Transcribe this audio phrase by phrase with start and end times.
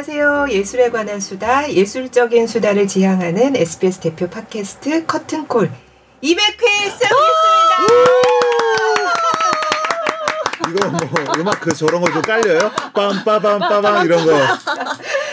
[0.00, 0.48] 안녕하세요.
[0.50, 5.70] 예술에 관한 수다, 예술적인 수다를 지향하는 SBS 대표 팟캐스트 커튼콜
[6.22, 7.76] 200회 시작하겠습니다.
[10.68, 11.00] 이거 뭐
[11.38, 12.70] 음악 그 저런 거 좀 깔려요?
[12.92, 14.32] 빰빠밤빠밤 이런 거.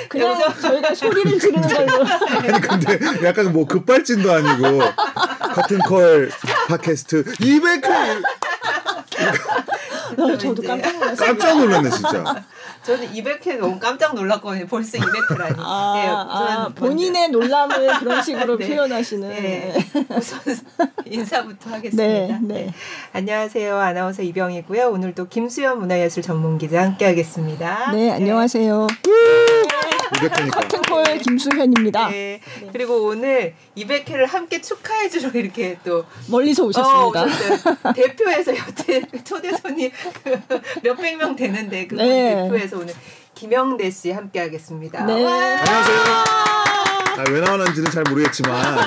[0.07, 2.05] 그냥 저희가 소리를 지르는 걸로.
[2.39, 4.80] 아니 근데 약간 뭐 급발진도 아니고
[5.55, 6.31] 커튼콜
[6.70, 8.23] 팟캐스트 200회
[10.16, 11.27] 저도 깜짝 놀랐어요.
[11.27, 12.23] 깜짝 놀랐네 진짜.
[12.84, 14.67] 저는 200회 너무 깜짝 놀랐거든요.
[14.67, 15.55] 벌써 200회라니.
[15.58, 18.68] 아, 예, 아, 본인의 놀람을 그런 식으로 네.
[18.68, 19.30] 표현하시는.
[19.30, 19.73] 네.
[20.09, 20.40] 우선
[21.05, 22.04] 인사부터 하겠습니다.
[22.04, 22.73] 네, 네.
[23.13, 23.77] 안녕하세요.
[23.77, 24.90] 아나운서 이병이고요.
[24.90, 27.91] 오늘도 김수현 문화예술 전문기자 함께하겠습니다.
[27.93, 28.88] 네, 안녕하세요.
[30.13, 30.52] 200회니까.
[30.54, 32.09] 커튼 콜 김수현입니다.
[32.09, 32.40] 네.
[32.71, 37.23] 그리고 오늘 200회를 함께 축하해주러 이렇게 또 멀리서 어, 오셨습니다.
[37.23, 37.77] 오셨어요.
[37.95, 39.90] 대표에서 여태 초대 손님
[40.84, 42.43] 몇백 명 되는데 그 네.
[42.43, 42.93] 대표에서 오늘
[43.35, 45.05] 김영대 씨 함께 하겠습니다.
[45.05, 45.23] 네.
[45.23, 45.32] 와.
[45.32, 46.43] 안녕하세요.
[47.18, 48.77] 아, 왜 나왔는지는 잘 모르겠지만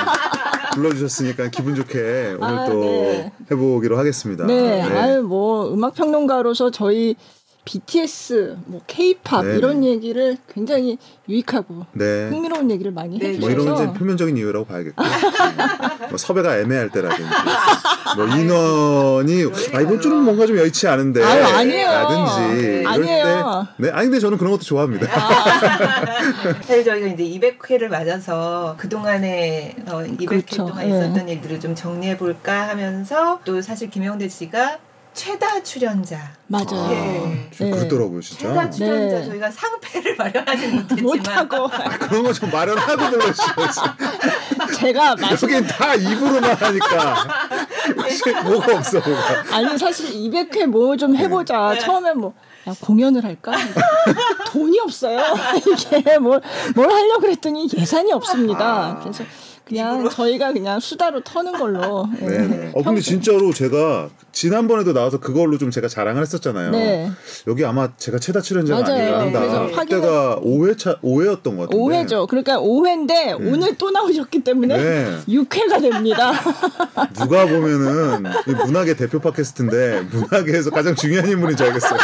[0.75, 3.33] 불러주셨으니까 기분 좋게 오늘 아, 또 네.
[3.51, 4.47] 해보기로 하겠습니다.
[4.47, 7.17] 네, 아유 뭐 음악 평론가로서 저희
[7.67, 9.89] BTS, 뭐 K-팝 네, 이런 네.
[9.89, 12.29] 얘기를 굉장히 유익하고 네.
[12.29, 15.03] 흥미로운 얘기를 많이 네, 뭐 이런 해주셔서 건 이제 표면적인 이유라고 봐야겠고
[16.09, 17.25] 뭐 섭외가 애매할 때라든지
[18.17, 19.45] 뭐 인원이
[19.75, 21.89] 아 이번 주는 뭔가 좀 여의치 않은데 아유, 아니에요.
[21.89, 23.67] 라든지 이럴 아니에요.
[23.77, 25.09] 때 네, 아니 근데 저는 그런 것도 좋아합니다.
[26.63, 30.57] 사실 저희가 이제 200회를 맞아서 그 동안에 어, 200회 그렇죠.
[30.67, 30.91] 동안 예.
[30.91, 34.79] 있었던 일들을 좀 정리해 볼까 하면서 또 사실 김영대 씨가
[35.17, 36.91] 최다 출연자 맞아요.
[36.93, 37.51] 예.
[37.57, 37.77] 좀 네.
[37.77, 38.49] 그렇더라고요 진짜.
[38.49, 39.25] 최다 출연자 네.
[39.27, 41.69] 저희가 상패를 마련하지 못했지만 못하고
[42.07, 43.81] 그런 거 좀 마련하고 불러주셔야지.
[44.79, 47.27] 제가 말씀 여긴 다 입으로만 하니까
[48.45, 49.57] 뭐가 없어 뭐가.
[49.57, 51.71] 아니 사실 200회 뭐 좀 해보자.
[51.73, 51.79] 네.
[51.81, 52.35] 처음에 뭐
[52.69, 53.53] 야, 공연을 할까?
[54.49, 55.19] 돈이 없어요.
[55.67, 56.41] 이게 뭘,
[56.75, 58.65] 뭘 하려고 그랬더니 예산이 없습니다.
[58.65, 59.01] 아.
[59.01, 59.25] 그래서
[59.67, 62.07] 그냥 저희가 그냥 수다로 터는 걸로.
[62.23, 62.27] 예.
[62.27, 62.71] 네.
[62.73, 66.71] 어 근데 진짜로 제가 지난번에도 나와서 그걸로 좀 제가 자랑을 했었잖아요.
[66.71, 67.11] 네.
[67.49, 68.79] 여기 아마 제가 최다 출연자가.
[68.87, 69.73] 아닌가 그래서 한다.
[69.73, 71.77] 확인을- 그때가 5회차 5회였던 것 같은데.
[71.77, 72.29] 5회죠.
[72.29, 75.17] 그러니까 5회인데 오늘 또 나오셨기 때문에 네.
[75.29, 76.31] 6회가 됩니다.
[77.19, 81.99] 누가 보면은 이 문학의 대표 팟캐스트인데 문학에서 가장 중요한 인물인 줄 알겠어요.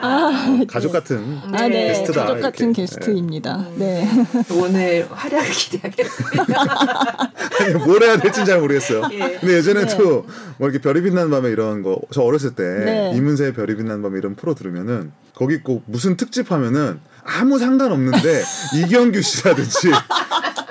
[0.00, 1.88] 아, 가족 같은 아, 네.
[1.88, 2.82] 게스트다, 가족 같은 이렇게.
[2.82, 3.66] 게스트입니다.
[3.76, 4.08] 네.
[4.52, 6.54] 오늘 활약을 기대하겠습니다.
[7.60, 9.02] 아니, 뭘 해야 될지는 잘 모르겠어요.
[9.12, 9.38] 예.
[9.40, 9.96] 근데 예전에 네.
[9.96, 10.24] 또뭐
[10.60, 13.12] 이렇게 별이 빛나는 밤에 이런 거 저 어렸을 때 네.
[13.16, 18.42] 이문세의 별이 빛나는 밤에 이런 프로 들으면은 거기 꼭 무슨 특집 하면은 아무 상관없는데
[18.76, 19.90] 이경규 씨라든지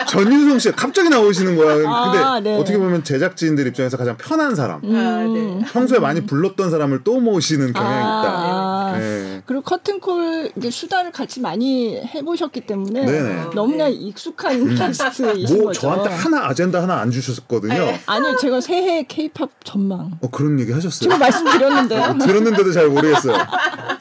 [0.07, 1.75] 전윤성 씨가 갑자기 나오시는 거야.
[1.75, 1.87] 근데
[2.23, 2.55] 아, 네.
[2.55, 4.77] 어떻게 보면 제작진들 입장에서 가장 편한 사람.
[4.77, 4.91] 아, 네.
[4.91, 5.63] 음.
[5.65, 8.72] 평소에 많이 불렀던 사람을 또 모시는 경향이 아, 있다.
[8.95, 8.99] 아.
[8.99, 9.41] 네.
[9.45, 13.45] 그리고 커튼콜 이제 수다를 같이 많이 해보셨기 때문에 네네.
[13.55, 13.91] 너무나 네.
[13.91, 15.81] 익숙한 게스트이신 뭐 거죠.
[15.81, 17.73] 저한테 하나 아젠다 하나 안 주셨거든요.
[17.73, 17.99] 네.
[18.05, 21.09] 아니요, 제가 새해 K-팝 전망 어 그런 얘기 하셨어요.
[21.09, 22.01] 제가 말씀드렸는데요.
[22.01, 23.37] 어, 들었는데도 잘 모르겠어요.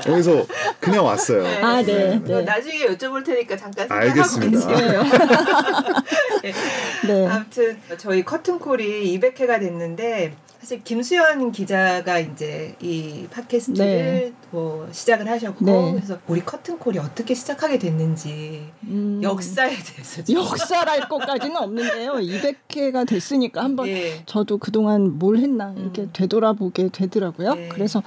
[0.05, 0.47] 거기서
[0.81, 1.45] 그냥 왔어요.
[1.65, 2.43] 아, 네, 뭐 네.
[2.43, 4.73] 나중에 여쭤볼 테니까 잠깐 생각하고 알겠습니다.
[7.07, 7.27] 네.
[7.29, 14.33] 아무튼 저희 커튼콜이 200회가 됐는데 사실 김수현 기자가 이제 이 팟캐스트를 네.
[14.53, 15.93] 뭐 시작을 하셨고 네.
[15.95, 22.13] 그래서 우리 커튼콜이 어떻게 시작하게 됐는지 음, 역사에 대해서 좀 역사랄 것까지는 없는데요.
[22.13, 24.23] 200회가 됐으니까 한번 예.
[24.27, 26.11] 저도 그동안 뭘 했나 이렇게 음.
[26.13, 27.55] 되돌아보게 되더라고요.
[27.55, 27.69] 네.
[27.69, 28.01] 그래서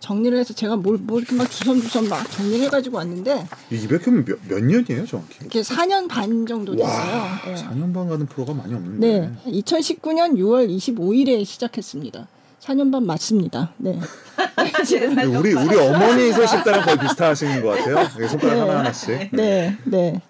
[0.00, 4.38] 정리를 해서 제가 뭘, 뭘 이렇게 막 주섬주섬 막 정리를 해가지고 왔는데 이 200회면 몇,
[4.48, 5.38] 몇 년이에요, 정확히?
[5.44, 6.88] 이게 4년 반 정도 됐어요.
[6.88, 7.54] 와, 예.
[7.54, 9.20] 4년 반 가는 프로가 많이 없는데.
[9.20, 9.32] 네.
[9.60, 12.28] 2019년 6월 25일에 시작했습니다.
[12.60, 13.72] 4년 반 맞습니다.
[13.78, 13.98] 네.
[15.36, 18.06] 우리 우리 어머니 세실 때랑 거의 비슷하신 것 같아요.
[18.16, 18.60] 이게 손가락 네.
[18.60, 19.28] 하나 하나씩.
[19.32, 19.76] 네.
[19.84, 20.20] 네.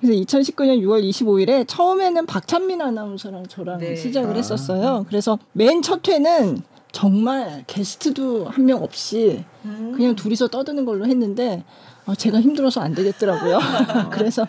[0.00, 3.94] 그래서 2019년 6월 25일에 처음에는 박찬민 아나운서랑 저랑 네.
[3.94, 4.36] 시작을 아.
[4.36, 5.04] 했었어요.
[5.08, 6.62] 그래서 맨 첫 회는
[6.96, 9.92] 정말 게스트도 한 명 없이 음.
[9.94, 11.62] 그냥 둘이서 떠드는 걸로 했는데
[12.06, 13.58] 어, 제가 힘들어서 안 되겠더라고요.
[14.10, 14.46] 그래서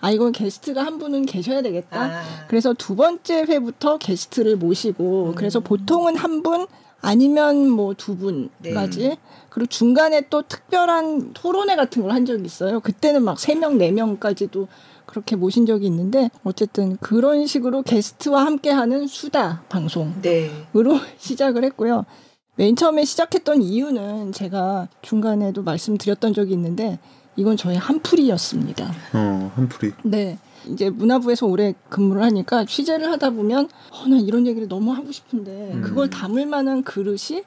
[0.00, 2.00] 아 이건 게스트가 한 분은 계셔야 되겠다.
[2.02, 2.22] 아.
[2.48, 5.34] 그래서 두 번째 회부터 게스트를 모시고 음.
[5.34, 6.66] 그래서 보통은 한 분
[7.02, 9.16] 아니면 뭐 두 분까지 네.
[9.50, 12.80] 그리고 중간에 또 특별한 토론회 같은 걸 한 적이 있어요.
[12.80, 14.68] 그때는 막 세 명, 네 명까지도
[15.10, 20.50] 그렇게 모신 적이 있는데 어쨌든 그런 식으로 게스트와 함께하는 수다 방송으로 네.
[21.18, 22.06] 시작을 했고요.
[22.54, 26.98] 맨 처음에 시작했던 이유는 제가 중간에도 말씀드렸던 적이 있는데
[27.34, 28.92] 이건 저의 한풀이였습니다.
[29.14, 29.92] 어, 한풀이.
[30.04, 30.38] 네.
[30.68, 35.72] 이제 문화부에서 오래 근무를 하니까 취재를 하다 보면 어, 나 이런 얘기를 너무 하고 싶은데
[35.74, 35.82] 음.
[35.82, 37.42] 그걸 담을 만한 그릇이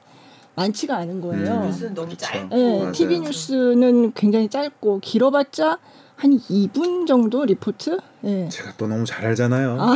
[0.56, 1.62] 많지가 않은 거예요.
[1.62, 1.66] 음.
[1.66, 2.14] 뉴스는 너무.
[2.16, 2.54] 짧고.
[2.54, 2.92] 네, 맞아요.
[2.92, 5.78] TV 뉴스는 굉장히 짧고 길어봤자
[6.16, 7.98] 한 2분 정도 리포트.
[8.24, 8.48] 예.
[8.48, 9.76] 제가 또 너무 잘 알잖아요.
[9.76, 9.90] 네.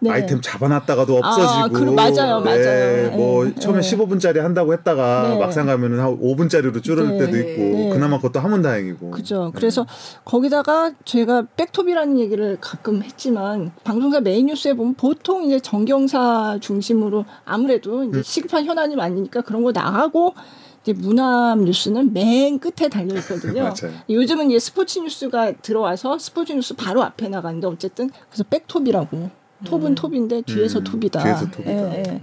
[0.00, 0.10] 네.
[0.10, 1.48] 아이템 잡아놨다가도 없어지고.
[1.48, 3.10] 아, 그- 맞아요, 맞아요.
[3.12, 3.96] 뭐 네, 처음에 네.
[3.96, 5.38] 15분짜리 한다고 했다가 네.
[5.38, 7.18] 막상 가면은 한 5분짜리로 줄을 네.
[7.18, 7.62] 때도 있고.
[7.62, 7.90] 네.
[7.90, 9.12] 그나마 그것도 하면 다행이고.
[9.12, 9.46] 그죠.
[9.46, 9.50] 네.
[9.54, 9.86] 그래서
[10.24, 17.24] 거기다가 제가 back top이라는 얘기를 가끔 했지만 방송사 메인 뉴스에 보면 보통 이제 정경사 중심으로
[17.44, 18.10] 아무래도 음.
[18.10, 20.34] 이제 시급한 현안이 많으니까 그런 거 나가고
[20.92, 23.72] 문화 뉴스는 맨 끝에 달려 있거든요.
[24.08, 29.30] 요즘은 이제 스포츠 뉴스가 들어와서 스포츠 뉴스 바로 앞에 나가는데 어쨌든 그래서 back top이라고
[29.64, 29.94] 톱은 음.
[29.94, 31.22] 톱인데 뒤에서 음, 톱이다.
[31.22, 31.70] 뒤에서 톱이다.
[31.70, 32.20] 예, 예.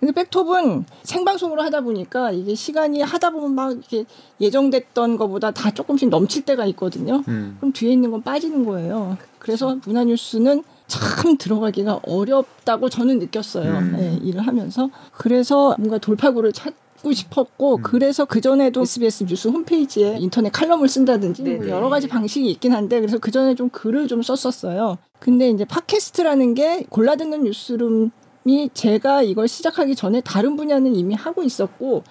[0.00, 4.04] 근데 백톱은 생방송으로 하다 보니까 이게 시간이 하다 보면 막 이렇게
[4.40, 7.24] 예정됐던 것보다 다 조금씩 넘칠 때가 있거든요.
[7.26, 7.56] 음.
[7.58, 9.16] 그럼 뒤에 있는 건 빠지는 거예요.
[9.40, 13.70] 그래서 문화뉴스는 참 들어가기가 어렵다고 저는 느꼈어요.
[13.70, 13.96] 음.
[13.98, 14.88] 예, 일을 하면서.
[15.12, 16.72] 그래서 뭔가 돌파구를 찾
[17.02, 17.82] 고 싶었고, 음.
[17.82, 21.68] 그래서 그 전에도 SBS 뉴스 홈페이지에 인터넷 칼럼을 쓴다든지 뭐.
[21.68, 24.98] 여러 가지 방식이 있긴 한데, 그래서 그 전에 좀 글을 좀 썼었어요.
[25.20, 31.42] 근데 이제 팟캐스트라는 게 골라 듣는 뉴스룸이 제가 이걸 시작하기 전에 다른 분야는 이미 하고
[31.42, 32.02] 있었고,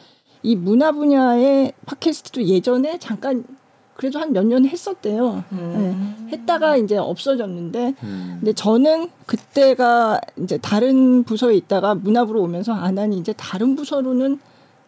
[0.43, 3.43] 이 문화 분야의 팟캐스트도 예전에 잠깐
[3.95, 5.43] 그래도 한 몇 년 했었대요.
[5.53, 6.27] 음.
[6.29, 8.37] 예, 했다가 이제 없어졌는데 음.
[8.39, 14.39] 근데 저는 그때가 이제 다른 부서에 있다가 문화부로 오면서 아 나는 이제 다른 부서로는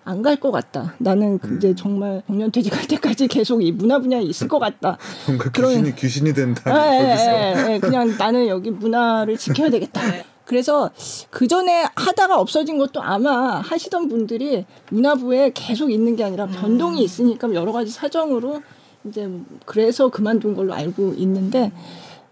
[0.05, 0.95] 안 갈 것 같다.
[0.97, 1.57] 나는 그 음.
[1.57, 4.97] 이제 정말 정년퇴직할 때까지 계속 이 문화 분야에 있을 것 같다.
[5.27, 6.61] 뭔가 그런- 귀신이 귀신이 된다.
[6.95, 7.31] 예, 거기서.
[7.69, 10.01] 예, 예, 그냥 나는 여기 문화를 지켜야 되겠다.
[10.09, 10.25] 네.
[10.45, 10.89] 그래서
[11.29, 17.53] 그 전에 하다가 없어진 것도 아마 하시던 분들이 문화부에 계속 있는 게 아니라 변동이 있으니까
[17.53, 18.61] 여러 가지 사정으로
[19.05, 19.29] 이제
[19.65, 21.71] 그래서 그만둔 걸로 알고 있는데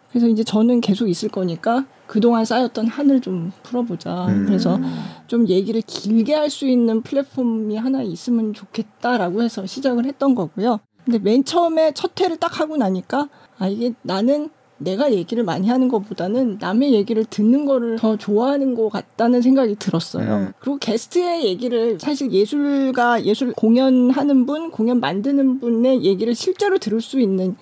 [0.09, 4.25] 그래서 이제 저는 계속 있을 거니까 그동안 쌓였던 한을 좀 풀어보자.
[4.27, 4.45] 음.
[4.47, 4.79] 그래서
[5.27, 10.79] 좀 얘기를 길게 할 수 있는 플랫폼이 하나 있으면 좋겠다라고 해서 시작을 했던 거고요.
[11.03, 14.49] 근데 맨 처음에 첫 회를 딱 하고 나니까 아 이게 나는
[14.79, 20.35] 내가 얘기를 많이 하는 것보다는 남의 얘기를 듣는 거를 더 좋아하는 것 같다는 생각이 들었어요.
[20.35, 20.53] 음.
[20.59, 27.19] 그리고 게스트의 얘기를 사실 예술가 예술 공연하는 분, 공연 만드는 분의 얘기를 실제로 들을 수
[27.19, 27.55] 있는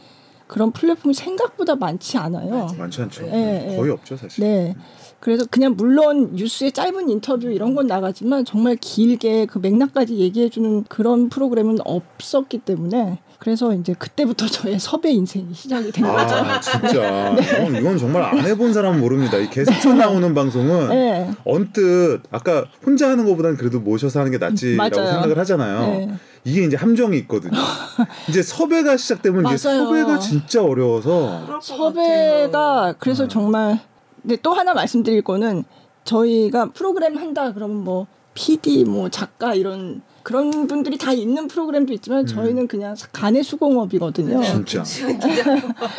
[0.47, 2.67] 그런 플랫폼이 생각보다 많지 않아요.
[2.77, 3.25] 많지 않죠.
[3.27, 3.75] 예, 예.
[3.77, 4.43] 거의 없죠 사실.
[4.43, 4.75] 네.
[5.19, 11.29] 그래서 그냥 물론 뉴스에 짧은 인터뷰 이런 건 나가지만 정말 길게 그 맥락까지 얘기해주는 그런
[11.29, 16.35] 프로그램은 없었기 때문에 그래서 이제 그때부터 저의 섭외 인생이 시작이 된 거죠.
[16.35, 17.41] 아 진짜 네.
[17.41, 19.37] 이건, 이건 정말 안 해본 사람은 모릅니다.
[19.37, 21.31] 이 게스트 나오는 방송은 네.
[21.43, 25.11] 언뜻 아까 혼자 하는 것보다는 그래도 모셔서 하는 게 낫지라고 맞아요.
[25.11, 26.17] 생각을 하잖아요.
[26.45, 26.51] 네.
[26.51, 27.57] 이게 이제 함정이 있거든요.
[28.29, 29.57] 이제 섭외가 시작되면 이제.
[29.57, 32.93] 섭외가 진짜 어려워서 섭외가.
[32.99, 33.29] 그래서 음.
[33.29, 33.79] 정말
[34.21, 35.63] 근데 또 하나 말씀드릴 거는
[36.03, 42.21] 저희가 프로그램 한다 그러면 뭐 PD 뭐 작가 이런 그런 분들이 다 있는 프로그램도 있지만
[42.21, 42.25] 음.
[42.25, 44.39] 저희는 그냥 간의 수공업이거든요.
[44.39, 44.83] 네, 진짜.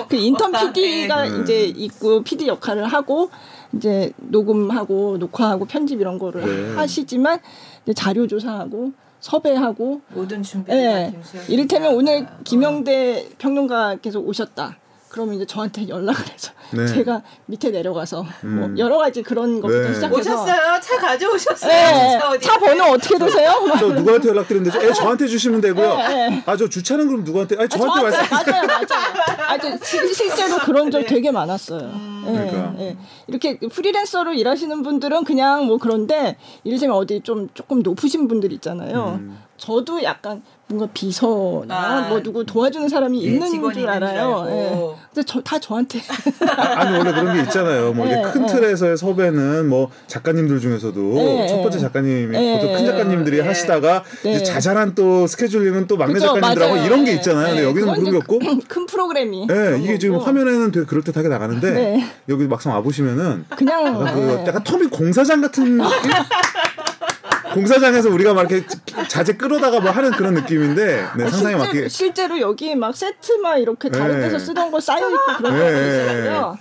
[0.08, 1.42] 그 인턴 PD가 네.
[1.42, 3.30] 이제 있고 PD 역할을 하고
[3.72, 6.74] 이제 녹음하고 녹화하고 편집 이런 거를 네.
[6.74, 7.40] 하시지만
[7.84, 8.92] 이제 자료 조사하고
[9.26, 10.42] 섭외하고 모든.
[10.42, 11.94] 다 김수현 이를테면.
[11.94, 14.76] 오늘 김영대 평론가께서 오셨다.
[15.16, 16.86] 그러면 이제 저한테 연락을 해서 네.
[16.86, 18.78] 제가 밑에 내려가서 뭐 음.
[18.78, 19.94] 여러 가지 그런 것부터 네.
[19.94, 20.80] 시작해서 오셨어요?
[20.82, 21.72] 차 가져오셨어요?
[22.32, 22.38] 네.
[22.38, 23.54] 차 번호 어떻게 되세요?
[23.78, 25.96] 저 누구한테 연락드렸는데 에 저한테 주시면 되고요.
[25.96, 26.42] 네, 네.
[26.44, 27.54] 아저 주차는 그럼 누구한테?
[27.56, 28.30] 아니 아, 저한테 말씀.
[28.30, 29.48] 맞아요, 맞아요.
[29.48, 31.90] 아, 저 실- 실제로 그런 적 되게 많았어요.
[32.26, 32.74] 예, 그러니까.
[32.80, 32.96] 예.
[33.26, 39.18] 이렇게 프리랜서로 일하시는 분들은 그냥 뭐 그런데 이를테면 어디 좀 조금 높으신 분들 있잖아요.
[39.20, 39.38] 음.
[39.56, 44.40] 저도 약간 뭔가 비서나 아, 뭐 누구 도와주는 사람이 예, 있는 줄 있는 줄 알아요.
[44.40, 44.50] 알고.
[44.50, 45.06] 예.
[45.14, 46.00] 근데 저, 다 저한테
[46.48, 47.92] 아니 원래 그런 게 있잖아요.
[47.92, 48.52] 뭐 이게 네, 큰 네.
[48.52, 51.82] 틀에서의 섭외는 뭐 작가님들 중에서도 네, 첫 번째 네.
[51.82, 52.86] 작가님이 네, 보통 큰 네.
[52.90, 53.42] 작가님들이 네.
[53.46, 54.32] 하시다가 네.
[54.32, 56.86] 이제 자잘한 또 스케줄링은 또 막내 작가님들하고 맞아요.
[56.86, 57.46] 이런 게 네, 있잖아요.
[57.46, 57.68] 근데 네.
[57.68, 58.38] 여기는 그런 게 없고.
[58.66, 60.18] 큰 프로그램이 네, 그런 이게 지금.
[60.18, 62.04] 화면에는 되게 그럴듯하게 나가는데 네.
[62.28, 64.44] 여기 막상 와 보시면은 그냥 약간 그 네.
[64.48, 65.78] 약간 터미 공사장 같은?
[67.56, 68.66] 공사장에서 우리가 막 이렇게
[69.08, 73.60] 자재 끌어다가 뭐 하는 그런 느낌인데 네, 아, 상상에 실제로, 맞게 실제로 여기 막 세트만
[73.60, 74.26] 이렇게 다른 네.
[74.26, 75.60] 데서 쓰던 거 쌓여 있고 그런 네.
[75.60, 76.58] 거 있어요.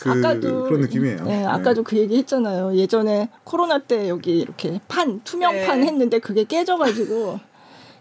[0.00, 1.24] 그, 아까도 그런 느낌이에요.
[1.24, 2.76] 네, 아까도 그 얘기 했잖아요.
[2.76, 5.86] 예전에 코로나 때 여기 이렇게 판 투명판 네.
[5.86, 7.40] 했는데 그게 깨져가지고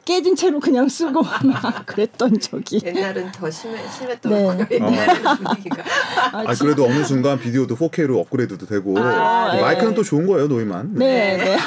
[0.07, 2.79] 깨진 채로 그냥 쓰고 막 그랬던 적이.
[2.85, 4.67] 옛날은 더 심해, 심했던 네.
[4.71, 5.83] 옛날에는 분위기가.
[6.31, 9.61] 아, 아 그래도 어느 순간 비디오도 4K로 업그레이드도 되고 아, 네.
[9.61, 10.91] 마이크는 또 좋은 거예요 노이만.
[10.93, 11.57] 네, 네.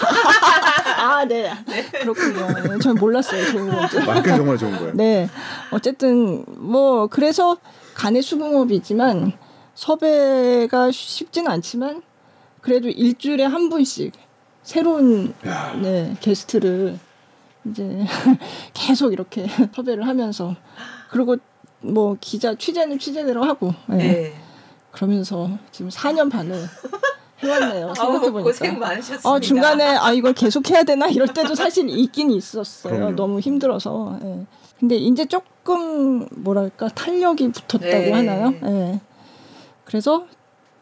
[1.01, 1.51] 아, 네.
[2.01, 2.47] 그렇군요.
[2.69, 3.45] 네, 전 몰랐어요.
[3.51, 3.99] 좋은 건지.
[4.01, 4.93] 마이크는 정말 좋은 거예요.
[4.95, 5.29] 네.
[5.71, 7.57] 어쨌든 뭐 그래서
[7.95, 9.33] 간의 수공업이지만
[9.75, 12.03] 섭외가 쉽지는 않지만
[12.61, 14.13] 그래도 일주일에 한 분씩
[14.63, 15.75] 새로운 야.
[15.81, 16.99] 네, 게스트를
[17.65, 18.05] 이제
[18.75, 20.55] 계속 이렇게 섭외를 하면서
[21.11, 21.37] 그리고
[21.81, 23.97] 뭐 기자 취재는 취재대로 하고 예.
[23.97, 24.35] 네.
[24.91, 26.67] 그러면서 지금 4년 반을
[27.43, 27.95] 해왔네요.
[27.95, 28.87] 생각해 아우, 고생 보니까.
[28.89, 29.29] 많으셨습니다.
[29.31, 32.95] 어, 중간에 아 이걸 계속 해야 되나 이럴 때도 사실 있긴 있었어요.
[32.95, 33.17] 그럼요.
[33.17, 34.19] 너무 힘들어서.
[34.25, 34.47] 예.
[34.79, 38.13] 근데 이제 조금 뭐랄까 탄력이 붙었다고 네.
[38.13, 38.55] 하나요?
[38.65, 39.01] 예.
[39.85, 40.27] 그래서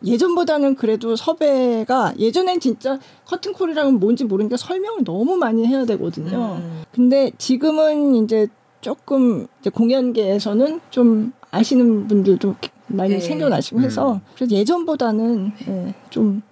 [0.05, 6.59] 예전보다는 그래도 섭외가 예전엔 진짜 커튼콜이라는 뭔지 모르니까 설명을 너무 많이 해야 되거든요.
[6.61, 6.83] 음.
[6.93, 8.47] 근데 지금은 이제
[8.81, 12.55] 조금 이제 공연계에서는 좀 아시는 분들도
[12.89, 13.21] 많이 네.
[13.21, 14.21] 생겨나시고 해서 음.
[14.35, 16.43] 그래서 예전보다는 예, 좀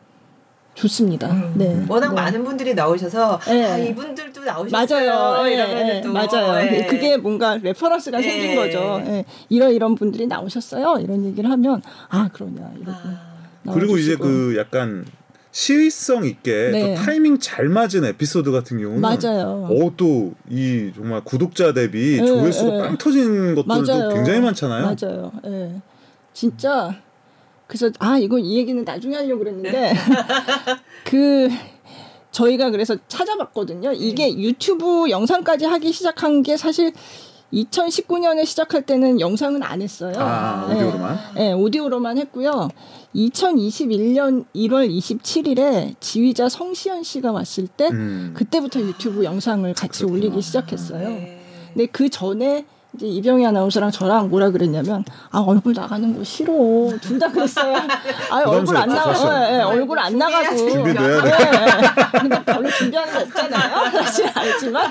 [0.74, 1.30] 좋습니다.
[1.30, 1.54] 음.
[1.56, 1.84] 네.
[1.88, 2.14] 워낙 네.
[2.14, 3.64] 많은 분들이 나오셔서 네.
[3.64, 5.10] 아 이분들도 나오셨어요.
[5.10, 5.48] 맞아요.
[5.48, 6.66] 예, 이러면 예, 또 맞아요.
[6.70, 6.86] 예.
[6.86, 8.22] 그게 뭔가 reference가 예.
[8.22, 9.02] 생긴 거죠.
[9.06, 9.24] 예.
[9.48, 11.00] 이런 이런 분들이 나오셨어요.
[11.02, 14.16] 이런 얘기를 하면 아 그러냐 이러고 아, 그리고 이제.
[14.16, 15.06] 그 약간
[15.50, 16.94] 시의성 있게 네.
[16.94, 19.66] 또 타이밍 잘 맞은 에피소드 같은 경우는 맞아요.
[19.70, 22.82] 어또 이 정말 구독자 대비 예, 조회수가 예.
[22.82, 24.08] 빵 터진 것들도 맞아요.
[24.12, 24.84] 굉장히 많잖아요.
[24.84, 25.32] 맞아요.
[25.46, 25.80] 예.
[26.36, 26.94] 진짜
[27.66, 29.94] 그래서 아 이거 이 얘기는 나중에 하려고 그랬는데
[31.06, 31.48] 그
[32.30, 33.94] 저희가 그래서 찾아봤거든요.
[33.94, 34.38] 이게 네.
[34.38, 36.92] 유튜브 영상까지 하기 시작한 게 사실
[37.54, 40.12] 2019년에 시작할 때는 영상은 안 했어요.
[40.18, 40.74] 아, 예.
[40.74, 41.18] 오디오로만.
[41.36, 42.68] 네, 오디오로만 했고요.
[43.14, 48.34] 2021년 1월 27일에 지휘자 성시현 씨가 왔을 때 음.
[48.36, 50.18] 그때부터 유튜브 영상을 같이 그렇구나.
[50.18, 51.08] 올리기 시작했어요.
[51.08, 51.40] 네.
[51.72, 52.66] 근데 그 전에
[52.96, 56.52] 이제 이병희 아나운서랑 저랑 뭐라 그랬냐면 아 얼굴 나가는 거 싫어
[57.00, 57.74] 둘 다 그랬어요.
[58.30, 59.62] 아 얼굴 안 나가 예, 예.
[59.62, 60.74] 얼굴 안 나가고 돼.
[60.74, 62.18] 예, 예.
[62.18, 63.90] 근데 별로 준비하는 거 없잖아요.
[64.02, 64.90] 사실 알지만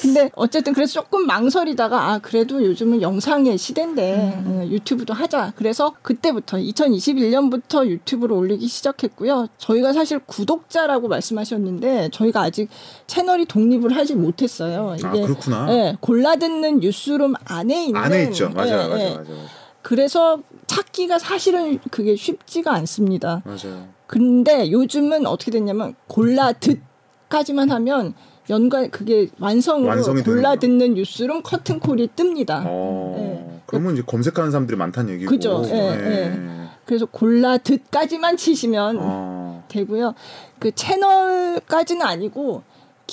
[0.00, 5.52] 근데 어쨌든 그래서 조금 망설이다가 아 그래도 요즘은 영상의 시대인데 예, 유튜브도 하자.
[5.56, 9.48] 그래서 그때부터 2021년부터 유튜브를 올리기 시작했고요.
[9.58, 12.68] 저희가 사실 구독자라고 말씀하셨는데 저희가 아직
[13.06, 14.90] 채널이 독립을 하지 못했어요.
[14.90, 15.66] 아 이게 그렇구나.
[15.70, 18.50] 예, 골라 듣는 뉴스 룸 안에 있는 안에 있죠.
[18.50, 19.04] 맞아요, 예, 맞아요, 예.
[19.10, 19.38] 맞아요, 맞아요.
[19.82, 23.42] 그래서 찾기가 사실은 그게 쉽지가 않습니다.
[23.44, 23.88] 맞아요.
[24.06, 28.14] 근데 요즘은 어떻게 됐냐면 골라 듣까지만 하면
[28.50, 30.56] 연관 그게 완성으로 완성이 골라.
[30.56, 32.62] 듣는 뉴스룸 커튼콜이 뜹니다.
[32.66, 33.60] 어, 예.
[33.66, 35.30] 그러면 이제 검색하는 사람들이 많다는 얘기고.
[35.30, 35.62] 그죠.
[35.66, 36.40] 예, 예.
[36.84, 39.64] 그래서 골라 듣까지만 치시면 어.
[39.68, 40.14] 되고요.
[40.58, 42.62] 그 채널까지는 아니고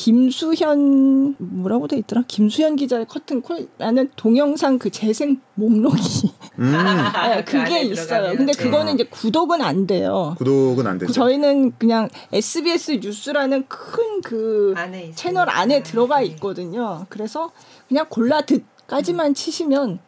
[0.01, 2.23] 김수현 뭐라고 돼 있더라?
[2.27, 6.71] 김수현 기자의 커튼콜라는 동영상 그 재생 목록이 음,
[7.29, 8.07] 네, 그 그게 있어요.
[8.07, 8.37] 들어가면.
[8.37, 8.63] 근데 네.
[8.63, 10.33] 그거는 이제 구독은 안 돼요.
[10.39, 11.13] 구독은 안 되죠.
[11.13, 15.11] 저희는 그냥 SBS 뉴스라는 큰그 있어요.
[15.13, 16.25] 채널 안에 들어가 네.
[16.27, 17.05] 있거든요.
[17.09, 17.51] 그래서
[17.87, 19.99] 그냥 골라 듣까지만 치시면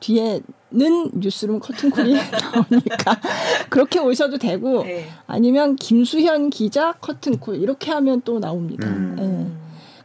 [0.00, 2.12] 뒤에 는 뉴스룸 커튼콜이
[2.42, 3.20] 나오니까
[3.70, 5.06] 그렇게 오셔도 되고 네.
[5.28, 8.88] 아니면 김수현 기자 커튼콜 이렇게 하면 또 나옵니다.
[8.88, 9.16] 음.
[9.18, 9.35] 예.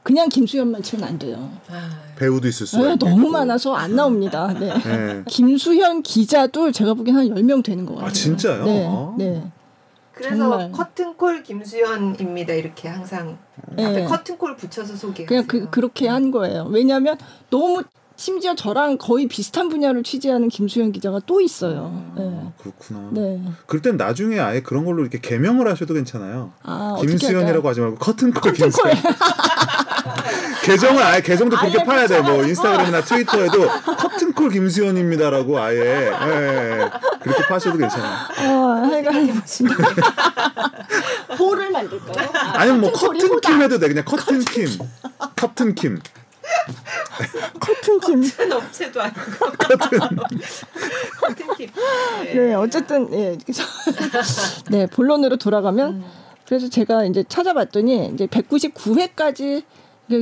[0.03, 1.51] 그냥 김수현만 치면 안 돼요.
[1.69, 3.07] 아, 배우도 있을 수 예, 있고.
[3.07, 4.51] 너무 많아서 안 나옵니다.
[4.59, 4.73] 네.
[4.85, 5.23] 예.
[5.27, 8.09] 김수현 기자도 제가 보기엔 한 10명 되는 것 같아요.
[8.09, 8.65] 아 진짜요?
[8.65, 8.87] 네.
[8.89, 9.15] 아.
[9.17, 9.43] 네.
[10.13, 10.71] 그래서 정말.
[10.71, 12.53] 커튼콜 김수현입니다.
[12.53, 13.37] 이렇게 항상
[13.75, 13.85] 네.
[13.85, 15.27] 앞에 커튼콜 붙여서 소개하세요.
[15.27, 16.65] 그냥 그, 그렇게 한 거예요.
[16.69, 17.17] 왜냐하면
[17.49, 17.83] 너무
[18.15, 22.03] 심지어 저랑 거의 비슷한 분야를 취재하는 김수현 기자가 또 있어요.
[22.15, 22.23] 네.
[22.23, 23.09] 아, 그렇구나.
[23.13, 23.41] 네.
[23.65, 26.51] 그럴 땐 나중에 아예 그런 걸로 이렇게 개명을 하셔도 괜찮아요.
[26.61, 27.67] 아, 김수현이라고?
[27.67, 28.69] 하지 말고 커튼콜 커튼콜.
[28.69, 28.93] 김수현.
[30.63, 32.21] 계정을 아예 계정도 그렇게 아예 파야 돼.
[32.21, 33.67] 뭐 인스타그램이나 트위터에도
[33.97, 36.89] 커튼콜 김수현입니다라고 아예 예, 예.
[37.21, 38.15] 그렇게 파셔도 괜찮아요.
[38.39, 39.41] 어, 하여간
[41.37, 42.29] 호를 만들까요?
[42.33, 43.61] 아, 아니면 뭐 커튼킴.
[43.61, 43.87] 해도 돼.
[43.87, 44.77] 그냥 커튼킴.
[45.35, 45.99] 커튼킴.
[47.59, 48.31] 커튼킴.
[48.37, 49.21] 큰 업체도 아니고
[51.21, 51.69] 커튼킴.
[52.33, 53.37] 네, 어쨌든 예.
[53.43, 53.63] 그래서
[54.69, 56.03] 네 본론으로 돌아가면
[56.45, 59.63] 그래서 제가 이제 찾아봤더니 이제 199회까지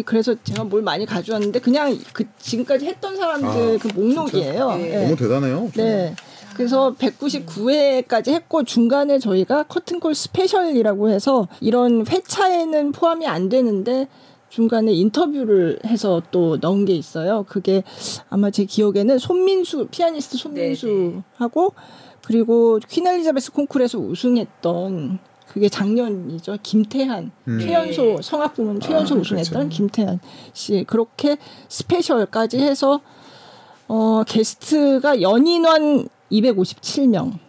[0.05, 4.77] 그래서 제가 뭘 많이 가져왔는데 그냥 그 지금까지 했던 사람들 아, 그 목록이에요.
[4.81, 5.03] 예.
[5.03, 5.71] 너무 대단해요.
[5.75, 6.15] 네.
[6.55, 14.07] 그래서 199회까지 했고 중간에 저희가 커튼콜 스페셜이라고 해서 이런 회차에는 포함이 안 되는데
[14.49, 17.45] 중간에 인터뷰를 해서 또 넣은 게 있어요.
[17.47, 17.83] 그게
[18.29, 21.73] 아마 제 기억에는 손민수 피아니스트 손민수하고
[22.25, 25.19] 그리고 퀸 엘리자베스 콩쿨에서 우승했던
[25.51, 26.57] 그게 작년이죠.
[26.61, 27.59] 김태한 음.
[27.59, 29.69] 최연소 성악 부문 최연소 아, 우승했던 그렇죠.
[29.69, 30.19] 김태한
[30.53, 31.37] 씨 그렇게
[31.67, 33.01] 스페셜까지 해서
[33.87, 37.39] 어, 게스트가 연인원 257명입니다.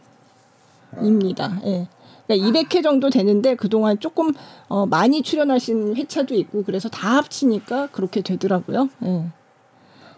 [1.67, 1.89] 예.
[2.27, 4.33] 그러니까 200회 정도 되는데 그동안 조금
[4.69, 8.89] 어, 많이 출연하신 회차도 있고 그래서 다 합치니까 그렇게 되더라고요.
[9.05, 9.27] 예.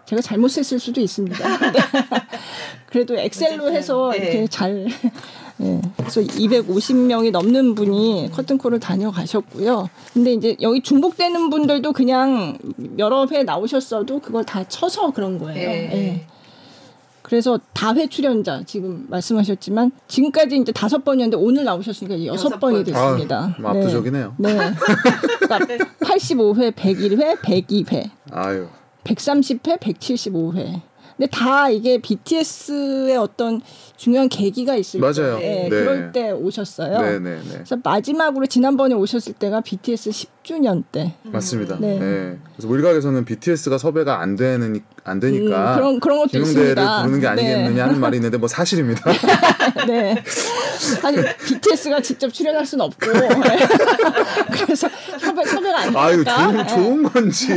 [0.05, 1.37] 제가 잘못 셌을 수도 있습니다.
[2.87, 4.19] 그래도 엑셀로 해서 네.
[4.19, 4.87] 이렇게 잘
[5.61, 5.81] 예.
[5.97, 9.89] 그래서 250명이 넘는 분이 커튼콜을 다녀가셨고요.
[10.13, 12.59] 근데 이제 여기 중복되는 분들도 그냥
[12.99, 15.69] 여러 회 나오셨어도 그걸 다 쳐서 그런 거예요.
[15.69, 15.91] 네.
[15.93, 16.27] 예.
[17.23, 22.85] 그래서 다회 출연자 지금 말씀하셨지만 지금까지 이제 다섯 번이었는데 오늘 나오셨으니까 여섯 여섯 번이 번.
[22.85, 23.57] 됐습니다.
[23.63, 24.35] 아, 압도적이네요.
[24.37, 24.55] 네.
[25.41, 25.59] 그러니까
[26.01, 28.11] 85회, 101회, 102회.
[28.33, 28.67] 아유.
[29.05, 30.83] 130회, 175회.
[31.17, 33.61] 근데 다 이게 BTS의 어떤
[33.97, 35.39] 중요한 계기가 있을 맞아요.
[35.39, 35.69] 때, 네.
[35.69, 36.99] 그럴 때 오셨어요.
[36.99, 37.51] 네 네 네.
[37.55, 41.15] 그래서 마지막으로 지난번에 오셨을 때가 BTS 10주년 때.
[41.25, 41.79] 맞습니다.
[41.79, 41.99] 네.
[41.99, 42.39] 네.
[42.57, 47.03] 그래서 우리 가게에서는 BTS가 섭외가 안 되는 안 되니까 음, 그런 그런 것도 김용대를 있습니다.
[47.03, 47.81] 부르는 게 아니겠느냐 네.
[47.81, 49.03] 하는 말이 있는데 뭐 사실입니다.
[49.89, 50.23] 네.
[50.79, 53.11] 사실 BTS가 직접 출연할 수는 없고.
[54.53, 54.89] 그래서
[55.21, 56.37] 섭외 섭외가 안 아유 되니까.
[56.47, 56.67] 좋은 네.
[56.67, 57.49] 좋은 건지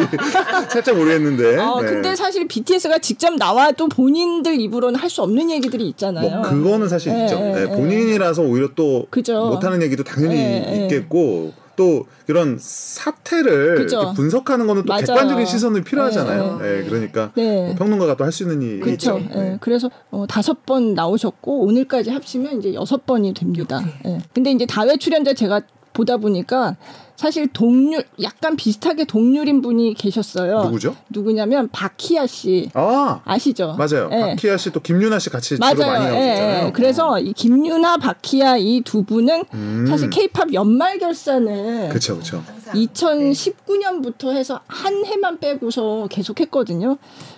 [0.69, 1.57] 살짝 모르겠는데.
[1.57, 1.87] 어, 네.
[1.87, 6.29] 근데 사실 BTS가 직접 나와도 본인들 입으로는 할 수 없는 얘기들이 있잖아요.
[6.29, 7.39] 뭐 그거는 사실 네, 있죠.
[7.39, 7.67] 네, 네, 네.
[7.67, 9.45] 본인이라서 오히려 또 그죠.
[9.45, 10.83] 못하는 얘기도 당연히 네, 네.
[10.83, 15.05] 있겠고 또 이런 사태를 분석하는 거는 또 맞아요.
[15.05, 16.59] 객관적인 시선이 필요하잖아요.
[16.59, 16.89] 네, 네, 네.
[16.89, 17.65] 그러니까 네.
[17.67, 19.17] 뭐 평론가가 또 할 수 있는 일이 그렇죠.
[19.19, 19.29] 있죠.
[19.39, 23.81] 예, 그래서 어, 다섯 번 나오셨고 오늘까지 합치면 이제 여섯 번이 됩니다.
[24.05, 24.19] 예.
[24.33, 25.61] 근데 이제 다회 출연자 제가
[25.95, 26.75] 보다 보니까
[27.15, 30.63] 사실 동률 약간 비슷하게 동률인 분이 계셨어요.
[30.65, 30.95] 누구죠?
[31.09, 33.75] 누구냐면 박희아 씨 아 아시죠?
[33.77, 34.09] 맞아요.
[34.11, 34.35] 예.
[34.35, 35.91] 박희아 씨 또 김윤아 씨 같이 주로 맞아요.
[35.93, 36.67] 많이 예, 나오셨잖아요.
[36.67, 36.71] 예.
[36.73, 39.85] 그래서 이 김유나, 박희아 이 두 분은 음.
[39.87, 42.43] 사실 케이팝 연말 결산을 그렇죠, 그렇죠.
[42.45, 42.73] 항상.
[42.73, 46.97] 2019년부터 해서 한 해만 빼고서 계속했거든요.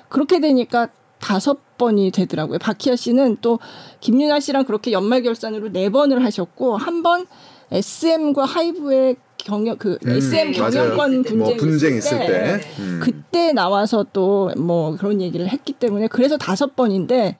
[0.10, 2.58] 그렇게 되니까 다섯 번이 되더라고요.
[2.60, 3.60] 박희아 씨는 또
[4.00, 7.26] 김윤아 씨랑 그렇게 연말 결산으로 네 번을 하셨고 한번
[7.72, 10.52] SM과 하이브의 경영 그 음, SM.
[10.52, 12.62] 경영권 분쟁 뭐 분쟁 있을 때 때.
[12.80, 13.00] 음.
[13.04, 17.38] 그때 나와서 또 뭐 그런 얘기를 했기 때문에 그래서 다섯 번인데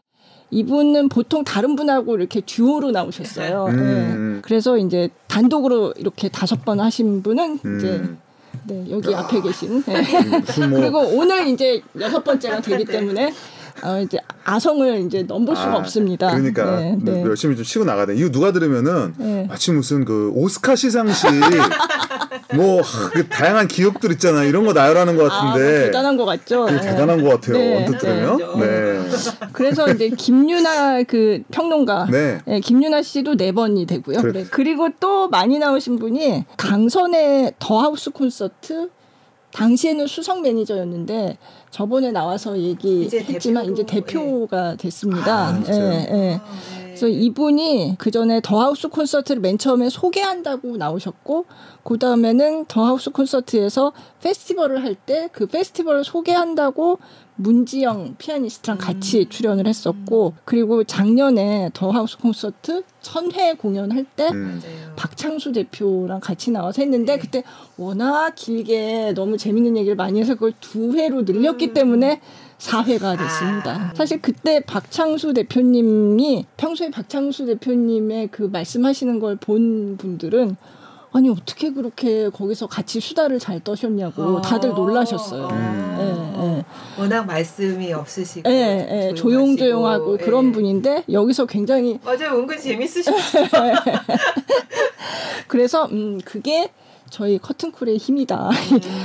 [0.52, 3.66] 이분은 보통 다른 분하고 이렇게 듀오로 나오셨어요.
[3.70, 4.34] 음.
[4.36, 4.42] 네.
[4.42, 8.18] 그래서 이제 단독으로 이렇게 다섯 번 하신 분은 이제 음.
[8.66, 10.68] 네, 여기 앞에 계신 네.
[10.68, 12.92] 뭐 그리고 오늘 이제 여섯 번째가 되기 네.
[13.00, 13.34] 때문에
[13.84, 16.30] 어, 이제 아성을 이제 넘볼 수가 아, 없습니다.
[16.32, 17.22] 그러니까 네, 네.
[17.24, 18.16] 열심히 좀 치고 나가야 돼.
[18.16, 19.46] 이거 누가 들으면은 네.
[19.48, 21.30] 마치 무슨 그 오스카 시상식
[22.56, 22.82] 뭐
[23.14, 26.66] 그 다양한 기업들 있잖아 이런 거 나열하는 것 아, 뭐 같은데 대단한 것 같죠.
[26.66, 26.80] 네.
[26.80, 27.58] 대단한 것 같아요.
[27.58, 28.38] 네, 언뜻 들으면.
[28.60, 28.66] 네.
[28.66, 29.10] 네.
[29.54, 32.40] 그래서 이제 김유나 그 평론가 네.
[32.46, 34.22] 네, 김유나 씨도 네 번이 되고요.
[34.22, 34.44] 그래.
[34.44, 34.46] 네.
[34.50, 38.90] 그리고 또 많이 나오신 분이 강선의 더 하우스 콘서트
[39.54, 41.38] 당시에는 수석 매니저였는데
[41.72, 45.48] 저번에 나와서 이제 얘기했지만 대표로, 이제 대표가 됐습니다.
[45.50, 45.74] 아, 예?
[45.74, 46.40] 예.
[46.42, 46.84] 아, 네.
[46.88, 51.46] 그래서 이분이 그 전에 더 하우스 콘서트를 맨 처음에 소개한다고 나오셨고
[51.84, 56.98] 그 다음에는 더 하우스 콘서트에서 페스티벌을 할 때 그 페스티벌을 소개한다고
[57.38, 64.62] 문지영 피아니스트랑 같이 출연을 했었고 그리고 작년에 더 하우스 콘서트 천회 공연할 때 음.
[64.96, 67.44] 박창수 대표랑 같이 나와서 했는데 그때
[67.78, 72.22] 워낙 길게 너무 재밌는 얘기를 많이 해서 그걸 두 회로 늘렸기 때문에
[72.58, 73.72] 4회가 됐습니다.
[73.72, 73.94] 아.
[73.96, 80.58] 사실 그때 박창수 대표님이 평소에 박창수 대표님의 그 말씀하시는 걸 본 분들은
[81.14, 84.42] 아니 어떻게 그렇게 거기서 같이 수다를 잘 떠셨냐고 어.
[84.42, 85.48] 다들 놀라셨어요.
[85.48, 85.98] 음.
[86.00, 86.66] 예, 예.
[87.02, 90.24] 워낙 말씀이 없으시고 예, 예, 조용조용하고 예.
[90.24, 93.46] 그런 분인데 여기서 굉장히 맞아요, 은근 재밌으셨어요.
[95.48, 96.70] 그래서 음 그게
[97.10, 98.50] 저희 커튼콜의 힘이다.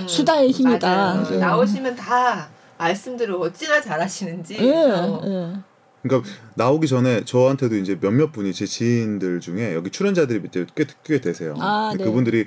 [0.07, 1.23] 수다의 힘이다.
[1.31, 1.39] 네.
[1.39, 4.57] 나오시면 다 말씀들을 어찌나 잘하시는지.
[4.61, 5.63] 예, 어.
[6.05, 6.09] 예.
[6.09, 11.21] 그러니까 나오기 전에 저한테도 이제 몇몇 분이 제 지인들 중에 여기 출연자들이 이제 꽤, 꽤
[11.21, 11.55] 되세요.
[11.59, 12.05] 아, 네.
[12.05, 12.47] 그분들이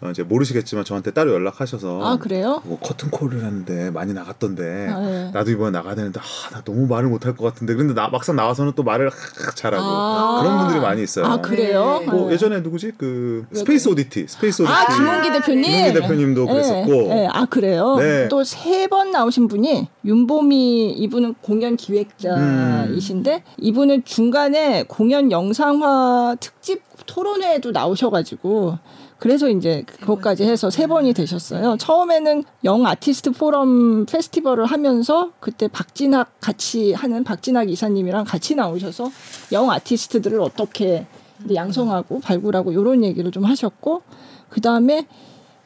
[0.00, 2.60] 어, 이제 모르시겠지만 저한테 따로 연락하셔서 아 그래요?
[2.64, 5.30] 뭐 커튼콜을 하는데 많이 나갔던데 아, 예.
[5.32, 8.72] 나도 이번에 나가야 되는데 아, 나 너무 말을 못할 것 같은데 근데 나 막상 나와서는
[8.76, 10.40] 또 말을 확 잘하고 아.
[10.42, 11.24] 그런 분들이 많이 있어요.
[11.26, 11.98] 아 그래요?
[12.00, 12.06] 네.
[12.06, 12.34] 뭐 예.
[12.34, 15.62] 예전에 누구지 그 스페이스 오디티 스페이스 오디티 아 김홍기 대표님.
[15.62, 16.92] 김홍기 대표님도 그랬었고.
[16.92, 17.28] 예, 예.
[17.32, 17.96] 아 그래요?
[17.96, 18.28] 네.
[18.28, 27.70] 또 세 번 나오신 분이 윤보미 이분은 공연 기획자이신데 이분은 중간에 공연 영상화 특집 토론회에도
[27.70, 28.78] 나오셔가지고
[29.24, 31.78] 그래서 이제 그것까지 해서 세 번이 되셨어요.
[31.78, 39.10] 처음에는 영 아티스트 포럼 페스티벌을 하면서 그때 박진학 같이 하는 박진학 이사님이랑 같이 나오셔서
[39.52, 41.06] 영 아티스트들을 어떻게
[41.54, 44.02] 양성하고 발굴하고 이런 얘기를 좀 하셨고
[44.50, 45.06] 그 다음에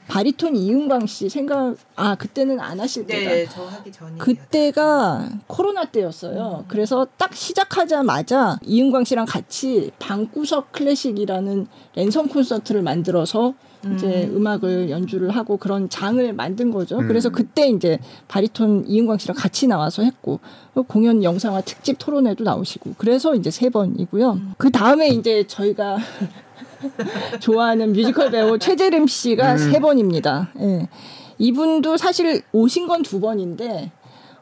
[0.08, 3.30] 바리톤 이윤광 씨 생각 아 그때는 안 하실 때다.
[3.30, 4.18] 네, 저 하기 전에.
[4.18, 6.64] 그때가 코로나 때였어요.
[6.66, 13.54] 그래서 딱 시작하자마자 이은광 씨랑 같이 방구석 클래식이라는 랜선 콘서트를 만들어서
[13.94, 16.98] 이제 음악을 연주를 하고 그런 장을 만든 거죠.
[16.98, 17.06] 음.
[17.06, 20.40] 그래서 그때 이제 바리톤 이은광 씨랑 같이 나와서 했고
[20.74, 24.40] 그 공연 영상화 특집 토론회도 나오시고 그래서 이제 세 번이고요.
[24.56, 25.98] 그 다음에 이제 저희가
[27.40, 29.58] 좋아하는 뮤지컬 배우 최재림 씨가 음.
[29.58, 30.50] 세 번입니다.
[30.60, 30.88] 예.
[31.38, 33.92] 이분도 사실 오신 건 두 번인데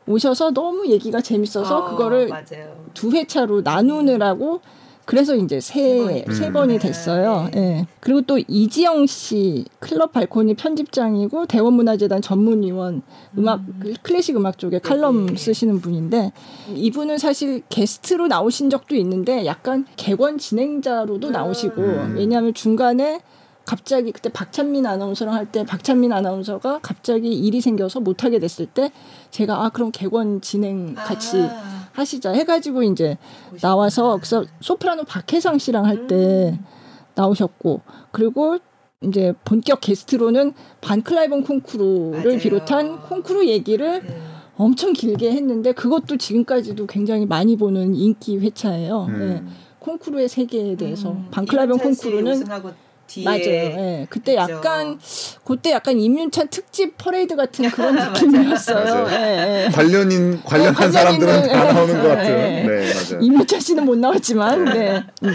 [0.06, 2.86] 오셔서 너무 얘기가 재밌어서 어, 그거를 맞아요.
[2.94, 4.60] 두 회차로 나누느라고
[5.06, 6.34] 그래서 이제 세, 번.
[6.34, 6.52] 세 음.
[6.52, 7.48] 번이 됐어요.
[7.52, 7.60] 네.
[7.60, 7.86] 예.
[8.00, 13.02] 그리고 또 이지영 씨 클럽 발코니 편집장이고 대원문화재단 전문위원
[13.38, 13.62] 음악
[14.02, 15.36] 클래식 음악 쪽에 칼럼 네.
[15.36, 16.32] 쓰시는 분인데
[16.74, 21.32] 이분은 사실 게스트로 나오신 적도 있는데 약간 객원 진행자로도 음.
[21.32, 22.14] 나오시고 음.
[22.16, 23.20] 왜냐하면 중간에
[23.64, 28.90] 갑자기 그때 박찬민 아나운서랑 할 때 박찬민 아나운서가 갑자기 일이 생겨서 못하게 됐을 때
[29.30, 33.16] 제가 아 그럼 객원 진행 같이 아, 하시자 해가지고 이제
[33.60, 36.58] 나와서 그래서 소프라노 박혜상 씨랑 할때
[37.14, 37.80] 나오셨고
[38.12, 38.58] 그리고
[39.02, 42.38] 이제 본격 게스트로는 반클라이번 콩쿠르를 맞아요.
[42.38, 44.18] 비롯한 콩쿠르 얘기를 네.
[44.56, 49.06] 엄청 길게 했는데 그것도 지금까지도 굉장히 많이 보는 인기 회차예요.
[49.08, 49.44] 음.
[49.48, 49.66] 예.
[49.78, 52.70] 콩쿠르의 세계에 대해서 음, 반클라이번 콩쿠르는 우승하고
[53.06, 53.40] 뒤에 맞아요.
[53.42, 54.06] 예.
[54.10, 54.52] 그때 했죠.
[54.54, 54.98] 약간
[55.44, 58.84] 그때 약간 임윤찬 특집 퍼레이드 같은 그런 느낌이었어요.
[58.84, 59.08] 맞아요.
[59.10, 59.70] 예, 예.
[59.70, 62.08] 관련인 관련한 관련 사람들은 다 예, 나오는 것.
[62.24, 62.64] 예.
[62.66, 63.20] 네, 맞아요.
[63.22, 65.02] 임윤찬 씨는 못 나왔지만 네.
[65.24, 65.32] 음.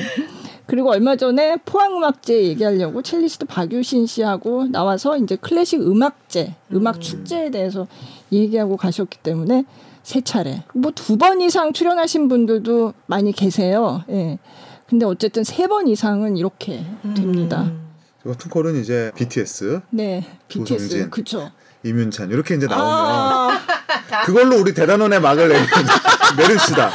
[0.68, 7.88] 그리고 얼마 전에 포항음악제 얘기하려고 첼리스트 박유신 씨하고 나와서 이제 클래식 음악제, 음악 축제에 대해서
[8.32, 9.66] 얘기하고 가셨기 때문에
[10.04, 10.64] 세 차례.
[10.74, 14.04] 뭐 두 번 이상 출연하신 분들도 많이 계세요.
[14.10, 14.40] 예.
[14.92, 16.84] 근데 어쨌든 세 번 이상은 이렇게
[17.16, 17.62] 됩니다.
[17.62, 17.88] 음.
[18.28, 20.26] 같은 콜은 이제 BTS, 네.
[20.50, 20.68] BTS.
[20.90, 21.10] 조성진.
[21.10, 21.50] 그쵸.
[21.84, 23.60] 이윤찬 이렇게 이제 나오면 아,
[24.26, 25.56] 그걸로 우리 대단원의 막을 내,
[26.38, 26.92] 내립시다.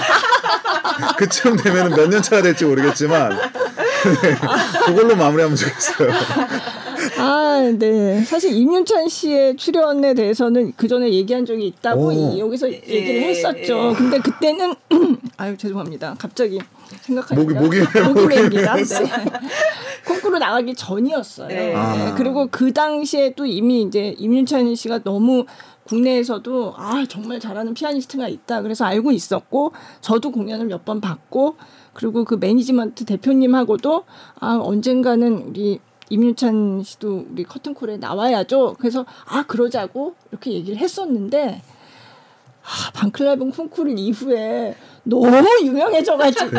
[1.16, 4.36] 그쯤 되면 몇 년 차가 될지 모르겠지만 네,
[4.86, 6.10] 그걸로 마무리하면 좋겠어요.
[7.18, 8.22] 아, 네.
[8.24, 12.12] 사실 임윤찬 씨의 출연에 대해서는 그 전에 얘기한 적이 있다고 오.
[12.12, 13.90] 이- 여기서 얘기를 예, 했었죠.
[13.90, 13.94] 예.
[13.96, 14.74] 근데 그때는
[15.38, 16.14] 아유 죄송합니다.
[16.18, 16.60] 갑자기
[17.02, 18.72] 생각하니까 목이- 목이- 목이입니다.
[18.76, 19.24] 목이 네.
[20.06, 21.48] 콩쿠르 나가기 전이었어요.
[21.48, 21.54] 네.
[21.68, 21.74] 네.
[21.74, 22.14] 아.
[22.14, 25.44] 그리고 그 당시에 또 이미 이제 임윤찬 씨가 너무
[25.84, 28.62] 국내에서도 아 정말 잘하는 피아니스트가 있다.
[28.62, 31.56] 그래서 알고 있었고 저도 공연을 몇 번 봤고
[31.92, 34.04] 그리고 그 매니지먼트 대표님하고도
[34.40, 38.76] 아 언젠가는 우리 임윤찬 씨도 우리 커튼콜에 나와야죠.
[38.78, 41.62] 그래서 아 그러자고 이렇게 얘기를 했었는데
[42.62, 44.74] 아, 반 클라이번 콩쿠르 이후에
[45.08, 46.56] 너무 유명해져가지고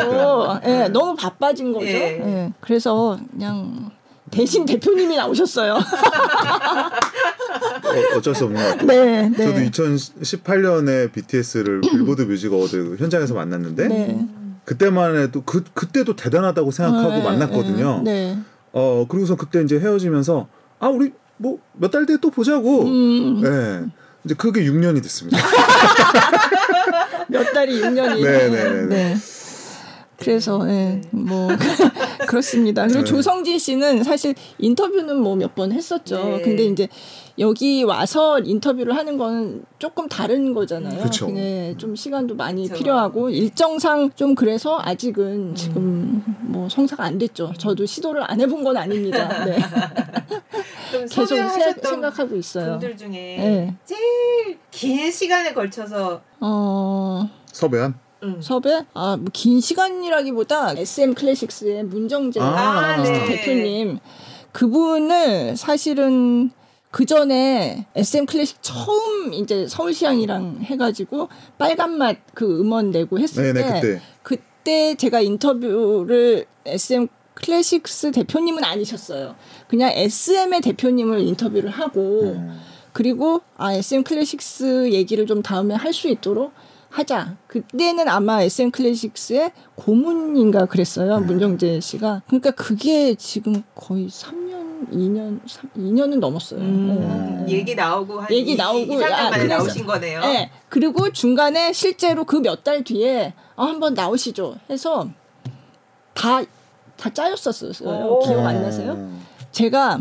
[0.65, 1.85] 예, 너무 바빠진 거죠.
[1.85, 1.93] 예.
[2.23, 3.91] 예, 그래서 그냥
[4.31, 5.73] 대신 대표님이 나오셨어요.
[5.73, 5.79] 어,
[8.17, 8.87] 어쩔 수 없는 것 같아요.
[8.87, 9.45] 네, 네.
[9.45, 14.27] 저도 2018년에 BTS를 빌보드 뮤직 어워드 현장에서 만났는데 네.
[14.65, 18.01] 그때만 해도 그 그때도 대단하다고 생각하고 네, 만났거든요.
[18.03, 18.37] 네.
[18.73, 20.47] 어 그리고서 그때 이제 헤어지면서
[20.79, 22.83] 아 우리 뭐 몇 달 뒤에 또 보자고.
[22.83, 23.85] 음, 네.
[24.25, 25.37] 이제 그게 6년이 됐습니다.
[27.27, 28.23] 몇 달이 6년이.
[28.23, 29.17] 네, 네, 네, 네.
[30.17, 31.47] 그래서 예, 뭐
[32.27, 32.83] 그렇습니다.
[32.87, 33.05] 그리고 네.
[33.05, 36.15] 조성진 씨는 사실 인터뷰는 뭐 몇 번 했었죠.
[36.37, 36.41] 네.
[36.41, 36.87] 근데 이제
[37.39, 41.03] 여기 와서 인터뷰를 하는 거는 조금 다른 거잖아요.
[41.03, 41.27] 그쵸.
[41.27, 42.75] 근데 좀 시간도 많이 그쵸.
[42.79, 47.53] 필요하고 일정상 좀 그래서 아직은 지금 뭐 성사가 안 됐죠.
[47.57, 49.45] 저도 시도를 안 해본 건 아닙니다.
[49.45, 49.57] 네.
[50.91, 51.37] 좀 계속
[51.83, 52.71] 생각하고 있어요.
[52.71, 53.75] 분들 중에 네.
[53.85, 57.29] 제일 긴 시간에 걸쳐서 어.
[57.51, 57.95] 섭외한.
[58.23, 58.41] 음.
[58.41, 58.85] 섭외?
[58.93, 63.25] 아, 뭐 긴 시간이라기보다 SM 클래식스의 문정재 아, 피아니스트 네.
[63.25, 63.99] 대표님
[64.51, 66.51] 그분을 사실은
[66.89, 73.73] 그 전에 SM 클래식 처음 이제 서울시향이랑 해가지고 빨간맛 그 음원 내고 했을 네네 때
[73.81, 74.01] 그때.
[74.23, 79.35] 그때 제가 인터뷰를 SM 클래식스 대표님은 아니셨어요.
[79.67, 82.59] 그냥 SM의 대표님을 인터뷰를 하고 음.
[82.93, 86.51] 그리고 아 SM 클래식스 얘기를 좀 다음에 할 수 있도록
[86.89, 87.35] 하자.
[87.47, 91.19] 그때는 아마 SM 클래식스의 고문인가 그랬어요.
[91.19, 92.21] 문정재 씨가.
[92.27, 96.59] 그러니까 그게 지금 거의 3년, 2년, 3, 2년은 넘었어요.
[96.61, 97.53] 음, 네.
[97.53, 100.21] 얘기 나오고 한 얘기 이- 나오고, 이, 3년 야, 만에 그래서- 나오신 거네요.
[100.21, 100.51] 네.
[100.69, 104.55] 그리고 중간에 실제로 그 몇 달 뒤에 아, 한번 나오시죠.
[104.69, 105.09] 해서
[106.13, 106.41] 다,
[106.95, 107.89] 다 짜였었어요.
[108.07, 108.19] 오.
[108.19, 108.93] 기억 안 나세요?
[108.97, 109.19] 어.
[109.51, 109.99] 제가,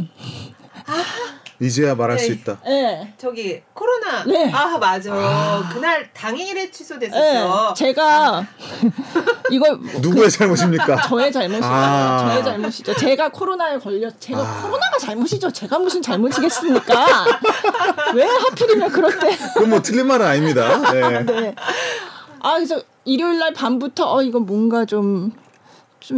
[1.60, 2.34] 이제야 말할 수 네.
[2.34, 2.58] 있다.
[2.66, 3.14] 예.
[3.16, 4.50] 저기 코로나 네.
[4.52, 5.70] 아 맞아 아.
[5.72, 7.74] 그날 당일에 예, 취소됐었죠.
[7.76, 8.46] 제가
[9.50, 11.02] 이걸 누구의 잘못입니까?
[11.02, 11.66] 저의 잘못이죠.
[11.66, 12.28] 아.
[12.28, 12.94] 저의 잘못이죠.
[12.94, 14.62] 제가 코로나에 걸려 제가 아.
[14.62, 15.50] 코로나가 잘못이죠.
[15.50, 16.94] 제가 무슨 잘못이겠습니까?
[18.14, 20.92] 왜 하필이면 그럴 때 그건 뭐 틀린 말은 아닙니다.
[20.92, 21.22] 네.
[21.22, 21.54] 네.
[22.40, 25.32] 아 그래서 일요일 날 밤부터 어 이거 뭔가 좀좀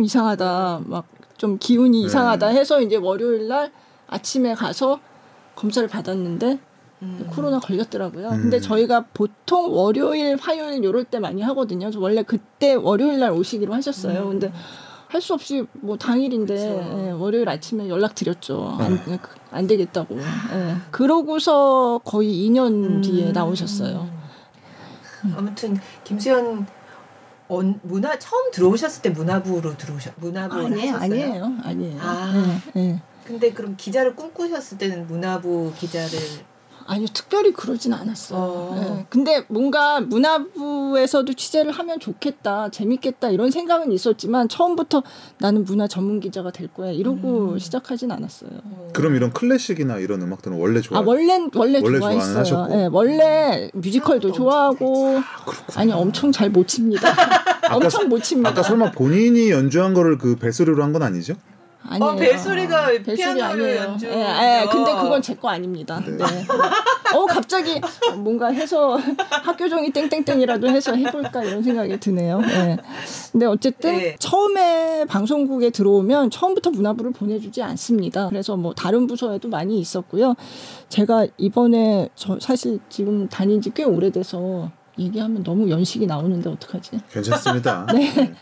[0.03, 0.81] 이상하다.
[0.87, 3.71] 막 좀 기운이 이상하다 해서 이제 월요일 날
[4.09, 5.01] 아침에 가서
[5.59, 6.59] 검사를 받았는데
[7.31, 8.29] 코로나 걸렸더라고요.
[8.29, 8.43] 음.
[8.43, 11.91] 근데 저희가 보통 월요일, 화요일 요럴 때 많이 하거든요.
[11.97, 14.29] 원래 그때 월요일 날 오시기로 하셨어요.
[14.29, 14.53] 근데
[15.09, 17.07] 할 수 없이 뭐 당일인데.
[17.07, 18.77] 예, 월요일 아침에 연락 드렸죠.
[18.79, 19.01] 안,
[19.51, 20.19] 안 되겠다고.
[20.19, 20.77] 예.
[20.91, 24.09] 그러고서 거의 2년 뒤에 나오셨어요.
[25.35, 26.67] 아무튼 김수현
[27.49, 31.25] 언, 문화 처음 들어오셨을 때 문화부로 들어오셨 문화부를 아니에요, 하셨어요?
[31.25, 31.99] 아니에요, 아니에요.
[32.03, 32.61] 아.
[32.77, 33.03] 예, 예.
[33.29, 36.19] 근데 그럼 기자를 꿈꾸셨을 때는 문화부 기자를
[36.87, 38.39] 아니요, 특별히 그러진 않았어요.
[38.41, 38.97] 어.
[39.01, 39.07] 예.
[39.11, 45.03] 근데 뭔가 문화부에서도 취재를 하면 좋겠다, 재밌겠다 이런 생각은 있었지만 처음부터
[45.37, 47.59] 나는 문화 전문 기자가 될 거야 이러고 음.
[47.59, 48.49] 시작하진 않았어요.
[48.95, 51.01] 그럼 이런 클래식이나 이런 음악들은 원래 좋아.
[51.01, 52.69] 아 원래 원래, 원래 좋아했어요.
[52.71, 55.21] 예, 원래 뮤지컬도 좋아하고
[55.77, 57.07] 아니 엄청 잘 못 칩니다.
[57.71, 58.49] 엄청 못 칩니다.
[58.49, 61.35] 아까 설마 본인이 연주한 거를 그 벨소리로 한 건 아니죠?
[61.89, 62.13] 아니에요.
[62.13, 63.77] 어, 벨소리가 벨소리 피아노를 아니에요.
[63.83, 64.13] 연주죠.
[64.13, 66.03] 예, 예, 근데 그건 제 거 아닙니다.
[66.05, 66.17] 네.
[66.17, 66.25] 네.
[67.15, 67.81] 어 갑자기
[68.17, 68.99] 뭔가 해서
[69.31, 72.41] 학교 종이 땡땡땡이라도 해서 해볼까 이런 생각이 드네요.
[72.45, 72.77] 예.
[73.33, 74.17] 근데 어쨌든 네.
[74.19, 78.29] 처음에 방송국에 들어오면 처음부터 문화부를 보내주지 않습니다.
[78.29, 80.35] 그래서 뭐 다른 부서에도 많이 있었고요.
[80.89, 86.99] 제가 이번에 저 사실 지금 다닌 지 꽤 오래돼서 얘기하면 너무 연식이 나오는데 어떡하지?
[87.13, 87.87] 괜찮습니다.
[87.95, 88.35] 네.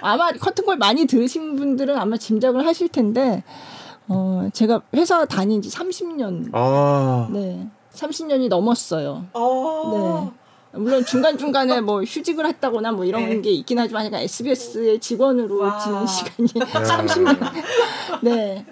[0.00, 3.42] 아마 커튼콜 많이 들으신 분들은 아마 짐작을 하실 텐데
[4.08, 9.26] 어 제가 회사 다닌 지 30년 아, 네 30년이 넘었어요.
[9.34, 10.32] 어.
[10.72, 13.40] 물론 중간 중간에 뭐 휴직을 했다거나 뭐 이런 네.
[13.40, 15.78] 게 있긴 하지만 그러니까 SBS의 직원으로 와.
[15.78, 16.66] 지낸 시간이 야.
[16.82, 17.38] 30년.
[18.22, 18.66] 네.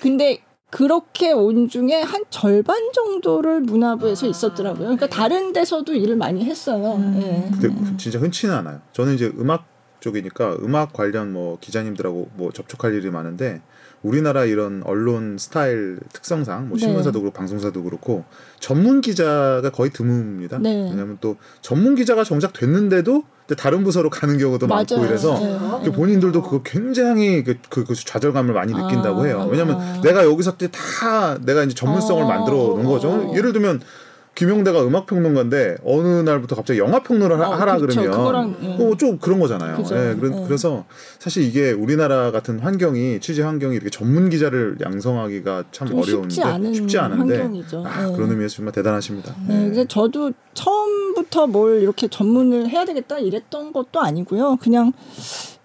[0.00, 4.84] 근데 그렇게 온 중에 한 절반 정도를 문화부에서 아, 있었더라고요.
[4.84, 5.10] 그러니까 네.
[5.10, 6.94] 다른 데서도 일을 많이 했어요.
[6.94, 7.20] 음.
[7.22, 7.60] 예.
[7.60, 8.80] 근데 진짜 흔치는 않아요.
[8.92, 9.66] 저는 이제 음악
[10.00, 13.60] 쪽이니까 음악 관련 뭐 기자님들하고 뭐 접촉할 일이 많은데
[14.02, 16.84] 우리나라 이런 언론 스타일 특성상 뭐 네.
[16.84, 18.24] 신문사도 그렇고 방송사도 그렇고
[18.58, 20.60] 전문 기자가 거의 드뭅니다.
[20.60, 20.88] 네.
[20.90, 23.24] 왜냐하면 또 전문 기자가 정작 됐는데도
[23.56, 25.08] 다른 부서로 가는 경우도 많고 맞아요.
[25.08, 25.84] 이래서 네.
[25.84, 29.48] 그 본인들도 그거 굉장히 그, 그, 그 좌절감을 많이 느낀다고 아, 해요.
[29.50, 30.00] 왜냐면 아.
[30.02, 33.10] 내가 여기서 때다 내가 이제 전문성을 어, 만들어 놓은 거죠.
[33.10, 33.36] 어.
[33.36, 33.80] 예를 들면
[34.34, 38.00] 김용대가 음악 평론가인데 어느 날부터 갑자기 영화 평론을 하- 어, 하라 그렇죠.
[38.00, 38.84] 그러면 그거랑, 예.
[38.86, 39.76] 어, 좀 그런 거잖아요.
[39.76, 39.94] 그죠.
[39.96, 40.44] 예, 그래, 예.
[40.46, 40.86] 그래서
[41.18, 46.72] 사실 이게 우리나라 같은 환경이 취재 환경이 이렇게 전문 기자를 양성하기가 참좀 어려운데 쉽지 않은
[46.74, 47.84] 쉽지 않은데 환경이죠.
[47.86, 48.12] 아, 예.
[48.16, 49.34] 그런 의미에서 정말 대단하십니다.
[49.46, 49.64] 네, 예.
[49.64, 54.56] 그래서 저도 처음부터 뭘 이렇게 전문을 해야 되겠다 이랬던 것도 아니고요.
[54.62, 54.92] 그냥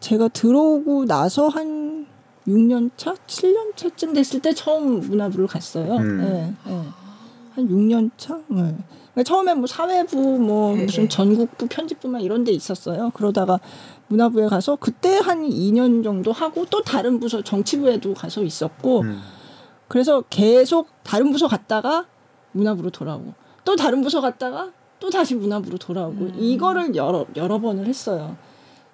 [0.01, 2.07] 제가 들어오고 나서 한
[2.47, 5.95] 6년 차, 7년 차쯤 됐을 때 처음 문화부를 갔어요.
[5.95, 6.55] 음.
[6.67, 6.79] 예, 예.
[7.55, 8.35] 한 6년 차.
[8.35, 8.55] 예.
[8.55, 11.09] 그러니까 처음에 뭐 사회부, 뭐 네, 무슨 네.
[11.09, 13.11] 전국부, 편집부만 이런 데 있었어요.
[13.13, 13.59] 그러다가
[14.07, 19.21] 문화부에 가서 그때 한 2년 정도 하고 또 다른 부서 정치부에도 가서 있었고 음.
[19.87, 22.05] 그래서 계속 다른 부서 갔다가
[22.51, 26.35] 문화부로 돌아오고 또 다른 부서 갔다가 또 다시 문화부로 돌아오고 음.
[26.37, 28.35] 이거를 여러 여러 번을 했어요.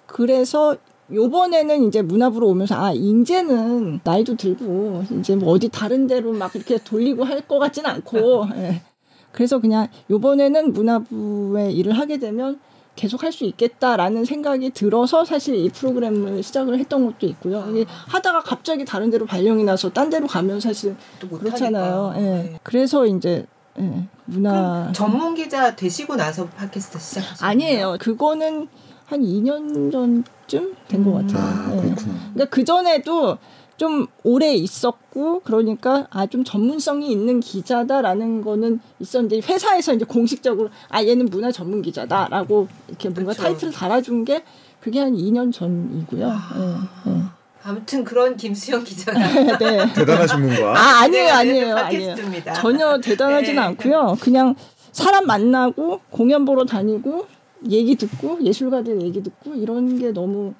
[0.06, 0.76] 그래서
[1.12, 6.78] 요번에는 이제 문화부로 오면서 아 이제는 나이도 들고 이제 뭐 어디 다른 데로 막 이렇게
[6.78, 8.82] 돌리고 할 것 같진 않고 예.
[9.32, 12.60] 그래서 그냥 요번에는 문화부에 일을 하게 되면
[12.94, 17.64] 계속 할 수 있겠다라는 생각이 들어서 사실 이 프로그램을 시작을 했던 것도 있고요.
[17.70, 20.94] 이게 하다가 갑자기 다른 데로 발령이 나서 딴 데로 가면 사실.
[21.18, 22.12] 그렇잖아요.
[22.16, 22.20] 예.
[22.20, 22.60] 네.
[22.62, 23.46] 그래서 이제
[23.80, 24.06] 예.
[24.26, 27.96] 문화 전문 기자 되시고 나서 팟캐스트 시작하신 아니에요.
[27.98, 28.68] 그거는
[29.12, 31.26] 한 2년 전쯤 된것 음.
[31.26, 31.42] 같아요.
[31.44, 31.80] 아 예.
[31.82, 32.14] 그렇구나.
[32.32, 33.36] 그러니까 그 전에도
[33.76, 41.04] 좀 오래 있었고 그러니까 아 좀 전문성이 있는 기자다라는 거는 있었는데 회사에서 이제 공식적으로 아
[41.04, 43.42] 얘는 문화 전문 기자다라고 이렇게 뭔가 그쵸.
[43.42, 44.44] 타이틀을 달아준 게
[44.80, 46.26] 그게 한 2년 전이고요.
[47.08, 47.12] 예,
[47.64, 49.44] 아무튼 그런 김수영 기자가 예.
[49.58, 49.92] 네.
[49.94, 52.16] 대단하신 분과 아 아니에요 네, 아니에요 아니에요.
[52.54, 53.60] 전혀 대단하진 네.
[53.60, 54.16] 않고요.
[54.20, 54.54] 그냥
[54.92, 57.26] 사람 만나고 공연 보러 다니고
[57.68, 60.54] 얘기 듣고 예술가들 얘기 듣고 이런 게 너무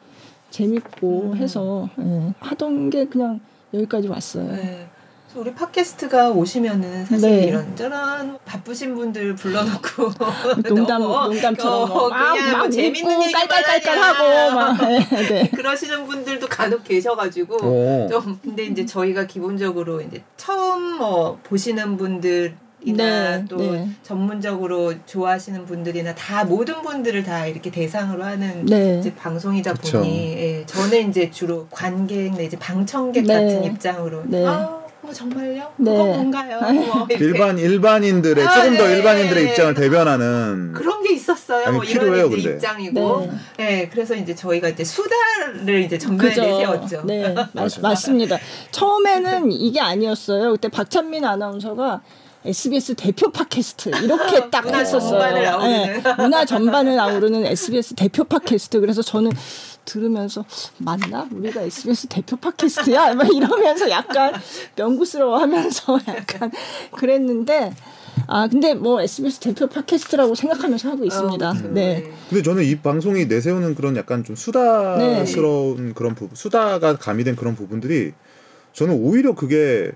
[0.51, 1.37] 재밌고 음.
[1.37, 3.41] 해서 예, 하던 게 그냥
[3.75, 4.53] 여기까지 왔어요.
[4.53, 4.88] 네.
[5.33, 7.45] 그래서 우리 팟캐스트가 오시면은 사실 네.
[7.47, 10.11] 이런 저런 바쁘신 분들 불러놓고
[10.69, 14.55] 농담 너무 농담처럼 어, 막, 그냥 막뭐 웃고 재밌는 깔깔깔깔하고.
[14.55, 15.51] 막 네, 네.
[15.57, 18.09] 그러시는 분들도 간혹 계셔가지고 오.
[18.11, 22.55] 좀 근데 이제 저희가 기본적으로 이제 처음 뭐 보시는 분들
[22.87, 23.88] 네, 또 네.
[24.03, 28.99] 전문적으로 좋아하시는 분들이나 다 모든 분들을 다 이렇게 대상으로 하는 네.
[28.99, 29.99] 이제 방송이다 그쵸.
[29.99, 33.35] 보니 예, 저는 이제 주로 관객 내지 방청객 네.
[33.35, 34.45] 같은 입장으로 네.
[34.45, 35.73] 아, 뭐 정말요?
[35.77, 35.90] 네.
[35.90, 36.61] 그거 뭔가요?
[36.61, 38.97] 뭐 이렇게 일반 일반인들의 아, 조금 더 네.
[38.97, 41.66] 일반인들의 입장을 대변하는 그런 게 있었어요.
[41.66, 42.51] 아니, 뭐 이런 필요해요, 이제 근데.
[42.55, 43.21] 입장이고,
[43.57, 43.64] 네.
[43.64, 43.88] 네.
[43.88, 47.03] 그래서 이제 저희가 이제 수다를 이제 전면에 내세웠죠.
[47.05, 47.35] 네.
[47.83, 48.38] 맞습니다.
[48.71, 50.53] 처음에는 이게 아니었어요.
[50.53, 52.03] 그때 박찬민 아나운서가
[52.45, 55.21] SBS 대표 팟캐스트 이렇게 딱 문화 했었어요.
[55.21, 56.03] 전반을 아우르는.
[56.03, 58.81] 네, 문화 전반을 아우르는 SBS 대표 팟캐스트.
[58.81, 59.31] 그래서 저는
[59.85, 60.45] 들으면서
[60.79, 61.29] 맞나?
[61.33, 63.15] 우리가 SBS 대표 팟캐스트야?
[63.15, 64.35] 막 이러면서 약간
[64.77, 66.51] 명구스러워하면서 약간
[66.93, 67.75] 그랬는데
[68.27, 71.51] 아 근데 뭐 SBS 대표 팟캐스트라고 생각하면서 하고 있습니다.
[71.51, 71.55] 어.
[71.71, 72.13] 네.
[72.29, 78.13] 근데 저는 이 방송이 내세우는 그런 약간 좀 수다스러운 그런 부분, 수다가 가미된 그런 부분들이
[78.73, 79.93] 저는 오히려 그게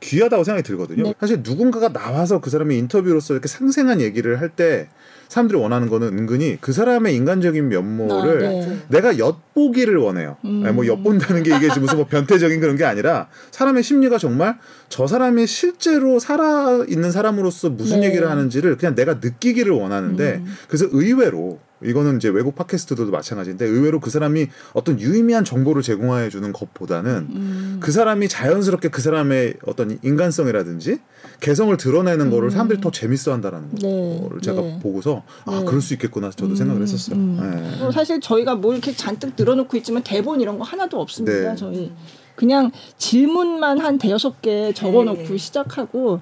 [0.00, 1.02] 귀하다고 생각이 들거든요.
[1.04, 1.14] 네.
[1.18, 4.88] 사실 누군가가 나와서 그 사람의 인터뷰로서 이렇게 생생한 얘기를 할 때
[5.28, 8.78] 사람들이 원하는 거는 은근히 그 사람의 인간적인 면모를 아, 네.
[8.88, 10.36] 내가 엿보기를 원해요.
[10.44, 10.62] 음.
[10.64, 15.06] 아니, 뭐 엿본다는 게 이게 무슨 뭐 변태적인 그런 게 아니라 사람의 심리가 정말 저
[15.06, 18.06] 사람이 실제로 살아 있는 사람으로서 무슨 네.
[18.06, 20.56] 얘기를 하는지를 그냥 내가 느끼기를 원하는데 음.
[20.68, 26.52] 그래서 의외로 이거는 이제 외국 팟캐스트들도 마찬가지인데 의외로 그 사람이 어떤 유의미한 정보를 제공해 주는
[26.52, 27.76] 것보다는 음.
[27.80, 30.98] 그 사람이 자연스럽게 그 사람의 어떤 인간성이라든지
[31.40, 33.78] 개성을 드러내는 거를 사람들이 더 재밌어 한다라는 음.
[33.82, 34.20] 네.
[34.22, 34.78] 거를 제가 네.
[34.82, 35.64] 보고서 아 네.
[35.66, 37.16] 그럴 수 있겠구나 저도 생각을 했었어요.
[37.16, 37.38] 음.
[37.40, 37.78] 네.
[37.78, 41.50] 뭐 사실 저희가 뭘 이렇게 잔뜩 늘어놓고 있지만 대본 이런 거 하나도 없습니다.
[41.50, 41.56] 네.
[41.56, 41.92] 저희
[42.36, 45.36] 그냥 질문만 한 대여섯 개 적어놓고 네.
[45.36, 46.20] 시작하고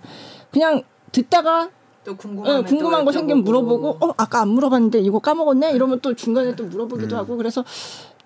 [0.51, 1.71] 그냥 듣다가
[2.05, 6.15] 또 어, 궁금한, 궁금한 거 생기면 물어보고 어 아까 안 물어봤는데 이거 까먹었네 이러면 또
[6.15, 7.19] 중간에 또 물어보기도 음.
[7.19, 7.65] 하고 그래서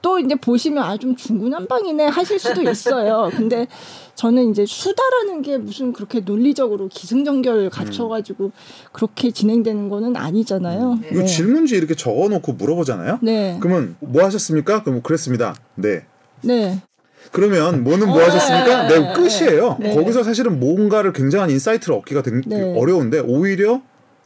[0.00, 3.30] 또 이제 보시면 아 좀 중구난방이네 하실 수도 있어요.
[3.36, 3.66] 근데
[4.14, 8.50] 저는 이제 수다라는 게 무슨 그렇게 논리적으로 기승전결 갖춰가지고
[8.92, 10.98] 그렇게 진행되는 거는 아니잖아요.
[11.02, 11.08] 네.
[11.12, 13.18] 이거 질문지 이렇게 적어놓고 물어보잖아요.
[13.22, 14.82] 네, 그러면 뭐 하셨습니까?
[14.82, 15.54] 그럼 그랬습니다.
[15.76, 16.04] 네.
[16.42, 16.80] 네,
[17.32, 18.88] 그러면 뭐는 뭐 어, 하셨습니까?
[18.88, 19.76] 네, 네, 끝이에요.
[19.80, 19.94] 네.
[19.94, 22.74] 거기서 사실은 뭔가를 굉장한 insight를 얻기가 되게 네.
[22.78, 23.82] 어려운데 오히려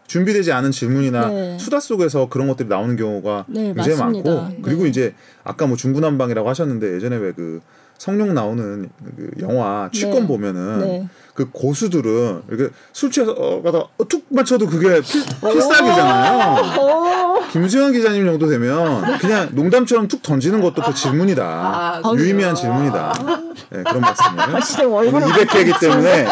[0.07, 1.59] 준비되지 않은 질문이나 네.
[1.59, 4.31] 수다 속에서 그런 것들이 나오는 경우가 네, 굉장히 맞습니다.
[4.35, 4.59] 많고 네.
[4.63, 7.61] 그리고 이제 아까 뭐 중구난방이라고 하셨는데 예전에 왜 그
[8.03, 10.27] 성룡 나오는 그 영화 취권 네.
[10.27, 11.09] 보면은 네.
[11.35, 16.81] 그 고수들은 이렇게 술 취해서 어, 가다 어, 툭 맞춰도 그게 필, 필살기잖아요.
[16.81, 21.45] 어, 김수현 기자님 정도 되면 그냥 농담처럼 툭 던지는 것도 그 질문이다.
[21.45, 22.75] 아, 유의미한 그래요?
[22.75, 23.13] 질문이다.
[23.71, 24.61] 네, 그런 말씀을.
[24.63, 26.27] 진짜 얼굴을 200회이기 때문에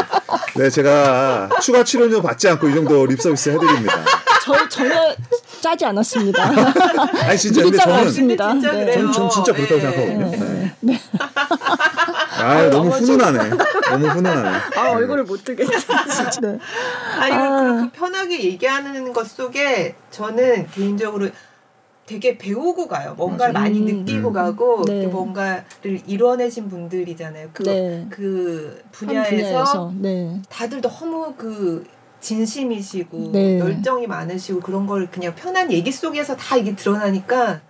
[0.57, 4.05] 네, 제가 추가 출연료 받지 않고 이 정도 립서비스 해드립니다.
[4.43, 5.15] 저희 전혀
[5.61, 6.43] 짜지 않았습니다.
[7.29, 8.55] 아니 진짜 근데 저는 없습니다.
[8.55, 8.93] 네.
[8.95, 9.81] 전, 전 진짜 그렇다고 네.
[9.81, 10.31] 생각하거든요.
[10.81, 11.01] 네.
[11.59, 13.51] 아 너무 훈훈하네.
[13.91, 14.59] 너무 훈훈하네.
[14.77, 15.45] 아 얼굴을 못
[16.09, 16.41] 진짜.
[16.41, 16.59] 네.
[17.19, 17.61] 아, 이거 아.
[17.75, 21.29] 그렇게 편하게 얘기하는 것 속에 저는 개인적으로
[22.07, 23.15] 되게 배우고 가요.
[23.17, 23.65] 뭔가를 맞아요.
[23.65, 23.85] 많이 음.
[24.05, 24.33] 느끼고 음.
[24.33, 24.95] 가고 네.
[24.95, 25.65] 이렇게 뭔가를
[26.07, 27.51] 이뤄내신 분들이잖아요.
[27.53, 28.07] 그, 네.
[28.11, 30.43] 그한 분야에서, 분야에서 네.
[30.49, 31.85] 다들 너무 그
[32.21, 33.59] 진심이시고 네.
[33.61, 37.61] 열정이 많으시고 그런 걸 그냥 편한 얘기 속에서 다 이게 드러나니까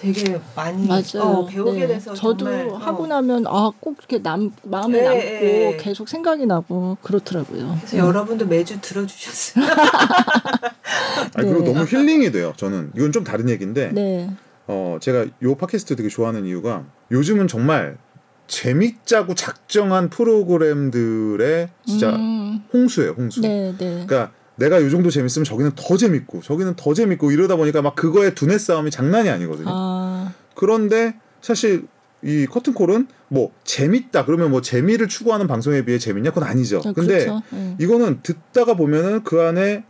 [0.00, 1.20] 되게 많이 맞아요.
[1.22, 1.86] 어, 배우게 네.
[1.88, 2.76] 돼서 저도 정말, 어.
[2.76, 5.76] 하고 나면 아 꼭 이렇게 남 마음에 네, 남고 네.
[5.78, 7.76] 계속 생각이 나고 그렇더라고요.
[7.78, 9.64] 그래서 여러분도 매주 들어주셨어요.
[11.34, 11.72] 아니, 그리고 네.
[11.72, 12.52] 너무 힐링이 돼요.
[12.56, 14.30] 저는 이건 좀 다른 얘기인데 네.
[14.66, 17.98] 어 제가 요 팟캐스트 되게 좋아하는 이유가 요즘은 정말
[18.46, 23.40] 재밌자고 작정한 프로그램들의 진짜 음, 홍수예요, 홍수.
[23.42, 24.04] 네, 네.
[24.06, 28.34] 그러니까 내가 요 정도 재밌으면 저기는 더 재밌고 저기는 더 재밌고 이러다 보니까 막 그거의
[28.34, 29.68] 두뇌 싸움이 장난이 아니거든요.
[29.70, 31.86] 아, 그런데 사실
[32.22, 36.82] 이 커튼콜은 뭐 재밌다 그러면 뭐 재미를 추구하는 방송에 비해 재밌냐 그건 아니죠.
[36.84, 37.42] 아, 근데 그렇죠.
[37.50, 37.76] 네.
[37.80, 39.84] 이거는 듣다가 보면은 그 안에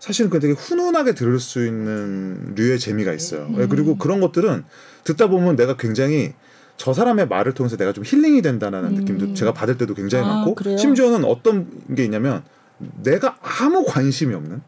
[0.00, 3.48] 사실은 그 되게 훈훈하게 들을 수 있는 류의 재미가 있어요.
[3.58, 3.68] 예, 음.
[3.68, 4.64] 그리고 그런 것들은
[5.04, 6.34] 듣다 보면 내가 굉장히
[6.76, 8.94] 저 사람의 말을 통해서 내가 좀 힐링이 된다는 음.
[8.94, 10.76] 느낌도 제가 받을 때도 굉장히 아, 많고 그래요?
[10.76, 12.42] 심지어는 어떤 게 있냐면
[13.02, 14.60] 내가 아무 관심이 없는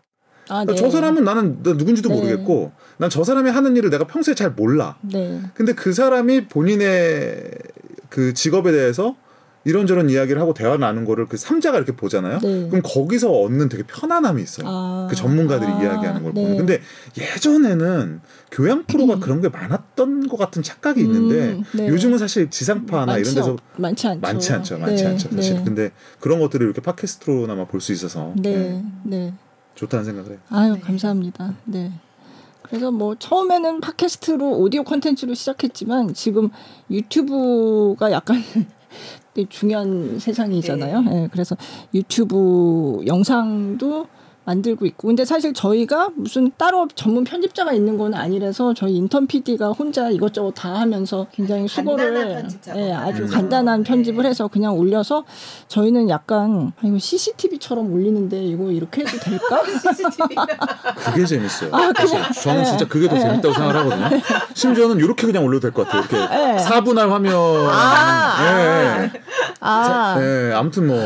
[0.50, 0.78] 아, 그러니까 네.
[0.80, 2.14] 저 사람은 나는 나 누군지도 네.
[2.14, 4.96] 모르겠고 난 저 사람이 하는 일을 내가 평소에 잘 몰라.
[5.02, 5.40] 네.
[5.54, 7.50] 근데 그 사람이 본인의
[8.08, 9.14] 그 직업에 대해서
[9.64, 12.38] 이런저런 이야기를 하고 대화를 나눈 거를 그 삼자가 이렇게 보잖아요.
[12.38, 12.68] 네.
[12.68, 14.66] 그럼 거기서 얻는 되게 편안함이 있어요.
[14.68, 16.42] 아, 그 전문가들이 아, 이야기하는 걸 네.
[16.42, 16.56] 보면.
[16.58, 16.80] 근데
[17.18, 19.20] 예전에는 교양 프로가 음.
[19.20, 21.88] 그런 게 많았던 것 같은 착각이 있는데 음, 네.
[21.88, 24.20] 요즘은 사실 지상파나 많지 이런 데서 없- 많지 않죠.
[24.20, 24.78] 많지 않죠.
[24.78, 25.28] 많지 네, 않죠.
[25.34, 25.54] 사실.
[25.56, 25.64] 네.
[25.64, 25.90] 근데
[26.20, 29.34] 그런 것들을 이렇게 팟캐스트로나마 볼 수 있어서 네, 네, 네.
[29.74, 30.38] 좋다는 생각을 해요.
[30.50, 30.80] 아유 네.
[30.80, 31.54] 감사합니다.
[31.64, 31.92] 네.
[32.62, 36.50] 그래서 뭐 처음에는 팟캐스트로 오디오 콘텐츠로 시작했지만 지금
[36.90, 38.42] 유튜브가 약간
[39.46, 41.04] 중요한 세상이잖아요.
[41.10, 41.56] 예, 그래서
[41.94, 44.06] 유튜브 영상도
[44.48, 49.72] 만들고 있고 근데 사실 저희가 무슨 따로 전문 편집자가 있는 건 아니라서 저희 인턴 PD가
[49.72, 53.34] 혼자 이것저것 다 하면서 굉장히 수고를 예, 아주 하면서.
[53.34, 54.30] 간단한 편집을 네.
[54.30, 55.24] 해서 그냥 올려서
[55.68, 59.62] 저희는 약간 아, 이거 CCTV처럼 올리는데 이거 이렇게 해도 될까?
[59.92, 60.36] CCTV.
[60.96, 61.70] 그게 재밌어요.
[61.74, 64.20] 아, 사실 저는 진짜 그게 더 재밌다고 생각하거든요.
[64.54, 66.00] 심지어는 이렇게 그냥 올려도 될 것 같아요.
[66.00, 66.56] 이렇게 네.
[66.64, 67.34] 4분할 화면.
[67.68, 69.10] 아, 예, 예.
[69.60, 70.96] 아, 예, 아무튼 뭐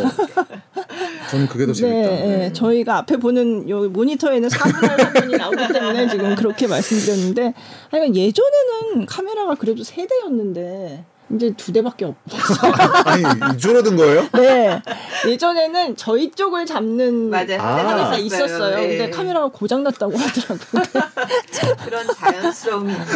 [1.30, 2.08] 저는 그게 더 재밌다.
[2.08, 2.52] 네, 네.
[2.52, 7.54] 저희가 앞에 보는 요 모니터에는 4분할 화면이 나오기 때문에 지금 그렇게 말씀드렸는데,
[7.90, 11.04] 하여간 예전에는 카메라가 그래도 세 대였는데
[11.34, 12.66] 이제 두 대밖에 없어.
[13.06, 14.28] 아니 줄어든 거예요?
[14.34, 14.82] 네,
[15.26, 17.60] 예전에는 저희 쪽을 잡는 맞아요.
[17.60, 17.76] 아.
[17.76, 18.46] 카메라가 있었어요.
[18.46, 18.78] 있었어요.
[18.82, 18.88] 예.
[18.88, 20.82] 근데 카메라가 고장 났다고 하더라고요.
[21.84, 23.06] 그런 자연스러움이 있는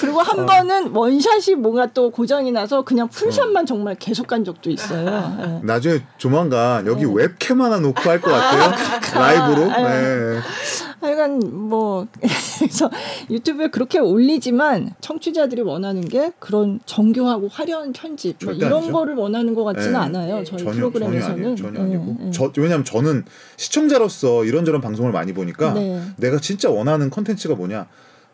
[0.00, 0.46] 그리고 한 어.
[0.46, 5.36] 번은 one shot이 뭔가 또 고장이 나서 그냥 full shot만 정말 계속 간 적도 있어요.
[5.40, 5.66] 예.
[5.66, 7.12] 나중에 조만간 여기 네.
[7.14, 8.72] 웹캠 하나 놓고 할 것 같아요.
[9.14, 9.66] 라이브로.
[9.68, 10.40] 네.
[11.00, 12.06] 하여간 뭐
[12.58, 12.90] 그래서
[13.28, 18.92] 유튜브에 그렇게 올리지만 청취자들이 원하는 게 그런 정교하고 화려한 편집 뭐 이런 아니죠.
[18.92, 19.98] 거를 원하는 것 같지는 네.
[19.98, 20.44] 않아요.
[20.44, 21.56] 저희 전혀 프로그램에서는 전혀 아니에요.
[21.56, 22.16] 전혀 아니고.
[22.22, 22.30] 예, 예.
[22.30, 23.24] 저, 왜냐면 저는
[23.58, 26.00] 시청자로서 이런저런 방송을 많이 보니까 네.
[26.16, 27.86] 내가 진짜 원하는 컨텐츠가 뭐냐.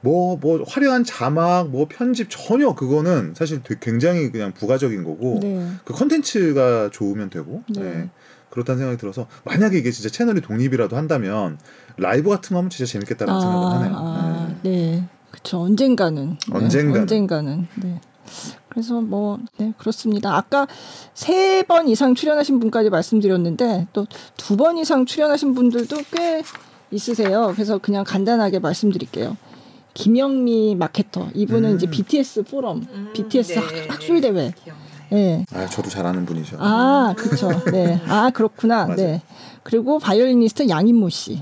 [0.02, 5.66] 뭐, 뭐, 화려한 자막, 뭐, 편집, 전혀 그거는 사실 되게 굉장히 그냥 부가적인 거고, 네.
[5.84, 7.80] 그 컨텐츠가 좋으면 되고, 네.
[7.82, 8.10] 네.
[8.48, 11.58] 그렇다는 생각이 들어서, 만약에 이게 진짜 채널이 독립이라도 한다면,
[11.98, 13.92] 라이브 같은 거 하면 진짜 재밌겠다는 생각을 하네요.
[13.94, 14.70] 아, 네.
[14.70, 15.04] 네.
[15.30, 15.60] 그렇죠.
[15.60, 16.30] 언젠가는.
[16.30, 17.00] 네, 언젠가는.
[17.02, 17.66] 언젠가는.
[17.82, 18.00] 네.
[18.70, 20.36] 그래서 뭐, 네, 그렇습니다.
[20.36, 20.66] 아까
[21.14, 26.42] 세 번 이상 출연하신 분까지 말씀드렸는데, 또 두 번 이상 출연하신 분들도 꽤
[26.90, 27.52] 있으세요.
[27.54, 29.36] 그래서 그냥 간단하게 말씀드릴게요.
[29.94, 31.28] 김영미 마케터.
[31.34, 31.76] 이분은 음.
[31.76, 34.32] 이제 BTS 포럼, 음, BTS 네, 학- 학술 대회.
[34.62, 34.90] 기억나요.
[35.12, 35.44] 예.
[35.52, 36.56] 아, 저도 잘 아는 분이죠.
[36.60, 37.48] 아, 그렇죠.
[37.72, 38.00] 네.
[38.06, 38.94] 아, 그렇구나.
[38.94, 39.22] 네.
[39.64, 41.40] 그리고 바이올리니스트 양인모 씨.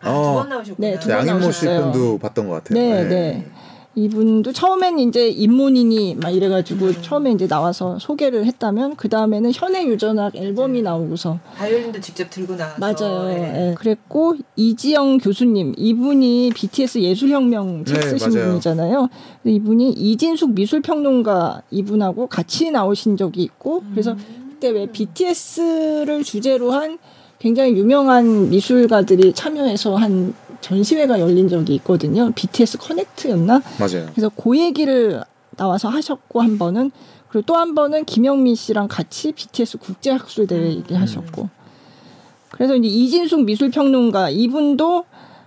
[0.00, 0.22] 아, 어.
[0.22, 0.88] 두번 나오셨구나.
[0.88, 1.64] 네, 두번 양인모 씨.
[1.66, 2.78] 편도 봤던 것 같아요.
[2.80, 3.46] 네, 네.
[3.94, 10.36] 이분도 처음엔 이제 인모니니 막 이래가지고 처음에 이제 나와서 소개를 했다면 그 다음에는 현의 유전학
[10.36, 12.78] 앨범이 나오고서 바이올린도 직접 들고 나와서.
[12.78, 13.28] 맞아요.
[13.28, 13.70] 네.
[13.70, 13.74] 예.
[13.74, 18.48] 그랬고 이지영 교수님 이분이 BTS 예술혁명 책 네, 쓰신 맞아요.
[18.50, 19.08] 분이잖아요.
[19.42, 24.16] 근데 이분이 이진숙 미술평론가 이분하고 같이 나오신 적이 있고 그래서
[24.50, 26.98] 그때 왜 BTS를 주제로 한
[27.38, 32.30] 굉장히 유명한 미술가들이 참여해서 한 전시회가 열린 적이 있거든요.
[32.34, 33.62] BTS 커넥트였나?
[33.78, 34.06] 맞아요.
[34.12, 35.22] 그래서 그 얘기를
[35.56, 36.90] 나와서 하셨고 한 번은
[37.28, 41.48] 그리고 또 한 번은 김영미 씨랑 같이 BTS 국제학술 대회 얘기하셨고
[42.50, 45.04] 그래서 이제 이진숙 미술평론가 이분도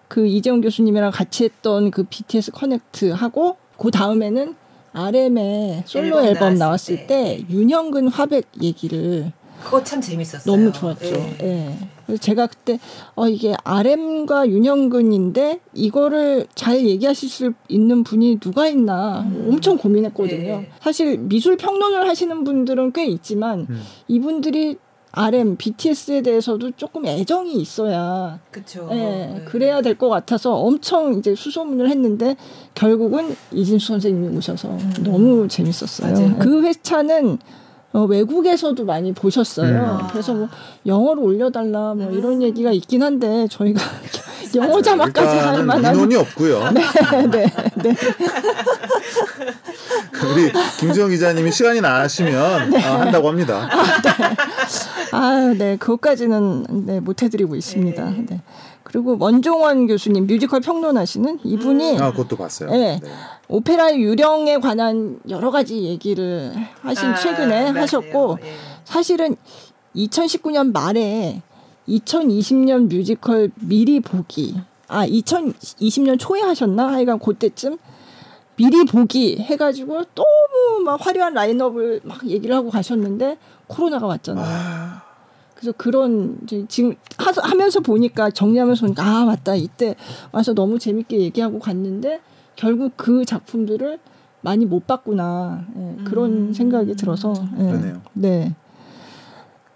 [0.08, 4.56] 그 이재용 교수님이랑 같이 했던 그 BTS 커넥트 하고 그 다음에는
[4.94, 7.08] RM의 솔로 앨범 앨범 나왔을 나왔을 때.
[7.08, 9.32] 때 윤형근 화백 얘기를
[9.64, 10.44] 그거 참 재밌었어요.
[10.46, 11.12] 너무 좋았죠.
[11.12, 11.38] 네.
[11.42, 11.78] 예.
[12.06, 12.80] 그래서 제가 그때
[13.16, 20.62] 어 이게 RM과 윤영근인데 이거를 잘 얘기하실 수 있는 분이 누가 있나 엄청 고민했거든요.
[20.62, 20.70] 네.
[20.82, 23.82] 사실 미술 평론을 하시는 분들은 꽤 있지만 음.
[24.08, 24.78] 이분들이
[25.14, 28.88] RM, BTS에 대해서도 조금 애정이 있어야 그쵸.
[28.92, 29.42] 예, 네.
[29.46, 32.38] 그래야 될 것 같아서 엄청 이제 수소문을 했는데
[32.76, 34.70] 결국은 이진수 선생님이 오셔서
[35.04, 36.14] 너무 재밌었어요.
[36.14, 36.36] 맞아요.
[36.40, 37.40] 그 회차는
[37.94, 40.00] 어, 외국에서도 많이 보셨어요.
[40.02, 40.08] 음.
[40.12, 40.48] 그래서 뭐
[40.86, 42.42] 영어로 올려달라 뭐 이런 음.
[42.42, 43.82] 얘기가 있긴 한데 저희가
[44.56, 46.72] 영어 자막까지 할 만한 인원이 없고요.
[46.72, 46.82] 네,
[47.28, 47.96] 네, 네.
[50.34, 53.70] 우리 김수영 기자님이 시간이 나시면 어, 한다고 합니다.
[55.12, 58.14] 아, 네, 그것까지는 네, 못 해드리고 있습니다.
[58.28, 58.42] 네.
[58.92, 59.00] 네.
[59.00, 62.70] 그리고 원종원 교수님 뮤지컬 평론하시는 이분이 아, 그것도 봤어요.
[62.72, 63.00] 네.
[63.02, 63.10] 네.
[63.48, 67.82] 오페라의 유령에 관한 여러 가지 얘기를 하신 아, 최근에 맞아요.
[67.82, 68.54] 하셨고 예.
[68.84, 69.36] 사실은
[69.96, 71.42] 2019년 말에
[71.88, 74.56] 2020년 뮤지컬 미리 보기
[74.88, 77.78] 아 2020년 초에 하셨나 하여간 그때쯤
[78.56, 83.38] 미리 보기 해가지고 너무 막 화려한 라인업을 막 얘기를 하고 가셨는데
[83.68, 84.46] 코로나가 왔잖아요.
[84.46, 85.02] 아,
[85.62, 89.96] 그래서 그런 이제 지금 하, 하면서 보니까 정리하면서 보니까 아 맞다 이때
[90.32, 92.20] 와서 너무 재밌게 얘기하고 갔는데
[92.56, 94.00] 결국 그 작품들을
[94.42, 96.54] 많이 못 봤구나 예, 그런 음.
[96.54, 98.02] 생각이 들어서 예, 그러네요.
[98.14, 98.56] 네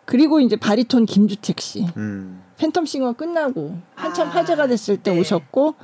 [0.06, 2.42] 그리고 이제 바리톤 김주택 씨 음.
[2.58, 5.20] 팬텀싱어 끝나고 한참 아, 화제가 됐을 때 네.
[5.20, 5.76] 오셨고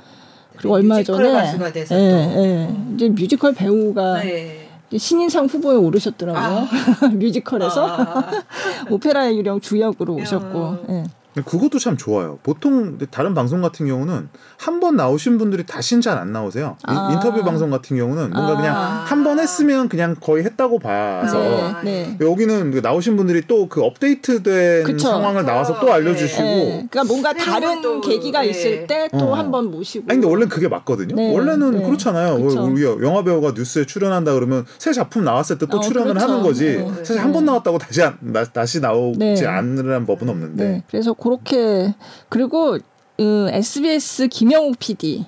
[0.56, 2.42] 그리고 네, 얼마 뮤지컬 전에 가수가 돼서 예, 또.
[2.42, 4.68] 예, 이제 뮤지컬 배우가 네.
[4.98, 6.68] 신인상 후보에 오르셨더라고요.
[7.18, 7.86] 뮤지컬에서.
[7.86, 8.30] 아,
[8.90, 10.22] 오페라의 유령 주역으로 야.
[10.22, 10.76] 오셨고.
[10.90, 11.04] 예.
[11.34, 12.38] 그것도 참 좋아요.
[12.42, 14.28] 보통 다른 방송 같은 경우는
[14.58, 16.76] 한 번 나오신 분들이 다시는 잘안 나오세요.
[16.88, 17.10] 인- 아.
[17.12, 18.56] 인 터뷰 방송 같은 경우는 뭔가 아.
[18.56, 18.74] 그냥
[19.06, 21.38] 한 번 했으면 그냥 거의 했다고 봐서
[21.84, 22.18] 네, 네.
[22.20, 25.08] 여기는 그 나오신 분들이 또 그 업데이트된 그쵸.
[25.08, 25.92] 상황을 나와서 또 네.
[25.92, 26.42] 알려주시고.
[26.42, 28.48] 예, 그러니까 뭔가 다른 또, 계기가 네.
[28.48, 29.34] 있을 때또 어.
[29.34, 30.06] 한번 모시고.
[30.08, 31.14] 아니 근데 원래 는 그게 맞거든요.
[31.14, 31.82] 네, 원래는 네.
[31.86, 32.42] 그렇잖아요.
[32.42, 32.64] 그쵸.
[32.64, 36.26] 우리 영화 배우가 뉴스에 출연한다 그러면 새 작품 나왔을 때또 어, 출연을 그렇죠.
[36.32, 36.64] 하는 거지.
[36.78, 36.94] 네.
[37.04, 37.52] 사실 한번 네.
[37.52, 39.46] 나왔다고 다시 안, 나, 다시 나오지 네.
[39.46, 40.64] 않으라는 법은 없는데.
[40.64, 40.82] 네.
[40.90, 41.94] 그래서 그렇게
[42.28, 42.78] 그리고
[43.20, 45.24] 음, SBS 김영욱 PD.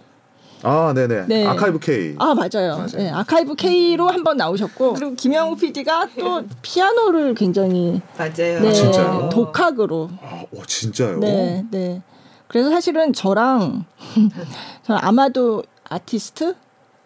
[0.63, 1.27] 아, 네네.
[1.29, 1.47] 네.
[1.47, 2.17] 아카이브 K.
[2.19, 2.77] 아 맞아요.
[2.77, 2.89] 맞아요.
[2.97, 8.61] 네, 아카이브 K로 한번 나오셨고 그리고 김영욱 PD가 또 피아노를 굉장히 맞아요.
[8.61, 9.29] 네, 진짜요?
[9.31, 10.09] 독학으로.
[10.23, 11.19] 아, 와, 진짜요?
[11.21, 12.03] 네, 네.
[12.49, 13.85] 그래서 사실은 저랑
[14.85, 16.55] 저 아마도 아티스트,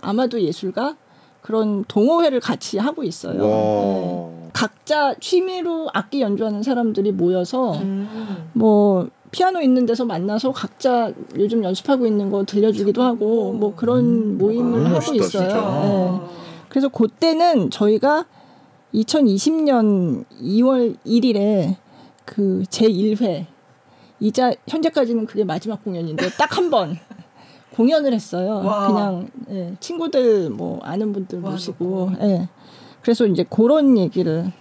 [0.01, 0.97] 아마도 예술가
[1.49, 3.33] 그런 동호회를 같이 하고 있어요.
[3.33, 3.41] 네.
[3.41, 4.51] 와.
[4.53, 8.51] 각자 취미로 악기 연주하는 사람들이 모여서 음.
[8.53, 14.83] 뭐 피아노 있는 데서 만나서 각자 요즘 연습하고 있는 거 들려주기도 하고 뭐 그런 모임을
[14.83, 16.21] 너무 하고 멋있다, 있어요.
[16.29, 16.65] 네.
[16.69, 18.27] 그래서 그때는 저희가
[18.93, 21.77] 2020년 2월 1일에
[22.27, 23.47] 그 제1회
[24.21, 26.99] 이자 현재까지는 그게 마지막 공연인데 딱 한 번
[27.79, 28.61] 공연을 했어요.
[28.65, 28.89] 와.
[28.89, 32.49] 그냥 예, 친구들 뭐 아는 분들 와, 모시고 예.
[33.03, 34.53] 그래서 이제 그런 얘기를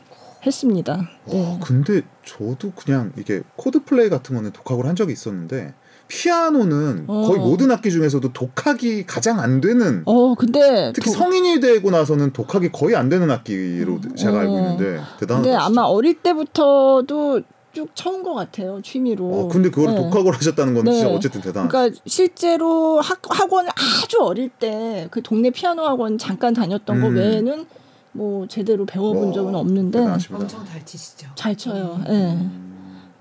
[0.46, 1.10] 했습니다.
[1.26, 1.58] 네.
[1.64, 5.74] 근데 저도 그냥 이게 코드플레이 같은 거는 독학을 한 적이 있었는데
[6.10, 7.24] 피아노는 어.
[7.28, 12.32] 거의 모든 악기 중에서도 독학이 가장 안 되는 어 근데 특히 도- 성인이 되고 나서는
[12.34, 14.58] 독학이 거의 안 되는 악기로 제가 알고 어.
[14.60, 15.42] 있는데 대단하다.
[15.50, 15.82] 근데 아마.
[15.82, 17.42] 어릴 때부터도
[17.78, 19.26] 쭉 쳐온 것 같아요 취미로.
[19.32, 20.02] 어, 근데 그걸 네.
[20.02, 21.16] 독학을 하셨다는 건 진짜 네.
[21.16, 21.70] 어쨌든 대단하다.
[21.70, 23.70] 그러니까 실제로 학, 학원을
[24.04, 27.16] 아주 어릴 때 그 동네 피아노 학원 잠깐 다녔던 거 음.
[27.18, 27.66] 외에는
[28.14, 30.44] 뭐 제대로 배워본 와, 적은 없는데 대단하십니다.
[30.44, 31.28] 엄청 잘 치시죠.
[31.36, 32.00] 잘 쳐요.
[32.10, 32.38] 예.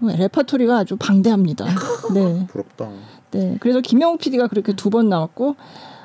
[0.00, 1.66] 레파토리가 아주 방대합니다.
[2.14, 2.46] 네.
[2.46, 2.88] 부럽다.
[3.32, 3.56] 네.
[3.60, 5.56] 그래서 김영욱 PD가 그렇게 두 번 나왔고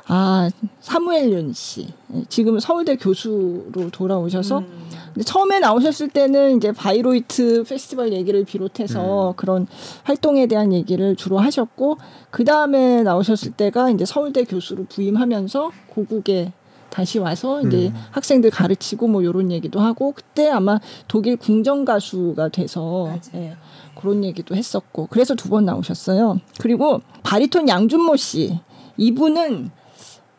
[0.08, 0.50] 아
[0.82, 1.88] 사무엘 윤 씨.
[2.14, 4.90] 예, 지금 서울대 교수로 돌아오셔서 음.
[5.14, 9.68] 근데 처음에 나오셨을 때는 이제 바이로이트 페스티벌 얘기를 비롯해서 그런
[10.04, 11.98] 활동에 대한 얘기를 주로 하셨고
[12.30, 16.54] 그 다음에 나오셨을 때가 이제 서울대 교수로 부임하면서 고국에
[16.90, 17.94] 다시 와서 이제 음.
[18.12, 23.14] 학생들 가르치고 뭐 이런 얘기도 하고 그때 아마 독일 궁정 가수가 돼서.
[23.34, 23.56] 예,
[23.96, 26.40] 그런 얘기도 했었고 그래서 두 번 나오셨어요.
[26.60, 28.60] 그리고 바리톤 양준모 씨
[28.98, 29.72] 이분은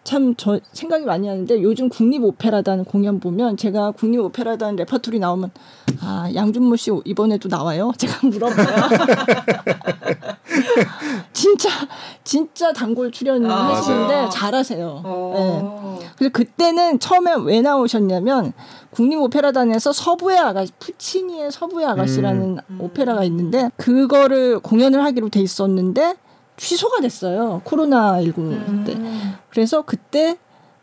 [0.05, 5.51] 참 저 생각이 많이 나는데 요즘 국립 오페라단 공연 보면 제가 국립 오페라단 레퍼토리 나오면
[6.01, 7.93] 아 양준모 씨 이번에도 나와요?
[7.97, 8.67] 제가 물어봐요.
[11.33, 11.69] 진짜
[12.25, 14.29] 진짜 단골 출연하시는데 맞아요.
[14.31, 14.87] 잘하세요.
[14.95, 15.03] 네.
[15.05, 15.99] 어.
[16.17, 18.53] 그래서 그때는 처음에 왜 나오셨냐면
[18.91, 22.79] 국립 오페라단에서 서부의 아가씨 푸치니의 서부의 아가씨라는 음.
[22.81, 26.17] 오페라가 있는데 그거를 공연을 하기로 돼 있었는데
[26.57, 28.93] 취소가 됐어요 코로나 19 때.
[28.95, 29.35] 음.
[29.51, 30.37] 그래서 그때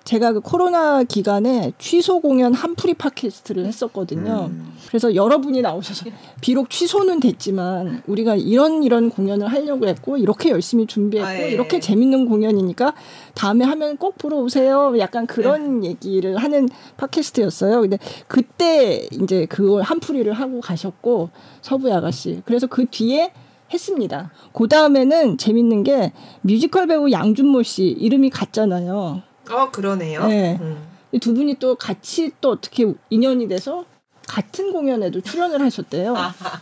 [0.10, 4.48] 제가 그 코로나 기간에 취소 공연 한풀이 팟캐스트를 했었거든요.
[4.50, 4.74] 음.
[4.88, 6.10] 그래서 여러분이 나오셔서
[6.42, 11.52] 비록 취소는 됐지만 우리가 이런 이런 공연을 하려고 했고 이렇게 열심히 준비했고 아, 예.
[11.52, 12.96] 이렇게 재밌는 공연이니까
[13.36, 14.96] 다음에 하면 꼭 보러 오세요.
[14.98, 15.90] 약간 그런 네.
[15.90, 17.82] 얘기를 하는 팟캐스트였어요.
[17.82, 21.30] 근데 그때 이제 그걸 한풀이를 하고 가셨고
[21.62, 22.42] 서부의 아가씨.
[22.46, 23.32] 그래서 그 뒤에
[23.74, 24.32] 했습니다.
[24.54, 26.12] 그 다음에는 재밌는 게
[26.42, 29.22] 뮤지컬 배우 양준모 씨 이름이 같잖아요.
[29.52, 30.28] 어 그러네요.
[30.28, 30.58] 네.
[30.62, 30.78] 음.
[31.12, 33.86] 이두 분이 또 같이 또 어떻게 인연이 돼서
[34.28, 36.16] 같은 공연에도 출연을 하셨대요.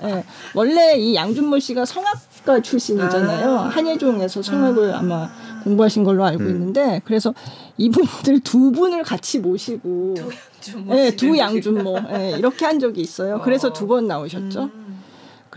[0.03, 0.23] 예.
[0.55, 3.59] 원래 이 양준모 씨가 성악가 출신이잖아요.
[3.59, 3.63] 아.
[3.67, 5.29] 한예종에서 성악을 아 마
[5.65, 6.49] 공부하신 걸로 알고 음.
[6.49, 7.33] 있는데 그래서
[7.77, 10.15] 이분들 두 분을 같이 모시고
[10.61, 10.95] 두 양준모.
[10.95, 13.41] 예, 씨를 두 양준모 예, 이렇게 한 적이 있어요.
[13.43, 13.73] 그래서 어.
[13.73, 14.63] 두번 나오셨죠.
[14.73, 14.96] 음.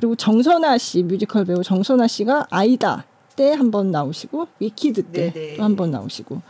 [0.01, 3.05] 그리고 정선아 씨 뮤지컬 배우 정선아 씨가 아이다
[3.37, 5.55] 때 한 번 나오시고 위키드 때.
[5.59, 6.41] 또 한 번 나오시고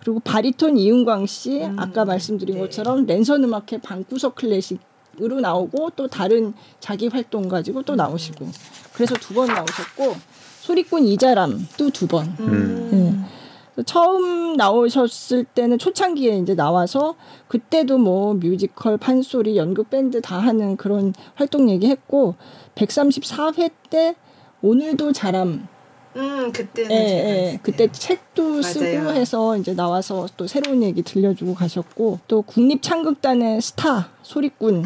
[0.00, 2.60] 그리고 바리톤 이응광 씨 음, 아까 말씀드린 네.
[2.60, 8.46] 것처럼 랜선 음악회 방구석 클래식으로 나오고 또 다른 자기 활동 가지고 또 나오시고
[8.92, 10.14] 그래서 두 번 나오셨고
[10.60, 12.26] 소리꾼 이자람 또 두 번.
[12.40, 12.90] 음.
[12.92, 13.82] 예.
[13.86, 17.16] 처음 나오셨을 때는 초창기에 이제 나와서
[17.48, 22.36] 그때도 뭐 뮤지컬, 판소리, 연극 밴드 다 하는 그런 활동 얘기했고
[22.74, 24.14] 134회 때
[24.62, 25.68] 오늘도 잘함
[26.16, 27.58] 음 그때는 예, 예.
[27.62, 29.18] 그때 책도 쓰고 맞아요.
[29.18, 34.84] 해서 이제 나와서 또 새로운 얘기 들려주고 가셨고 또 국립창극단의 스타 소리꾼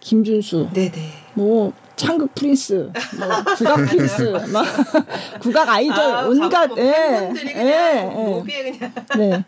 [0.00, 0.92] 김준수 네네.
[1.34, 4.64] 뭐 창극 프린스, 뭐 국악 프린스, 막
[5.42, 8.42] 국악 아이돌 아, 온갖 뭐 예, 예, 예.
[8.44, 9.44] 그냥 네.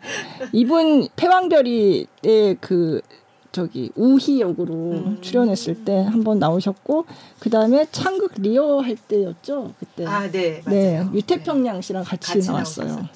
[0.51, 3.01] 이분 패왕별이의 그
[3.51, 5.17] 저기 우희 역으로 음.
[5.21, 7.05] 출연했을 때 한번 나오셨고
[7.39, 10.05] 그 다음에 창극 리어 할 때였죠 그때.
[10.05, 10.61] 아, 네.
[10.65, 11.11] 네, 맞아요.
[11.13, 13.09] 유태평양 씨랑 같이, 같이 나왔어요.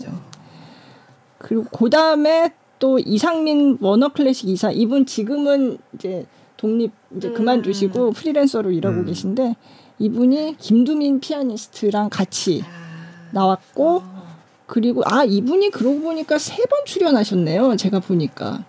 [1.37, 6.25] 그리고 그 다음에 또 이상민 워너 클래식 이사 이분 지금은 이제
[6.57, 7.33] 독립 이제 음.
[7.33, 9.05] 그만두시고 프리랜서로 일하고 음.
[9.05, 9.55] 계신데
[9.99, 13.29] 이분이 김두민 피아니스트랑 같이 아.
[13.31, 14.25] 나왔고 어.
[14.67, 17.77] 그리고 아 이분이 그러고 보니까 세 번 출연하셨네요.
[17.77, 18.65] 제가 보니까.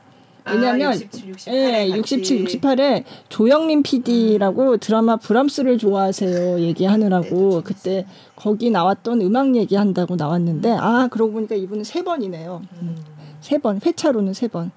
[0.48, 1.98] 왜냐면 아, 67, 68에 예, 같이.
[1.98, 10.16] 67, 68에 조영민 PD라고 드라마 브람스를 좋아하세요 얘기하느라고 네, 네, 그때 거기 나왔던 음악 얘기한다고
[10.16, 12.62] 나왔는데 아 그러고 보니까 이분은 세 번이네요.
[12.80, 12.96] 음.
[13.40, 14.70] 세 번, 회차로는 세 번.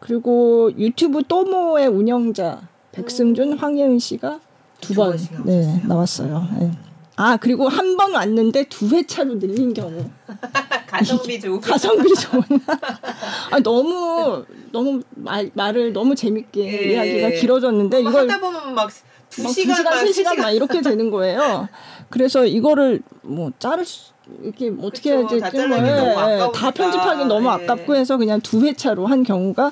[0.00, 2.60] 그리고 유튜브 또모의 운영자
[2.92, 4.40] 백승준, 황예은 씨가
[4.80, 5.82] 두두번 네.
[5.86, 6.46] 나왔어요.
[6.60, 6.70] 네.
[7.16, 10.04] 아 그리고 한 번 왔는데 두 회차로 늘린 경우
[10.86, 12.42] 가성비 좋고 가성비 좋은.
[13.50, 16.92] 아 너무 너무 말, 말을 너무 재밌게 예.
[16.92, 21.68] 이야기가 길어졌는데 뭐 이걸 하다 보면 막두막 시간, 막세세 시간 막 이렇게 되는 거예요.
[22.10, 26.52] 그래서 이거를 뭐 자를 수 이렇게 뭐 어떻게 해야 그쵸, 다 될지 아까우니까.
[26.52, 27.50] 다 편집하기 너무 예.
[27.50, 29.70] 아깝고 해서 그냥 두 회차로 한 경우가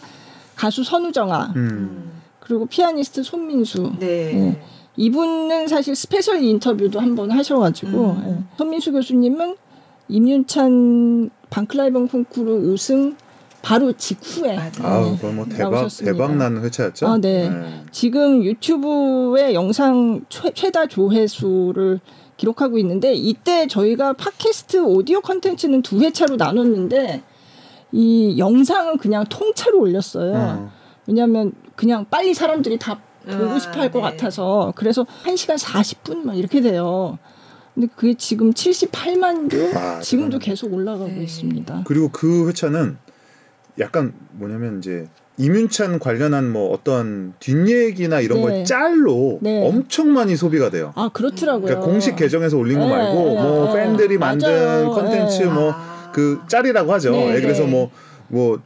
[0.55, 1.57] 가수 선우정아 음.
[1.57, 2.13] 음.
[2.41, 4.07] 그리고 피아니스트 손민수 네.
[4.07, 4.63] 예.
[4.97, 8.25] 이분은 사실 스페셜 인터뷰도 한번 하셔가지고 음.
[8.29, 8.57] 예.
[8.59, 9.57] 손민수 교수님은
[10.09, 13.17] 임윤찬 반 클라이번 콩쿠르 우승
[13.63, 14.59] 바로 직후에.
[14.83, 16.13] 아우, 그건 뭐 대박 나오셨습니다.
[16.13, 17.07] 대박 난 회차였죠.
[17.07, 17.51] 아, 네.
[17.91, 22.01] 지금 유튜브에 영상 최, 최다 조회수를
[22.37, 27.23] 기록하고 있는데 이때 저희가 팟캐스트 오디오 컨텐츠는 두 회차로 나눴는데
[27.93, 30.35] 이 영상은 그냥 통째로 올렸어요.
[30.35, 30.71] 어.
[31.07, 34.11] 왜냐하면 그냥 빨리 사람들이 다 보고 아, 싶어 할것 네.
[34.11, 37.19] 같아서 그래서 1시간 40분 막 이렇게 돼요.
[37.75, 40.39] 근데 그게 지금 78만 뷰 아, 지금도.
[40.39, 41.25] 계속 올라가고 네.
[41.25, 41.83] 있습니다.
[41.87, 42.97] 그리고 그 회차는
[43.81, 48.43] 약간 뭐냐면 이제 임윤찬 관련한 뭐 어떤 뒷얘기나 이런 네.
[48.43, 49.67] 걸 짤로 네.
[49.67, 50.93] 엄청 많이 소비가 돼요.
[50.95, 51.65] 아 그렇더라고요.
[51.67, 53.83] 그러니까 공식 계정에서 올린 거 네, 말고 네, 뭐 네.
[53.83, 54.91] 팬들이 만든 맞아요.
[54.91, 55.49] 컨텐츠 네.
[55.51, 56.13] 뭐 아.
[56.15, 57.11] 그 짤이라고 하죠.
[57.11, 57.91] 네, 예, 그래서 네.
[58.31, 58.61] 뭐뭐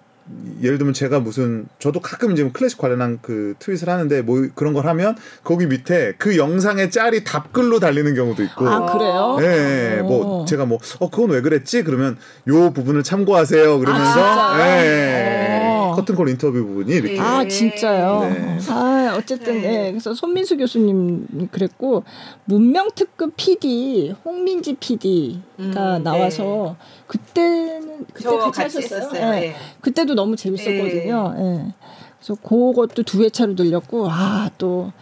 [0.62, 4.74] 예를 들면 제가 무슨 저도 가끔 이제 뭐 클래식 관련한 그 트윗을 하는데 뭐 그런
[4.74, 9.38] 걸 하면 거기 밑에 그 영상의 짤이 답글로 달리는 경우도 있고 아 그래요?
[9.40, 10.44] 예, 뭐 어.
[10.44, 11.82] 제가 뭐 어 그건 왜 그랬지?
[11.84, 12.16] 그러면
[12.48, 13.78] 요 부분을 참고하세요.
[13.78, 14.84] 그러면서 아, 진짜요?
[14.84, 15.57] 예, 어.
[16.00, 17.20] 커튼콜 인터뷰 부분이 이렇게 네.
[17.20, 18.20] 아 진짜요?
[18.20, 18.58] 네.
[18.68, 19.86] 아 어쨌든 네.
[19.86, 22.04] 예 그래서 손민수 교수님 그랬고
[22.44, 26.76] 문명 특급 PD 홍민지 PD가 음, 나와서
[27.06, 28.98] 그때는 그때 저 같이 같이 하셨어요?
[29.00, 29.34] 했었어요.
[29.34, 29.40] 예.
[29.40, 29.56] 네.
[29.80, 31.34] 그때도 너무 재밌었거든요.
[31.38, 31.74] 예.
[32.18, 34.92] 그래서 그것도 두 회차로 들렸고 아또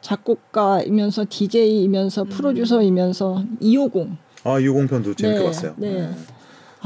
[0.00, 2.28] 작곡가이면서 DJ이면서 음.
[2.28, 5.74] 프로듀서이면서 250아 이공편도 재밌게 네, 봤어요.
[5.76, 6.10] 네.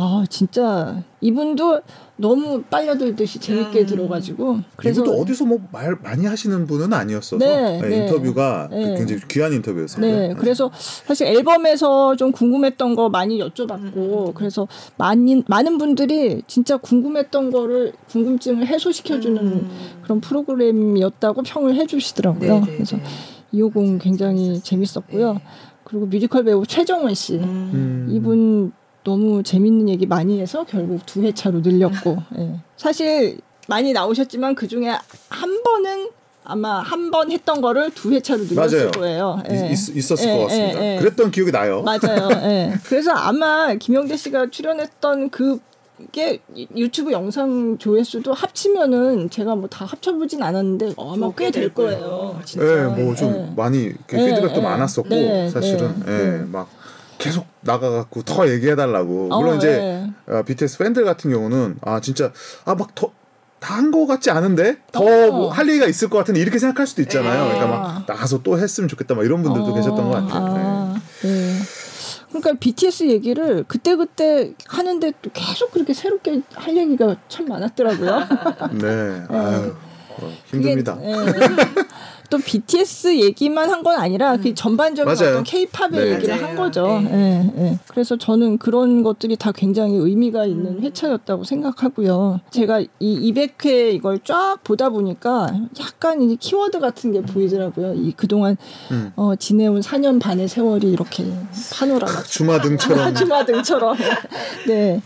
[0.03, 1.83] 아 진짜 이분도
[2.17, 3.87] 너무 빨려들듯이 재밌게 음.
[3.87, 7.97] 들어가지고 그래서 이분도 어디서 뭐 말 많이 하시는 분은 아니었어서 네, 네, 네.
[7.99, 8.97] 인터뷰가 네.
[8.97, 10.01] 굉장히 귀한 인터뷰였어요.
[10.01, 14.33] 네, 그래서 사실 앨범에서 좀 궁금했던 거 많이 여쭤봤고, 음.
[14.35, 19.71] 그래서 많이 많은 분들이 진짜 궁금했던 거를 궁금증을 해소시켜주는 음.
[20.03, 22.55] 그런 프로그램이었다고 평을 해주시더라고요.
[22.55, 23.03] 네, 네, 그래서 네.
[23.53, 25.35] 이호공 굉장히 재밌었고요.
[25.35, 25.41] 네.
[25.85, 27.43] 그리고 뮤지컬 배우 최정원 씨, 음.
[27.75, 28.07] 음.
[28.11, 28.73] 이분
[29.05, 32.61] 너무 재밌는 얘기 많이 해서 결국 두 회차로 늘렸고, 예.
[32.77, 33.39] 사실
[33.69, 34.89] 많이 나오셨지만 그 중에
[35.29, 36.09] 한 번은
[36.45, 38.91] 아마 한 번 했던 거를 두 회차로 늘렸을 맞아요.
[38.93, 39.43] 거예요.
[39.51, 39.71] 예.
[39.73, 40.83] 있, 있었을 예, 것 같습니다.
[40.85, 40.99] 예, 예.
[41.01, 41.83] 그랬던 기억이 나요.
[41.83, 42.29] 맞아요.
[42.49, 42.73] 예.
[42.85, 46.41] 그래서 아마 김영대 씨가 출연했던 그게
[46.77, 52.01] 유튜브 영상 조회수도 합치면은 제가 뭐 다 합쳐보진 않았는데 어, 아마 어, 꽤꽤될될 거예요.
[52.01, 52.41] 거예요.
[52.45, 52.67] 진짜.
[52.67, 53.53] 예, 뭐좀 예.
[53.55, 54.63] 많이 이렇게 네, 피드백도 네.
[54.63, 56.45] 많았었고 네, 사실은 네, 예, 네.
[56.51, 56.69] 막
[57.21, 59.29] 계속 나가갖고 더 얘기해달라고.
[59.31, 59.69] 어, 물론 이제
[60.27, 60.33] 예.
[60.33, 62.33] 어, BTS 팬들 같은 경우는 아 진짜
[62.65, 63.13] 아막더
[63.61, 65.31] 다한거 같지 않은데 더 어.
[65.31, 67.45] 뭐할 얘기가 있을 것 같은데 이렇게 생각할 수도 있잖아요.
[67.45, 67.55] 네.
[67.55, 70.41] 그러니까 막 나가서 또 했으면 좋겠다 막 이런 분들도 어, 계셨던 것 같아요.
[70.43, 71.59] 아, 네.
[72.31, 78.21] 그러니까 BTS 얘기를 그때 그때 하는데 또 계속 그렇게 새롭게 할 얘기가 참 많았더라고요.
[78.81, 79.75] 네, 아유
[80.09, 80.97] 어, 그게, 힘듭니다.
[82.31, 82.33] 예.
[82.37, 85.31] 또 BTS 얘기만 한 건 아니라 그 전반적인 맞아요.
[85.33, 86.13] 어떤 K-팝의 네.
[86.15, 86.47] 얘기를 맞아요.
[86.49, 87.01] 한 거죠.
[87.03, 87.51] 네.
[87.57, 87.79] 예, 예.
[87.89, 92.41] 그래서 저는 그런 것들이 다 굉장히 의미가 있는 회차였다고 생각하고요.
[92.51, 95.49] 제가 이 200회 이걸 쫙 보다 보니까
[95.81, 97.95] 약간 이 키워드 같은 게 보이더라고요.
[97.95, 98.57] 이 그동안
[98.91, 99.13] 음.
[99.17, 101.25] 어, 지내온 4년 반의 세월이 이렇게
[101.73, 103.97] 파노라마 주마등처럼 주마등처럼
[104.67, 105.01] 네.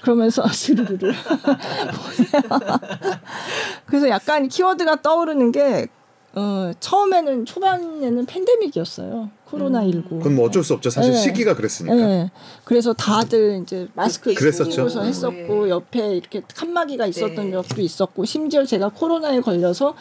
[0.00, 1.12] 그러면서 스르르르
[3.86, 5.86] 그래서 약간 키워드가 떠오르는 게
[6.38, 9.30] 어, 처음에는 초반에는 팬데믹이었어요.
[9.46, 10.18] 코로나 19.
[10.18, 10.90] 그건 뭐 어쩔 수 없죠.
[10.90, 11.18] 사실 네.
[11.18, 11.94] 시기가 그랬으니까.
[11.94, 12.30] 네.
[12.64, 14.34] 그래서 다들 이제 마스크.
[14.34, 15.08] 쓰고서 네.
[15.08, 17.50] 했었고 옆에 이렇게 칸막이가 있었던 네.
[17.52, 19.94] 적도 있었고 심지어 제가 코로나에 걸려서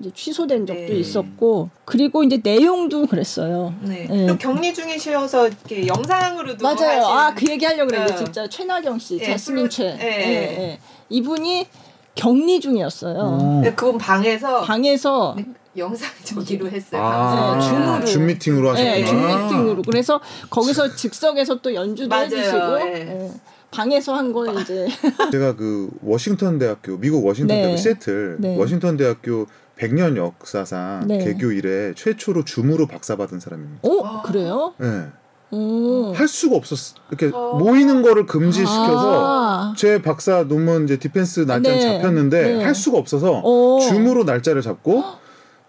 [0.00, 0.98] 이제 취소된 적도 네.
[0.98, 3.74] 있었고 그리고 이제 내용도 그랬어요.
[3.82, 4.06] 네.
[4.08, 4.26] 네.
[4.26, 7.04] 또 격리 중이셔서 이렇게 영상으로도 맞아요.
[7.04, 8.16] 아 그 얘기 하려고 그랬는데 어.
[8.16, 9.84] 진짜 최나경 씨, 예, 자스민 최.
[10.00, 10.78] 예.
[11.10, 11.66] 이분이
[12.14, 13.18] 격리 중이었어요.
[13.18, 13.60] 어.
[13.62, 15.44] 네, 그분 방에서 방에서 네,
[15.76, 17.02] 영상 저기로 했어요.
[17.02, 18.04] 아, 네, 줌으로.
[18.04, 18.94] 줌 미팅으로 하셨구나.
[18.94, 19.82] 네, 줌 미팅으로.
[19.82, 20.20] 그래서
[20.50, 22.24] 거기서 즉석에서 또 연주도 맞아요.
[22.26, 22.94] 해주시고 예.
[22.94, 23.30] 예.
[23.70, 24.86] 방에서 한 걸 이제
[25.32, 27.62] 제가 그 워싱턴 대학교 미국 워싱턴 네.
[27.62, 28.56] 대학교 시애틀 네.
[28.56, 29.46] 워싱턴 대학교
[29.78, 31.18] 100년 역사상 네.
[31.24, 33.80] 개교 이래 최초로 줌으로 박사 받은 사람입니다.
[33.88, 34.22] 어 아.
[34.22, 34.74] 그래요?
[34.78, 35.06] 네.
[35.50, 36.12] 오.
[36.14, 36.94] 할 수가 없었어.
[37.10, 37.56] 이렇게 어.
[37.58, 39.74] 모이는 거를 금지시켜서 아.
[39.76, 41.82] 제 박사 논문 이제 defense 날짜 는 네.
[41.98, 42.64] 잡혔는데 네.
[42.64, 43.80] 할 수가 없어서 오.
[43.80, 45.02] 줌으로 날짜를 잡고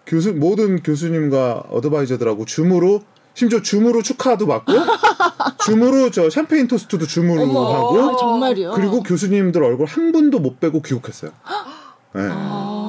[0.05, 3.01] 교수 모든 교수님과 advisor들하고 줌으로
[3.33, 4.71] 심지어 줌으로 축하도 받고
[5.65, 8.71] 줌으로 저 샴페인 toast도 줌으로 하고 아, 정말요?
[8.71, 11.31] 그리고 교수님들 얼굴 한 분도 못 뵙고 귀국했어요.
[12.15, 12.21] 네.
[12.31, 12.84] 아.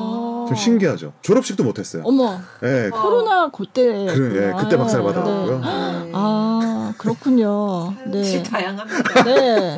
[0.47, 1.13] 좀 신기하죠.
[1.23, 2.03] 졸업식도 못했어요.
[2.05, 2.91] 어머 네.
[2.91, 5.13] 코로나 그때 그, 예, 그때 박사를 네.
[5.13, 5.61] 받아갖고요.
[5.61, 6.11] 네.
[6.13, 7.95] 아 그렇군요.
[8.07, 8.23] 네.
[8.23, 8.43] 네.
[8.43, 9.25] 다양합니다.
[9.25, 9.77] 네.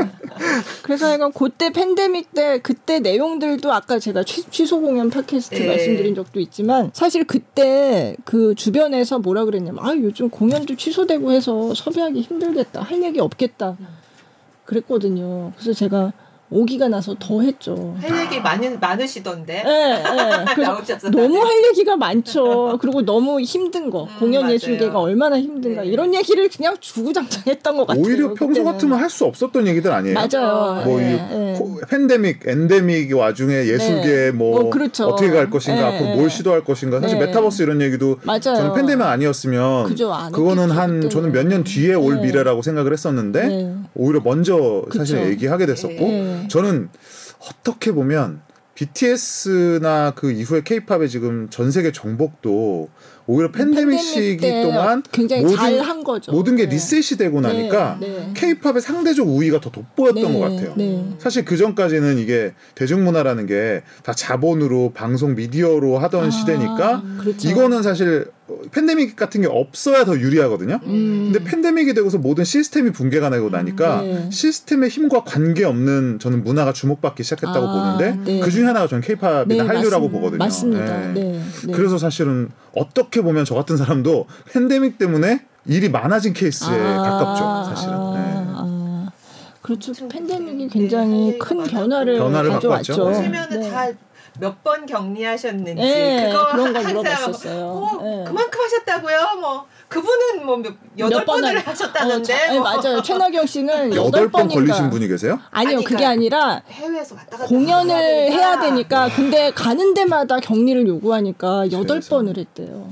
[0.83, 5.67] 그래서 약간 그때 팬데믹 때 그때 내용들도 아까 제가 취, 취소 공연 팟캐스트 네.
[5.67, 12.21] 말씀드린 적도 있지만 사실 그때 그 주변에서 뭐라 그랬냐면 아 요즘 공연도 취소되고 해서 섭외하기
[12.21, 13.77] 힘들겠다 할 얘기 없겠다
[14.65, 15.53] 그랬거든요.
[15.57, 16.13] 그래서 제가
[16.51, 17.95] 오기가 나서 더 했죠.
[18.01, 19.63] 할 얘기 많은 많으시던데.
[20.55, 21.11] 그래서 나오셨어.
[21.11, 22.79] 너무 할 얘기가 많죠.
[22.81, 24.05] 그리고 너무 힘든 거.
[24.05, 24.55] 음, 공연 맞아요.
[24.55, 25.83] 예술계가 얼마나 힘든가.
[25.83, 25.89] 네.
[25.89, 28.03] 이런 얘기를 그냥 주구장창했던 것 같아요.
[28.03, 28.73] 오히려 평소 그때는.
[28.73, 30.15] 같으면 할 수 없었던 얘기들 아니에요.
[30.15, 30.83] 맞아요.
[30.85, 31.55] 뭐 예, 이 예.
[31.59, 34.31] 코- 팬데믹, 엔데믹 와중에 예술계 네.
[34.31, 35.07] 뭐 어, 그렇죠.
[35.07, 36.15] 어떻게 갈 것인가, 예, 앞으로 예.
[36.15, 37.01] 뭘 시도할 것인가.
[37.01, 37.27] 사실 네.
[37.27, 38.41] 메타버스 이런 얘기도 맞아요.
[38.41, 41.11] 저는 팬데믹 아니었으면 그죠, 안 그거는 했겠죠, 한 그때는.
[41.11, 42.27] 저는 몇 년 뒤에 올 네.
[42.27, 43.75] 미래라고 생각을 했었는데 네.
[43.95, 45.31] 오히려 먼저 사실 그쵸.
[45.31, 46.49] 얘기하게 됐었고 네.
[46.49, 46.89] 저는
[47.41, 48.41] 어떻게 보면
[48.75, 52.89] BTS나 그 이후에 케이팝의 지금 전 세계 정복도
[53.27, 56.33] 오히려 팬데믹 시기 때 동안 굉장히 모든- 잘한 거죠.
[56.33, 56.75] 모든 게 네.
[56.75, 58.31] 리셋이 되고 네, 나니까 네.
[58.35, 60.75] 케이팝의 상대적 우위가 더 돋보였던 네, 것 같아요.
[60.77, 61.05] 네.
[61.19, 67.49] 사실 그 전까지는 이게 대중문화라는 게 다 자본으로 방송 미디어로 하던 아, 시대니까 그렇죠.
[67.49, 68.31] 이거는 사실
[68.73, 70.81] 팬데믹 같은 게 없어야 더 유리하거든요.
[70.85, 71.31] 음.
[71.33, 74.31] 근데 팬데믹이 되고서 모든 시스템이 붕괴가 나고 나니까 네.
[74.31, 78.41] 시스템의 힘과 관계없는 저는 문화가 주목받기 시작했다고 아, 보는데 네.
[78.41, 80.09] 그 중에 하나가 저는 케이팝이나 네, 한류라고 맞습니다.
[80.11, 80.39] 보거든요.
[80.39, 80.99] 맞습니다.
[80.99, 81.13] 네.
[81.13, 81.43] 네.
[81.67, 81.73] 네.
[81.73, 87.95] 그래서 사실은 어떻게 보면 저 같은 사람도 팬데믹 때문에 일이 많아진 케이스에 아, 가깝죠, 사실은.
[87.95, 88.23] 아, 네.
[88.55, 89.11] 아.
[89.61, 89.93] 그렇죠.
[90.09, 92.17] 팬데믹이 네, 굉장히 할큰 변화를.
[92.17, 92.97] 변화를 가져왔죠.
[93.05, 93.71] 보시면은 네.
[93.71, 93.89] 다
[94.41, 97.65] 몇 번 격리하셨는지 네, 그거 그런 거 항상 물어봤었어요.
[97.67, 98.25] 어, 네.
[98.27, 99.41] 그만큼 하셨다고요?
[99.41, 102.63] 뭐 그분은 뭐 몇, 여덟 몇번 번을 할- 하셨다는데 어, 자- 네, 뭐.
[102.71, 103.03] 맞아요.
[103.03, 104.49] 최나경 씨는 여덟 번.
[104.49, 105.39] 걸리신 분이 계세요?
[105.51, 107.95] 아니요, 아니, 그게 그러니까 아니라 해외에서 왔다 갔다 공연을
[108.33, 109.15] 해야 되니까 네.
[109.17, 112.01] 근데 가는 데마다 격리를 요구하니까 여덟.
[112.01, 112.89] 번을 했대요.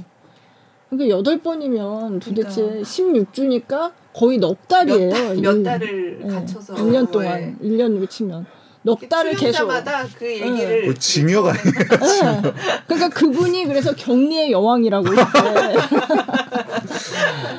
[0.91, 2.89] 그러니까 여덟 번이면 도대체 그러니까.
[2.89, 5.11] 16주니까 거의 넉 달이에요.
[5.11, 7.11] 몇, 달, 일- 몇 달을 예, 갇혀서 1년 네.
[7.13, 8.47] 동안 1년으로 치면
[8.87, 12.43] 넉 달을 계속 출연자마다 그 얘기를 거의 징역 아니에요?
[12.43, 12.53] 네.
[12.87, 15.77] 그러니까 그분이 그래서 격리의 여왕이라고 했대.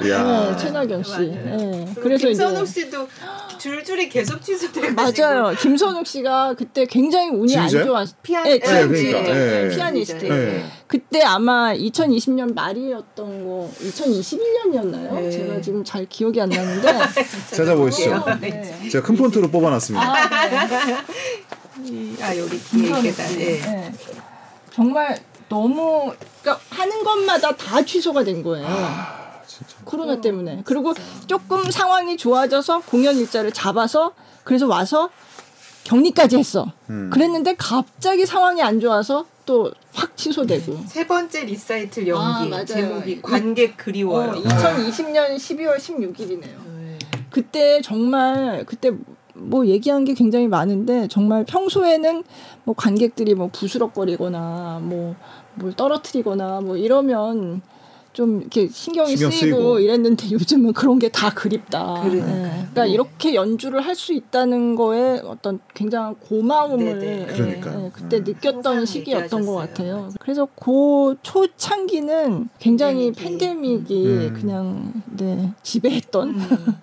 [0.08, 0.24] 이야.
[0.50, 1.18] 네, 최나경 씨.
[1.18, 1.86] 네.
[2.02, 3.10] 그래서 김선욱 이제 씨도
[3.58, 5.56] 줄줄이 계속 취소돼가지고 맞아요.
[5.60, 7.88] 김선욱 씨가 그때 굉장히 운이 안 진짜요?
[7.88, 8.08] 좋았.
[8.24, 9.22] 피아 네, 네, 그러니까.
[9.22, 9.76] 네, 네.
[9.76, 10.26] 피아니스트.
[10.26, 10.66] 네.
[10.88, 15.14] 그때 아마 2020년 말이었던 거, 2021년이었나요?
[15.14, 15.32] 네.
[15.32, 16.94] 제가 지금 잘 기억이 안 나는데.
[17.52, 18.24] 찾아보시죠.
[18.42, 18.90] 네.
[18.90, 20.06] 제가 큰 폰트로 뽑아놨습니다.
[20.06, 20.30] 아,
[21.80, 22.16] 네.
[22.22, 23.24] 아 여기 뒤에 있겠다.
[23.28, 23.60] 네.
[23.60, 23.94] 네.
[24.74, 25.18] 정말
[25.50, 28.66] 너무 그러니까 하는 것마다 다 취소가 된 거예요.
[29.84, 30.62] 코로나 때문에.
[30.66, 30.94] 그리고
[31.28, 35.10] 조금 상황이 좋아져서 공연 일자를 잡아서 그래서 와서
[35.84, 36.72] 격리까지 했어.
[36.90, 37.10] 음.
[37.12, 40.78] 그랬는데 갑자기 상황이 안 좋아서 또 확 취소되고.
[40.86, 42.66] 세 번째 리사이틀 아, 연기 맞아요.
[42.66, 44.30] 제목이 관객 그리워요.
[44.30, 46.42] 어, 2020년 12월 16일이네요.
[46.78, 47.00] 네.
[47.32, 48.92] 그때 정말 그때
[49.34, 52.24] 뭐 얘기한 게 굉장히 많은데 정말 평소에는
[52.64, 55.16] 뭐 관객들이 뭐 부스럭거리거나 뭐
[55.60, 57.62] 뭘 떨어뜨리거나 뭐 이러면
[58.18, 59.80] 좀 이렇게 신경이 신경 쓰이고, 쓰이고.
[59.80, 62.02] 이랬는데 요즘은 그런 게 다 그립다.
[62.02, 62.46] 그러니까요.
[62.46, 62.50] 예.
[62.50, 67.22] 그러니까 이렇게 연주를 할 수 있다는 거에 어떤 굉장한 고마움을 네네.
[67.22, 67.86] 예, 그러니까요.
[67.86, 68.24] 예, 그때 음.
[68.26, 69.68] 느꼈던 시기였던 것 얘기하셨어요.
[69.68, 70.10] 같아요.
[70.20, 73.86] 그래서 그 초창기는 굉장히 팬데믹이.
[73.94, 74.34] 팬데믹이 음.
[74.40, 76.76] 그냥 네 지배했던 음.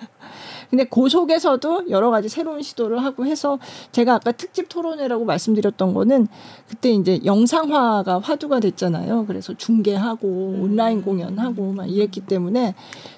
[0.71, 3.59] 근데 그 속에서도 여러 가지 새로운 시도를 하고 해서
[3.93, 6.29] 제가 아까 특집 토론회라고 말씀드렸던 거는
[6.69, 9.27] 그때 이제 영상화가 화두가 됐잖아요.
[9.27, 10.27] 그래서 중계하고
[10.61, 12.75] 온라인 공연하고 막 이랬기 때문에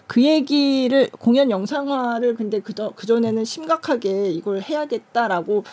[0.07, 5.65] 그 얘기를 공연 영상화를 근데 그저 그전에는 심각하게 이걸 해야겠다라고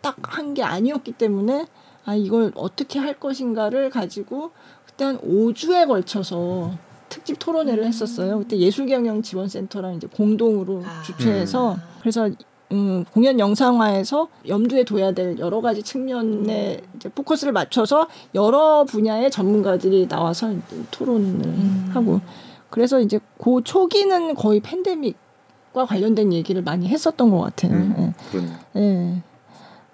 [0.00, 1.66] 딱 한 게 아니었기 때문에
[2.04, 4.50] 아 이걸 어떻게 할 것인가를 가지고
[4.86, 6.72] 그때 한 5주에 걸쳐서
[7.14, 8.40] 특집 토론회를 했었어요.
[8.40, 11.00] 그때 예술경영 지원센터랑 이제 공동으로 아.
[11.02, 12.28] 주최해서 그래서
[12.72, 20.08] 음, 공연 영상화에서 염두에 둬야 될 여러 가지 측면에 이제 포커스를 맞춰서 여러 분야의 전문가들이
[20.08, 20.52] 나와서
[20.90, 21.90] 토론을 음.
[21.94, 22.20] 하고
[22.68, 27.74] 그래서 이제 그 초기는 거의 팬데믹과 관련된 얘기를 많이 했었던 것 같아요.
[27.74, 28.80] 음, 예.
[28.80, 29.22] 예.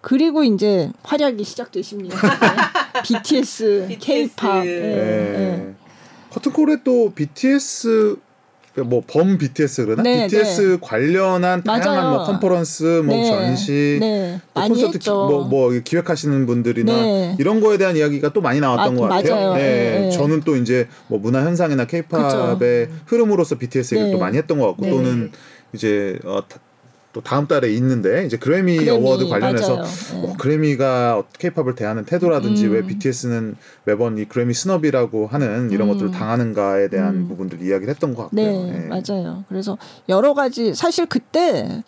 [0.00, 2.16] 그리고 이제 활약이 시작되십니다.
[2.16, 3.02] 네.
[3.04, 3.98] BTS, BTS.
[3.98, 4.66] K-팝.
[4.66, 5.74] 예, 네.
[5.76, 5.79] 예.
[6.30, 8.16] 커튼콜에 또 BTS
[8.84, 12.10] 뭐 범 BTS 그러나 네, BTS 관련한 다양한 맞아요.
[12.10, 14.40] 뭐 컨퍼런스, 뭐 네, 전시, 네.
[14.54, 15.26] 또 많이 콘서트 했죠.
[15.26, 17.36] 뭐, 뭐 기획하시는 분들이나 네.
[17.40, 19.54] 이런 거에 대한 이야기가 또 많이 나왔던 아, 것 같아요.
[19.54, 19.60] 네.
[19.62, 20.10] 네, 네.
[20.10, 24.12] 저는 또 이제 뭐 문화 현상이나 K-팝의 흐름으로서 BTS 얘기를 네.
[24.12, 24.90] 또 많이 했던 것 같고 네.
[24.90, 25.32] 또는
[25.74, 26.60] 이제 어, 다-
[27.12, 29.82] 또 다음 달에 있는데 이제 그래미, 그래미, 어워드 관련해서.
[29.82, 30.20] 네.
[30.20, 32.72] 뭐 그래미가 K-팝을 대하는 태도라든지 음.
[32.72, 35.92] 왜 BTS는 매번 이 그래미 스너비라고 하는 이런 음.
[35.92, 37.28] 것들을 당하는가에 대한 음.
[37.28, 38.42] 부분들 이야기를 했던 것 같고요.
[38.42, 38.88] 네, 예.
[38.88, 39.44] 맞아요.
[39.48, 39.76] 그래서
[40.08, 41.82] 여러 가지 사실 그때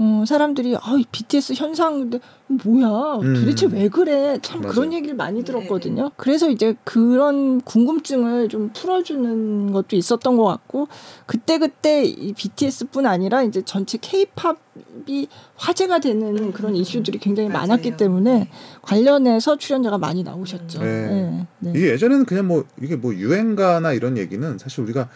[0.00, 2.10] 음, 사람들이 아, 이 BTS 현상
[2.46, 3.34] 뭐야 음.
[3.34, 4.72] 도대체 왜 그래 참 맞아요.
[4.72, 6.10] 그런 얘기를 많이 들었거든요.
[6.16, 10.88] 그래서 이제 그런 궁금증을 좀 풀어주는 것도 있었던 것 같고
[11.26, 15.26] 그때 그때 이 BTS뿐 아니라 이제 전체 K-팝이
[15.56, 17.66] 화제가 되는 그런 이슈들이 굉장히 맞아요.
[17.68, 18.48] 많았기 때문에
[18.82, 20.80] 관련해서 출연자가 많이 나오셨죠.
[20.80, 20.86] 네.
[21.08, 21.72] 네, 네.
[21.74, 25.08] 이게 예전에는 그냥 뭐 이게 뭐 유행가나 이런 얘기는 사실 우리가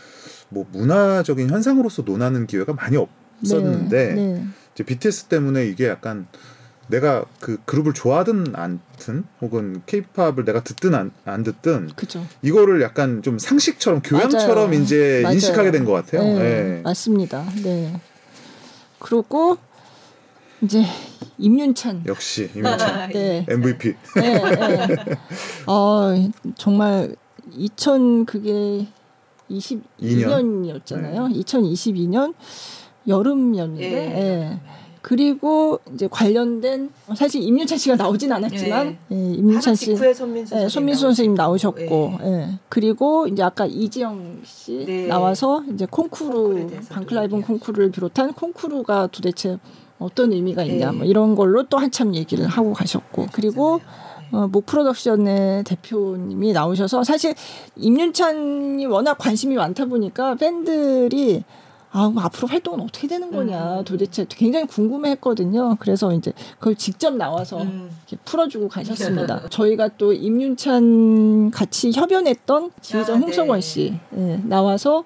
[0.48, 4.44] 뭐 문화적인 현상으로서 논하는 기회가 많이 없었는데 네, 네.
[4.74, 6.26] 이제 BTS 때문에 이게 약간
[6.88, 12.26] 내가 그 그룹을 좋아하든 않든 혹은 케이팝을 내가 듣든 안, 안 듣든 그죠.
[12.42, 14.82] 이거를 약간 좀 상식처럼 교양처럼 맞아요.
[14.82, 15.34] 이제 맞아요.
[15.34, 16.22] 인식하게 된 것 같아요.
[16.22, 16.40] 네,
[16.78, 16.80] 예.
[16.82, 17.44] 맞습니다.
[17.62, 17.98] 네.
[18.98, 19.56] 그리고
[20.60, 20.84] 이제
[21.38, 22.04] 임윤찬.
[22.06, 23.46] 역시 이명찬 네.
[23.48, 23.94] MVP.
[24.16, 24.96] 네, 네.
[25.66, 26.10] 어,
[26.56, 27.14] 정말
[27.52, 28.86] 2000 그게
[29.50, 31.34] 22년이었잖아요.
[31.44, 32.34] 2022년
[33.06, 33.82] 여름이었는데.
[33.82, 34.20] 예.
[34.20, 34.60] 예.
[35.02, 40.68] 그리고 이제 관련된 사실 임윤찬 씨가 나오진 않았지만 예, 임윤찬 하나 씨 직후에 손민수 네,
[40.68, 42.26] 손민수 선생님 나오셨고, 예.
[42.26, 42.48] 예.
[42.68, 45.08] 그리고 이제 아까 이지영 씨 네.
[45.08, 47.46] 나와서 이제 콩쿠르 방클라이븐 얘기하시고.
[47.46, 49.58] 콩쿠르를 비롯한 콩쿠르가 도대체
[49.98, 50.96] 어떤 의미가 있냐 네.
[50.98, 53.80] 뭐 이런 걸로 또 한참 얘기를 하고 가셨고 그리고
[54.30, 57.34] 어, 목 프로덕션의 대표님이 나오셔서 사실
[57.76, 61.44] 임윤찬이 워낙 관심이 많다 보니까 팬들이
[61.94, 63.84] 아, 그럼 앞으로 활동은 어떻게 되는 거냐 음.
[63.84, 65.76] 도대체 굉장히 궁금해했거든요.
[65.78, 67.90] 그래서 이제 그걸 직접 나와서 음.
[68.24, 69.48] 풀어주고 가셨습니다.
[69.50, 73.60] 저희가 또 임윤찬 같이 협연했던 지휘자 아, 홍석원 네.
[73.60, 75.04] 씨 예, 나와서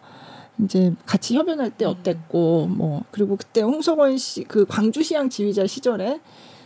[0.63, 1.91] 이제 같이 협연할 때 음.
[1.91, 6.21] 어땠고 뭐 그리고 그때 홍석원 씨 그 광주시향 지휘자 시절에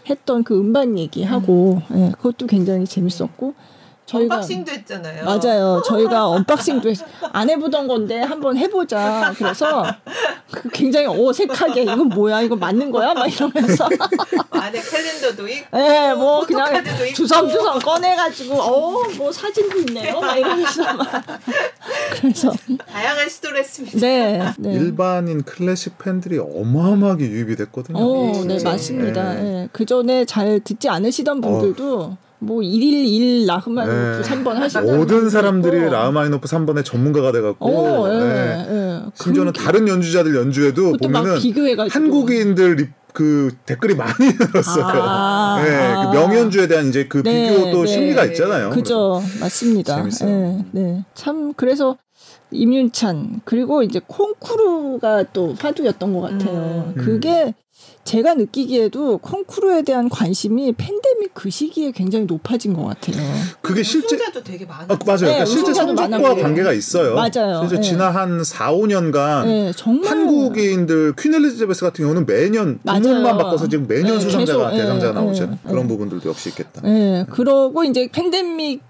[0.09, 3.55] 했던 그 음반 얘기하고 예, 그것도 굉장히 재밌었고
[4.11, 5.25] 저희가 unboxing도 했잖아요.
[5.25, 5.83] 맞아요.
[5.87, 6.99] 저희가 unboxing도 했,
[7.33, 9.33] 안 해보던 건데 한번 해보자.
[9.37, 9.85] 그래서
[10.51, 12.41] 그 굉장히 어색하게 이건 뭐야?
[12.41, 13.15] 이거 맞는 거야?
[13.15, 13.89] 막 이러면서
[14.51, 16.83] 안에 캘린더도 있고, 예, 뭐 그냥.
[17.15, 20.21] 주섬주섬 꺼내가지고 어, 뭐 사진도 있네요.
[20.21, 21.07] 막 이러면서 막
[22.21, 22.53] 그래서
[22.87, 23.99] 다양한 시도를 했습니다.
[23.99, 24.73] 네, 네.
[24.73, 27.99] 일반인 클래식 팬들이 어마어마하게 유입이 됐거든요.
[27.99, 28.65] 어, 네, 네.
[28.65, 29.35] 맞습니다.
[29.35, 29.41] 네.
[29.45, 29.69] 예.
[29.73, 34.29] 그 전에 잘 듣지 않으시던 분들도 뭐 일일 일 라흐마니노프 네.
[34.29, 38.67] 3번 하시고 모든 사람들이 라흐마니노프 3번의 전문가가 돼갖고 어, 예, 네.
[38.71, 39.01] 예.
[39.15, 41.39] 심지어는 그- 다른 연주자들 연주에도 보면은
[41.91, 44.13] 한국인들 리- 그 댓글이 많이
[44.55, 44.85] 늘었어요.
[45.03, 46.11] 아, 네, 아.
[46.11, 47.87] 그 명연주에 대한 이제 그 네, 비교도 네.
[47.87, 48.71] 심리가 있잖아요.
[48.71, 49.97] 그죠, 맞습니다.
[49.97, 50.29] 재밌어요.
[50.31, 51.05] 네, 네.
[51.15, 51.97] 참 그래서
[52.53, 56.93] 임윤찬 그리고 이제 콩쿠르가 또 화두였던 것 같아요.
[56.97, 57.03] 음.
[57.03, 57.55] 그게
[58.05, 63.17] 제가 느끼기에도 콩쿠르에 대한 관심이 팬데믹 그 시기에 굉장히 높아진 것 같아요.
[63.61, 64.87] 그게 실제 우승자도 되게 많아.
[64.89, 65.19] 아, 맞아요.
[65.19, 66.35] 그러니까 네, 실제 성적과.
[66.35, 67.15] 관계가 있어요.
[67.15, 67.61] 맞아요.
[67.61, 67.83] 실제 네.
[67.83, 72.81] 지난 한 4, 5년간 네, 정말 한국인들 퀸 엘리자베스 같은 경우는 매년.
[72.85, 75.59] 부문만 바꿔서 지금 매년 네, 수상자가 계속, 대상자가 네, 나오잖아요.
[75.63, 75.89] 네, 그런 네.
[75.89, 76.83] 부분들도 역시 있겠다.
[76.87, 78.90] 예, 그러고 이제 팬데믹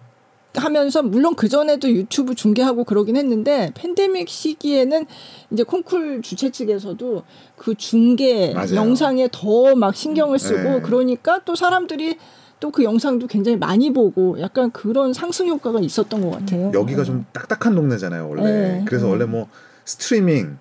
[0.54, 5.06] 하면서 물론 그 전에도 유튜브 중계하고 그러긴 했는데 팬데믹 시기에는
[5.50, 7.22] 이제 콩쿨 주최 측에서도
[7.56, 8.74] 그 중계 맞아요.
[8.74, 10.80] 영상에 더 막 신경을 쓰고 네.
[10.80, 12.16] 그러니까 또 사람들이
[12.58, 16.70] 또 그 영상도 굉장히 많이 보고 약간 그런 상승 효과가 있었던 것 같아요.
[16.74, 18.42] 여기가 좀 딱딱한 동네잖아요, 원래.
[18.42, 18.84] 네.
[18.86, 19.12] 그래서 음.
[19.12, 19.48] 원래 뭐
[19.86, 20.58] 스트리밍,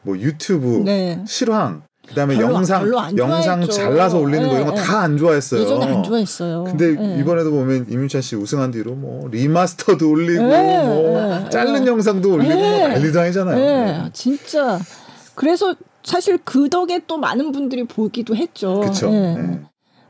[0.00, 1.22] 뭐 유튜브, 네.
[1.26, 3.66] 실황 그다음에 별로- 영상 별로 안 영상.
[3.68, 4.82] 잘라서 올리는 거 예, 이런 거 예.
[4.84, 5.60] 다안 좋아했어요.
[5.60, 6.64] 예전에 안 좋아했어요.
[6.64, 7.20] 근데 예.
[7.20, 11.86] 이번에도 보면 임윤찬 씨 우승한 뒤로 뭐 remaster도 올리고 예, 뭐 예, 자른 예.
[11.86, 12.88] 영상도 올리고 뭐 예.
[12.88, 13.56] 난리도 아니잖아요.
[13.56, 14.78] 네, 진짜.
[15.34, 18.80] 그래서 사실 그 덕에 또 많은 분들이 보기도 했죠.
[18.80, 19.08] 그렇죠.
[19.12, 19.60] 예.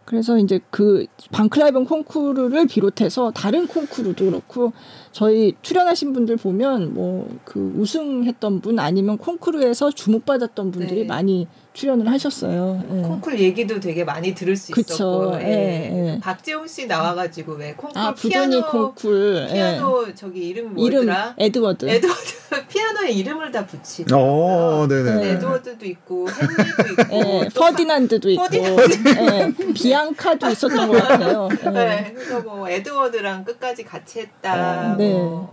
[0.04, 4.72] 그래서 이제 그 반 클라이번 콩쿠르를 비롯해서 다른 콩쿠르도 그렇고
[5.12, 11.06] 저희 출연하신 분들 보면 뭐 그 우승했던 분 아니면 콩쿠르에서 주목받았던 분들이 네.
[11.06, 12.82] 많이 출연을 하셨어요.
[12.90, 13.02] 예.
[13.02, 14.92] 콩쿨 얘기도 되게 많이 들을 수 그쵸.
[14.94, 16.20] 있었고 예, 예.
[16.20, 19.54] 박재홍 씨 나와가지고 왜 콩쿨 아 부조니 피아노 콩쿨 예.
[19.54, 21.34] 피아노 저기 이름 이름 뭐더라?
[21.38, 21.88] 에드워드.
[21.88, 22.22] 에드워드
[22.68, 25.14] 피아노에 이름을 다 붙이고 어, 네네.
[25.14, 25.30] 네.
[25.32, 29.08] 에드워드도 있고 헨리도 있고 예, 또 퍼디난드도 있고 퍼디난드.
[29.08, 31.48] 예, 비앙카도 있었던 것 같아요.
[31.64, 31.68] 예.
[31.70, 34.94] 네, 그래서 뭐 에드워드랑 끝까지 같이 했다.
[35.02, 35.12] 네.
[35.12, 35.52] 뭐.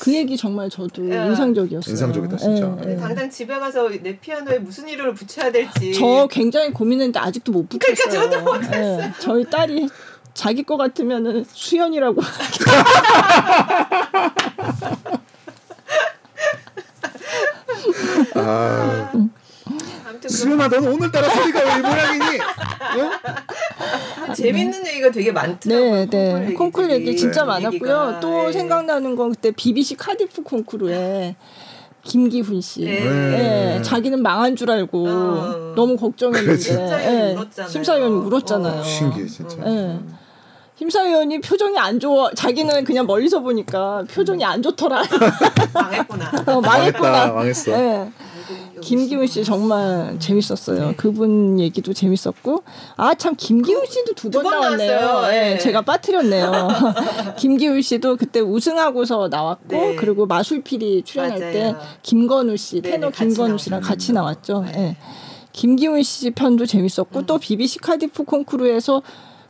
[0.00, 1.26] 그 얘기 정말 저도 예.
[1.26, 1.92] 인상적이었어요.
[1.92, 2.64] 인상적이다, 진짜.
[2.64, 2.96] 예, 근데 예.
[2.96, 5.92] 당장 집에 가서 내 피아노에 무슨 이름을 붙여야 될지.
[5.92, 7.94] 저 굉장히 고민했는데 아직도 못 붙였어요.
[7.94, 9.02] 그러니까 저도 못했어요.
[9.02, 9.88] 예, 저희 딸이
[10.34, 12.22] 자기 거 같으면은 수연이라고
[18.34, 19.10] 아,
[20.28, 22.40] 수연아, 넌 오늘따라 소리가 왜 이 모양이니?
[22.40, 23.10] 어?
[24.26, 26.06] 그 재밌는 얘기가 되게 많더라고요.
[26.06, 26.06] 네,
[26.46, 26.52] 네.
[26.54, 27.46] 콩쿨 얘기 진짜 네.
[27.48, 27.74] 많았고요.
[27.74, 28.20] 얘기가.
[28.20, 28.52] 또 네.
[28.52, 31.36] 생각나는 건 그때 BBC 카디프 콩쿠르에
[32.04, 32.84] 김기훈 씨.
[32.84, 33.76] 네.
[33.76, 35.72] 예, 자기는 망한 줄 알고 어.
[35.76, 37.68] 너무 걱정했는데 심사위원이 예, 울었잖아요.
[37.70, 38.80] 심사위원이 울었잖아요.
[38.80, 38.82] 어.
[38.84, 39.56] 신기해, 진짜.
[39.66, 39.98] 예.
[40.78, 42.30] 심사위원이 표정이 안 좋아.
[42.32, 45.02] 자기는 그냥 멀리서 보니까 표정이 안 좋더라.
[45.74, 46.30] 망했구나.
[46.46, 47.10] 어, 망했구나.
[47.10, 47.72] 망했다, 망했어.
[47.72, 48.10] 예.
[48.80, 50.94] 김기훈 씨 정말 재밌었어요.
[50.96, 52.62] 그분 얘기도 재밌었고
[52.96, 55.00] 아 참 김기훈 씨도 두번 두번 나왔네요.
[55.00, 55.34] 나왔어요.
[55.36, 55.58] 예, 네.
[55.58, 56.68] 제가 빠뜨렸네요.
[57.36, 59.96] 김기훈 씨도 그때 우승하고서 나왔고 네.
[59.96, 61.52] 그리고 마술피리 출연할 맞아요.
[61.52, 63.80] 때 김건우 씨 테너 같이 김건우 씨랑.
[63.80, 64.64] 같이 나왔죠.
[64.72, 64.72] 네.
[64.76, 64.96] 예.
[65.52, 66.66] 김기훈 씨 편도 음.
[66.66, 69.02] 재밌었고 또 BBC 카디프 콩쿠르에서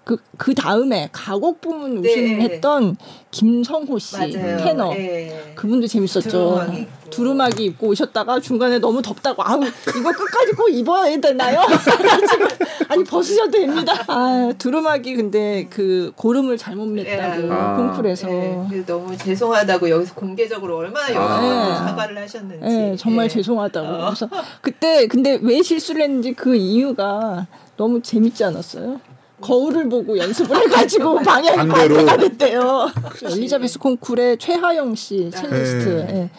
[0.09, 2.09] 그, 그 다음에 가곡 부문 네.
[2.09, 2.97] 우승했던
[3.31, 4.57] 김성호 씨 맞아요.
[4.57, 5.53] 테너 예.
[5.55, 6.31] 그분도 재밌었죠.
[6.31, 7.11] 두루마기 입고.
[7.11, 11.61] 두루마기 입고 오셨다가 중간에 너무 덥다고 아우 이거 끝까지 꼭 입어야 되나요?
[12.89, 13.93] 아니 벗으셔도 됩니다.
[14.09, 17.49] 아 두루마기 근데 그 고름을 잘못 맸다고 예.
[17.51, 17.77] 아.
[17.77, 21.87] 콩쿨에서 예, 그래서 너무 죄송하다고 여기서 공개적으로 얼마나 여러 아.
[21.87, 22.65] 사과를 하셨는지.
[22.65, 23.29] 예, 정말 예.
[23.29, 23.87] 죄송하다고.
[23.87, 24.07] 어.
[24.07, 24.27] 그래서
[24.63, 27.47] 그때 근데 왜 실수를 했는지 그 이유가
[27.77, 29.01] 너무 재밌지 않았어요?
[29.41, 31.95] 거울을 보고 연습을 해가지고 방향이 반대로.
[31.97, 32.89] 반대가 됐대요.
[33.25, 36.07] 엘리자베스 콩쿨의 최하영 씨 첼리스트.
[36.09, 36.15] 네.
[36.15, 36.31] 예.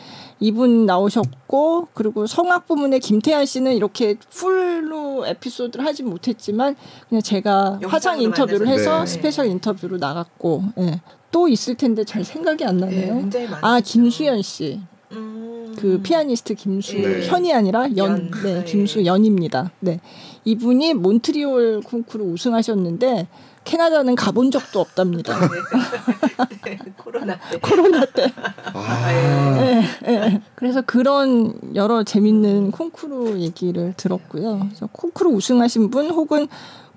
[0.42, 6.78] 이분 나오셨고 그리고 성악 부문의 김태한 씨는 이렇게 full로 에피소드를 하진 못했지만
[7.10, 8.80] 그냥 제가 화상 인터뷰를 만나서.
[8.80, 9.06] 해서 네.
[9.06, 11.02] 스페셜 인터뷰로 나갔고 예.
[11.32, 13.16] 또 있을 텐데 잘 생각이 안 예, 나네요.
[13.16, 13.58] 많았죠.
[13.62, 14.80] 아 김수연 씨.
[15.12, 15.76] 음.
[15.78, 18.32] 그 피아니스트 김수현이 아니라 연, 연.
[18.44, 18.64] 네, 네.
[18.64, 19.72] 김수연입니다.
[19.82, 20.00] 네.
[20.46, 23.28] 이분이 몬트리올 콩쿠르 우승하셨는데
[23.66, 25.38] 캐나다는 가본 적도 없답니다.
[26.64, 27.60] 네, 코로나 때.
[27.60, 28.32] 코로나 때.
[28.74, 29.12] 아,
[29.62, 30.42] 예, 예.
[30.56, 34.60] 그래서 그런 여러 재밌는 콩쿠르 얘기를 들었고요.
[34.60, 36.48] 그래서 콩쿠르 우승하신 분 혹은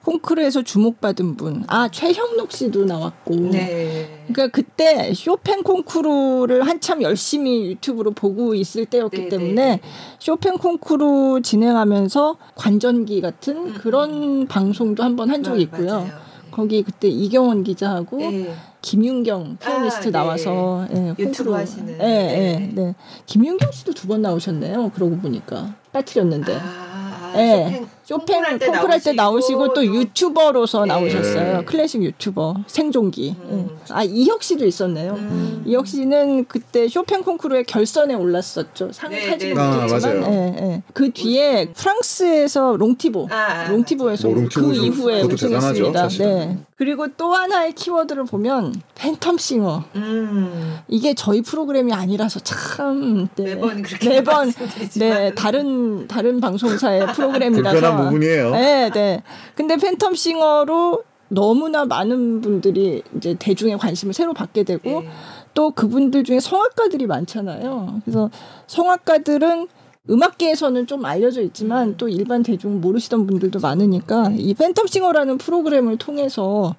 [0.04, 1.64] 콩쿠르에서 주목받은 분.
[1.68, 3.34] 아, 최형록 씨도 나왔고.
[3.50, 4.24] 네.
[4.28, 9.80] 그러니까 그때 쇼팽 콩쿠르를 한참 열심히 유튜브로 보고 있을 때였기 네, 때문에 네.
[10.18, 15.92] 쇼팽 콩쿠르 진행하면서 관전기 같은 음, 그런 방송도 한번 한 적이 마- 있고요.
[16.00, 16.32] 맞아요.
[16.50, 18.54] 거기 그때 이경원 기자하고 예.
[18.82, 20.10] 김윤경 피아니스트 아, 네.
[20.10, 21.52] 나와서 예, 유튜브.
[21.52, 21.98] 하시는.
[22.00, 22.72] 예, 예, 네.
[22.74, 22.94] 네.
[23.26, 24.90] 김윤경 씨도 두 번 나오셨네요.
[24.94, 26.58] 그러고 보니까 빠뜨렸는데.
[26.60, 27.86] 아, 예.
[28.04, 30.88] 쇼팽 콩쿠르 할때 나오시고 또 유튜버로서 네.
[30.88, 31.64] 나오셨어요.
[31.66, 33.36] 클래식 유튜버 생존기.
[33.44, 33.68] 음.
[33.70, 33.92] 예.
[33.92, 35.12] 아 이혁 씨도 있었네요.
[35.12, 35.62] 음.
[35.66, 38.90] 이혁 씨는 그때 쇼팽 콩쿠르의 결선에 올랐었죠.
[38.92, 39.60] 상 네, 타지 네, 네.
[39.60, 40.32] 못했지만, 아.
[40.32, 40.82] 예, 예.
[40.92, 46.08] 그 뒤에 프랑스에서 롱티보, 아, 아, 롱티보에서 뭐 롱티보 그 이후에 우승했습니다.
[46.08, 46.58] 네.
[46.82, 49.84] 그리고 또 하나의 키워드를 보면 팬텀싱어.
[49.94, 50.78] 음.
[50.88, 53.54] 이게 저희 프로그램이 아니라서 참 네.
[53.54, 54.52] 매번 그렇게 매번.
[54.98, 58.50] 네 다른 다른 방송사의 프로그램이라서 불편한 부분이에요.
[58.50, 59.22] 네, 네.
[59.54, 65.08] 근데 팬텀싱어로 너무나 많은 분들이 이제 대중의 관심을 새로 받게 되고 예.
[65.54, 68.00] 또 그분들 중에 성악가들이 많잖아요.
[68.04, 68.28] 그래서
[68.66, 69.68] 성악가들은
[70.10, 71.94] 음악계에서는 좀 알려져 있지만 음.
[71.96, 76.74] 또 일반 대중 모르시던 분들도 많으니까 이 팬텀싱어라는 프로그램을 통해서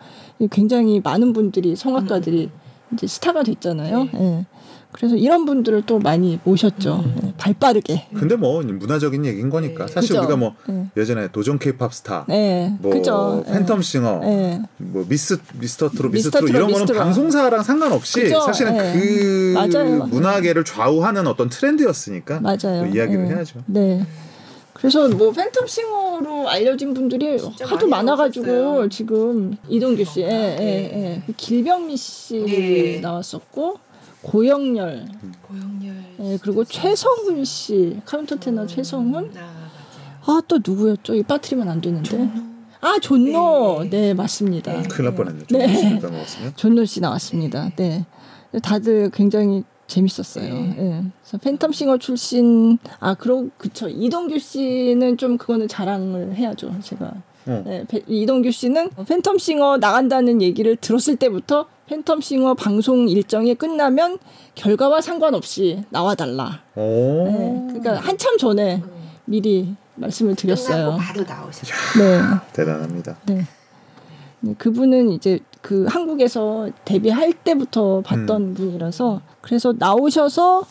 [0.51, 2.49] 굉장히 많은 분들이 성악가들이
[2.93, 4.03] 이제 스타가 됐잖아요.
[4.03, 4.09] 네.
[4.15, 4.45] 예.
[4.93, 7.03] 그래서 이런 분들을 또 많이 모셨죠.
[7.23, 8.07] 예, 발 빠르게.
[8.13, 9.91] 근데 뭐 문화적인 얘기인 거니까 네.
[9.91, 10.21] 사실 그죠.
[10.21, 10.85] 우리가 뭐 예.
[10.95, 13.43] 예전에 도전 케이팝 스타, 네, 뭐 그죠.
[13.47, 13.51] 예.
[13.51, 14.61] 팬텀 싱어, 예.
[14.77, 16.85] 뭐 미스 미스터 트롯, 미스 미스터 트롯 이런 거는.
[16.85, 18.39] 방송사랑 상관없이 그죠.
[18.41, 18.93] 사실은 예.
[18.99, 20.05] 그 맞아요.
[20.05, 22.57] 문화계를 좌우하는 어떤 트렌드였으니까 맞아요.
[22.81, 23.29] 또 이야기를 예.
[23.35, 23.59] 해야죠.
[23.65, 24.05] 네.
[24.73, 28.89] 그래서 뭐 팬텀싱어로 알려진 분들이 하도 많아가지고 나오셨어요.
[28.89, 30.57] 지금 이동규 씨, 예, 네.
[30.59, 30.65] 예,
[31.15, 31.21] 예.
[31.25, 32.99] 그 길병민 씨 네.
[32.99, 33.77] 나왔었고
[34.23, 35.05] 고영렬,
[35.41, 35.95] 고영렬.
[36.21, 39.31] 예, 그리고 최성훈 씨 카운터 테너 최성훈.
[39.35, 40.39] 아, 맞아요.
[40.39, 41.15] 아또 누구였죠?
[41.15, 42.09] 이 빠트리면 안 되는데.
[42.09, 42.29] 존노.
[42.81, 43.89] 아 존노, 네.
[43.89, 44.73] 네, 맞습니다.
[44.73, 44.83] 네.
[44.87, 45.43] 큰일 날 뻔했네.
[45.49, 45.99] 네.
[45.99, 46.53] 좀 먹었으면.
[46.55, 47.69] 존노 씨 나왔습니다.
[47.75, 48.05] 네.
[48.61, 50.53] 다들 굉장히 재밌었어요.
[50.53, 50.75] 네.
[50.77, 51.03] 예.
[51.21, 56.73] 그래서 팬텀싱어 출신 아 그럼 그쵸 이동규 씨는 좀 그거는 자랑을 해야죠.
[56.81, 57.13] 제가
[57.45, 57.63] 어.
[57.65, 64.17] 네, 페- 이동규 씨는 팬텀싱어 나간다는 얘기를 들었을 때부터 팬텀 싱어 방송 일정이 끝나면
[64.55, 66.61] 결과와 상관없이 나와달라.
[66.75, 67.25] 오.
[67.25, 68.91] 네, 그러니까 한참 전에 음.
[69.25, 70.97] 미리 말씀을 드렸어요.
[70.99, 72.01] 바로 나오셨어요.
[72.03, 72.21] 네.
[72.53, 73.17] 대단합니다.
[73.25, 73.45] 네.
[74.39, 80.65] 네, 그분은 이제 그 한국에서 데뷔할 때부터 봤던 분이라서 그래서 나오셔서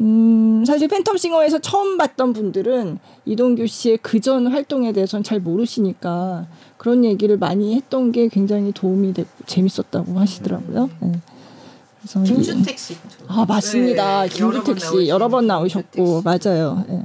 [0.00, 6.46] 음 사실 팬텀 싱어에서 처음 봤던 분들은 이동규 씨의 그전 활동에 대해서는 잘 모르시니까
[6.82, 10.90] 그런 얘기를 많이 했던 게 굉장히 도움이 되고 재밌었다고 하시더라고요.
[10.98, 11.12] 네.
[12.00, 12.96] 그래서 이- 김주택 씨.
[13.28, 14.22] 아 맞습니다.
[14.24, 16.24] 네, 김주택 씨 여러 번 나오셨고 씨.
[16.24, 16.84] 맞아요.
[16.88, 16.92] 예.
[16.94, 17.02] 네.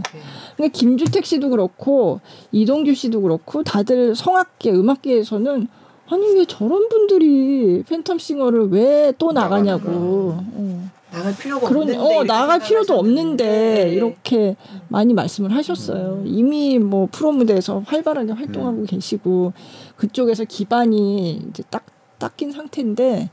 [0.56, 2.22] 근데 김주택 씨도 그렇고
[2.52, 5.68] 이동규 씨도 그렇고 다들 성악계 음악계에서는
[6.10, 10.90] 아니 왜 저런 분들이 팬텀싱어를 왜 또 나가냐고 어.
[11.18, 11.99] 나갈 필요가 그런 없는데.
[12.18, 12.97] 어 나갈 필요도.
[12.97, 13.45] 없는데
[13.86, 13.89] 네.
[13.91, 14.55] 이렇게
[14.88, 16.24] 많이 말씀을 하셨어요.
[16.26, 18.86] 이미 뭐 프로 무대에서 활발하게 활동하고 음.
[18.86, 19.53] 계시고
[19.95, 21.86] 그쪽에서 기반이 이제 딱
[22.20, 23.30] 닦인 상태인데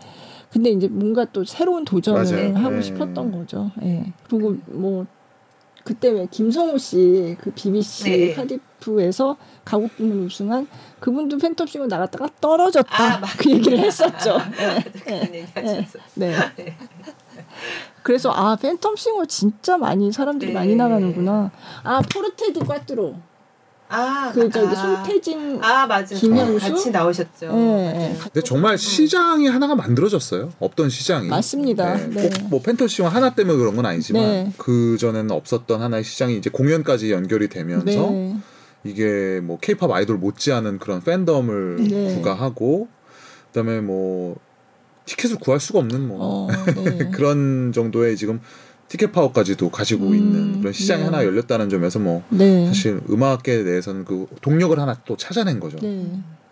[0.51, 2.57] 근데 이제 뭔가 또 새로운 도전을 맞아요.
[2.64, 2.82] 하고 네.
[2.82, 3.70] 싶었던 거죠.
[3.82, 4.12] 예.
[4.28, 5.07] 그리고 뭐
[5.85, 8.35] 그때 왜 김성호 씨 그 BBC 네.
[8.35, 10.66] 카디프에서 가곡 부문 우승한
[11.01, 14.39] 그분도 팬텀 싱어 나갔다가 떨어졌다 아, 맞- 그 얘기를 했었죠.
[14.61, 14.82] 예.
[15.01, 16.01] 그런 얘기 하셨었어요.
[16.14, 16.35] 네.
[18.05, 20.55] 그래서 아 팬텀 싱어 진짜 많이 사람들이 네.
[20.55, 21.51] 많이 나가는구나.
[21.83, 23.17] 아 포르테디 꽈뚜로
[23.89, 24.81] 아, 그 저기 아.
[24.81, 26.05] 손태진 아 맞아요.
[26.09, 26.69] 김현수?
[26.69, 27.47] 같이 나오셨죠.
[27.47, 27.97] 예, 맞아요.
[27.97, 28.17] 예.
[28.23, 30.53] 근데 정말 시장이 하나가 만들어졌어요.
[30.59, 31.29] 없던 시장이.
[31.29, 31.97] 맞습니다.
[32.09, 32.29] 네.
[32.51, 34.53] 꼭뭐 팬터시와 하나 때문에 그런 건 아니지만 네.
[34.59, 38.37] 그 전에는 없었던 하나의 시장이 이제 공연까지 연결이 되면서 네.
[38.85, 42.17] 이게 뭐 케이팝 아이돌 못지않은 그런 팬덤을 네.
[42.17, 42.89] 부과하고
[43.47, 44.37] 그다음에 뭐
[45.05, 46.49] 티켓을 구할 수가 없는 뭐 어,
[46.85, 47.11] 네.
[47.11, 48.41] 그런 정도의 지금
[48.89, 51.07] 티켓 파워까지도 가지고 음, 있는 그런 시장이 네.
[51.07, 52.67] 하나 열렸다는 점에서 뭐 네.
[52.67, 55.79] 사실 음악계에 대해서는 그 동력을 하나 또 찾아낸 거죠.
[55.79, 56.07] 네.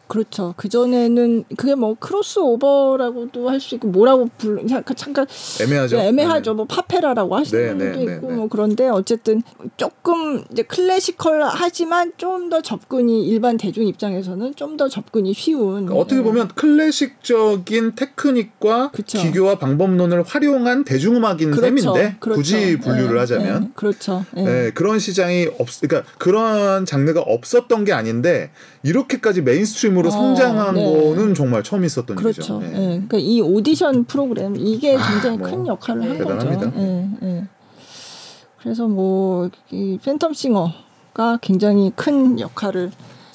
[0.09, 0.53] 그렇죠.
[0.57, 5.27] 그 전에는 그게 뭐 크로스오버라고도 할 수 있고 뭐라고 불 잠깐 잠깐
[5.61, 5.97] 애매하죠.
[5.97, 6.55] 네, 애매하죠.
[6.55, 8.37] 뭐 팝페라라고 하시는 네, 분도 네, 네, 있고 네.
[8.37, 9.43] 뭐 그런데 어쨌든
[9.77, 15.95] 조금 이제 classical 하지만 좀 더 접근이 일반 대중 입장에서는 좀 더 접근이 쉬운 그러니까
[15.95, 16.23] 어떻게 네.
[16.23, 19.19] 보면 클래식적인 테크닉과 그쵸.
[19.19, 21.61] 기교와 방법론을 활용한 대중음악인 그렇죠.
[21.83, 22.39] 셈인데 그렇죠.
[22.39, 24.25] 굳이 분류를 네, 하자면 네, 그렇죠.
[24.35, 24.45] 네.
[24.45, 28.51] 네, 그런 시장이 없, 그러니까 그런 장르가 없었던 게 아닌데
[28.83, 30.85] 이렇게까지 mainstream으로 어, 성장한 네.
[30.85, 32.61] 거는 정말 처음 있었던 그렇죠.
[32.61, 32.63] 일이죠.
[32.63, 32.79] 예.
[32.79, 32.87] 네.
[32.87, 36.71] 그러니까 이 오디션 프로그램 이게 굉장히 뭐, 큰 역할을 한 대단합니다.
[36.71, 36.73] 거죠.
[36.81, 37.45] 예, 예.
[38.61, 42.91] 그래서 뭐 이 팬텀싱어가 굉장히 큰 역할을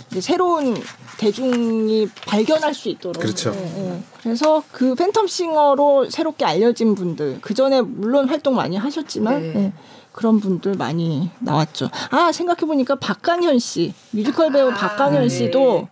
[0.10, 0.76] 이제 새로운
[1.18, 3.22] 대중이 발견할 수 있도록.
[3.22, 3.54] 그렇죠.
[3.56, 4.00] 예, 예.
[4.22, 9.54] 그래서 그 팬텀싱어로 새롭게 알려진 분들 그 전에 물론 활동 많이 하셨지만 네.
[9.56, 9.74] 예,
[10.12, 11.90] 그런 분들 많이 나왔죠.
[12.12, 15.30] 아 생각해 보니까 박강현 씨 뮤지컬 배우 아, 박강현 네.
[15.30, 15.88] 씨도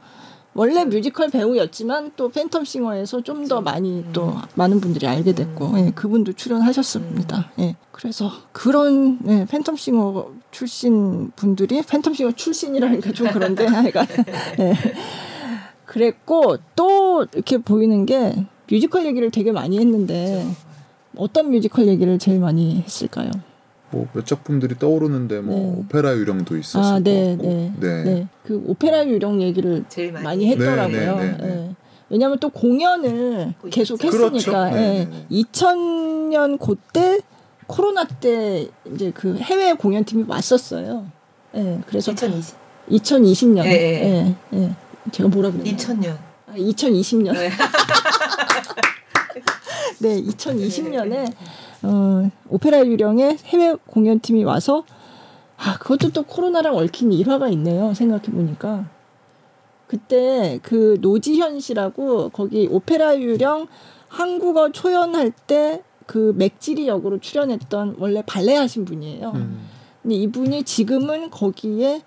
[0.57, 6.33] 원래 뮤지컬 배우였지만 또 팬텀싱어에서 좀 더 많이 또 많은 분들이 알게 됐고 예, 그분도
[6.33, 7.51] 출연하셨습니다.
[7.59, 14.07] 예, 그래서 그런 예, 팬텀싱어 출신 분들이 팬텀싱어 출신이라니까 좀 그런데 하여간
[14.59, 14.73] 예.
[15.85, 18.33] 그랬고 또 이렇게 보이는 게
[18.71, 20.45] 뮤지컬 얘기를 되게 많이 했는데
[21.17, 23.29] 어떤 뮤지컬 얘기를 제일 많이 했을까요?
[23.95, 25.79] 뭐 몇 작품들이 떠오르는데 뭐 네.
[25.79, 27.47] 오페라 유령도 있었을 아, 것 네, 같고.
[27.47, 28.03] 네, 네.
[28.03, 28.27] 네.
[28.43, 31.15] 그 오페라 유령 얘기를 제일 많이, 많이 했더라고요.
[31.15, 31.75] 네, 네, 네, 예.
[32.09, 34.03] 왜냐하면 또 공연을 계속.
[34.03, 34.51] 했으니까 그렇죠.
[34.51, 35.05] 네, 예.
[35.05, 35.25] 네, 네.
[35.31, 37.19] 2000년 그때
[37.67, 41.07] 코로나 때 이제 그 해외 공연팀이 왔었어요.
[41.55, 41.79] 예.
[41.87, 42.55] 그래서 2020.
[42.91, 43.65] 2020년.
[43.65, 44.35] 예, 예.
[44.53, 44.57] 예.
[44.59, 44.75] 예.
[45.11, 45.75] 제가 뭐라 그랬나요?
[45.75, 46.17] 2000년.
[46.47, 47.33] 아, 2020년.
[47.33, 47.49] 네.
[49.99, 51.33] 네, 2020년에
[51.85, 54.83] 어, 오페라 유령의 해외 공연팀이 와서
[55.57, 57.93] 아 그것도 또 코로나랑 얽힌 일화가 있네요.
[57.93, 58.85] 생각해 보니까
[59.87, 63.67] 그때 그 노지현 씨라고 거기 오페라 유령
[64.09, 69.31] 한국어 초연할 때 그 맥지리 역으로 출연했던 원래 발레 하신 분이에요.
[69.35, 69.67] 음.
[70.01, 72.01] 근데 이분이 지금은 거기에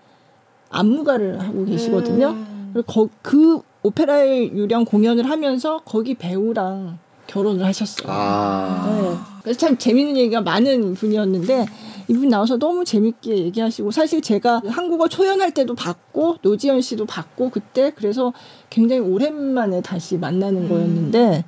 [0.71, 2.29] 안무가를 하고 계시거든요.
[2.29, 2.83] 음.
[2.87, 6.99] 거, 그 오페라 유령 공연을 하면서 거기 배우랑
[7.29, 8.09] 결혼을 하셨어요.
[8.11, 8.99] 아.
[9.01, 9.39] 네.
[9.43, 11.67] 그래서 참 재밌는 얘기가 많은 분이었는데
[12.09, 17.93] 이분 나와서 너무 재밌게 얘기하시고 사실 제가 한국어 초연할 때도 봤고 노지연 씨도 봤고 그때
[17.95, 18.33] 그래서
[18.71, 20.69] 굉장히 오랜만에 다시 만나는 음.
[20.69, 21.45] 거였는데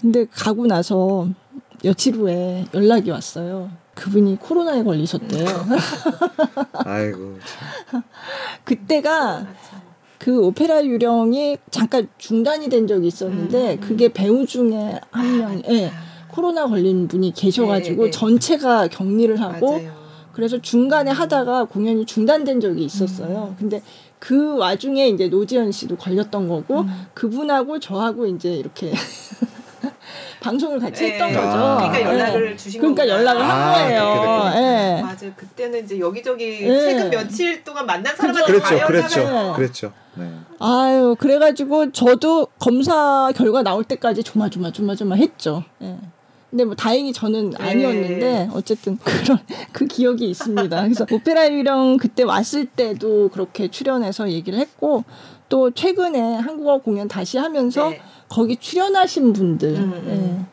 [0.00, 1.28] 근데 가고 나서
[1.84, 3.70] 며칠 후에 연락이 왔어요.
[3.94, 5.46] 그분이 코로나에 걸리셨대요.
[6.84, 7.38] 아이고
[7.90, 8.02] 참.
[8.64, 9.46] 그때가
[10.22, 13.80] 그 오페라 유령이 잠깐 중단이 된 적이 있었는데 음, 음.
[13.80, 15.90] 그게 배우 중에 한 명, 예,
[16.28, 18.10] 코로나 걸린 분이 계셔가지고 네, 네.
[18.12, 19.90] 전체가 격리를 하고 맞아요.
[20.32, 23.48] 그래서 중간에 하다가 공연이 중단된 적이 있었어요.
[23.50, 23.56] 음.
[23.58, 23.82] 근데
[24.20, 27.06] 그 와중에 이제 노지연 씨도 걸렸던 거고 음.
[27.14, 28.92] 그분하고 저하고 이제 이렇게
[30.42, 31.12] 방송을 같이 네.
[31.12, 31.78] 했던 아.
[31.78, 31.88] 거죠.
[31.88, 32.04] 그러니까 예.
[32.04, 33.08] 연락을 주신 그러니까.
[33.08, 34.42] 연락을 아, 한 거예요.
[34.42, 35.02] 그렇게 예.
[35.02, 35.32] 맞아요.
[35.36, 36.80] 그때는 이제 여기저기 네.
[36.80, 39.92] 최근 며칠 동안 만난 사람한테 그랬죠, 다 그랬죠, 연락을 그랬죠.
[40.14, 40.30] 네.
[40.58, 45.64] 아유, 그래가지고 저도 검사 결과 나올 때까지 조마조마조마조마 했죠.
[45.82, 45.96] 예.
[46.52, 47.56] 근데 뭐 다행히 저는 네.
[47.58, 49.38] 아니었는데 어쨌든 그런
[49.72, 50.82] 그 기억이 있습니다.
[50.82, 55.02] 그래서 오페라 유령 그때 왔을 때도 그렇게 출연해서 얘기를 했고
[55.52, 58.00] 또 최근에 한국어 공연 다시 하면서 네.
[58.30, 60.38] 거기 출연하신 분들 음, 음.
[60.40, 60.46] 예.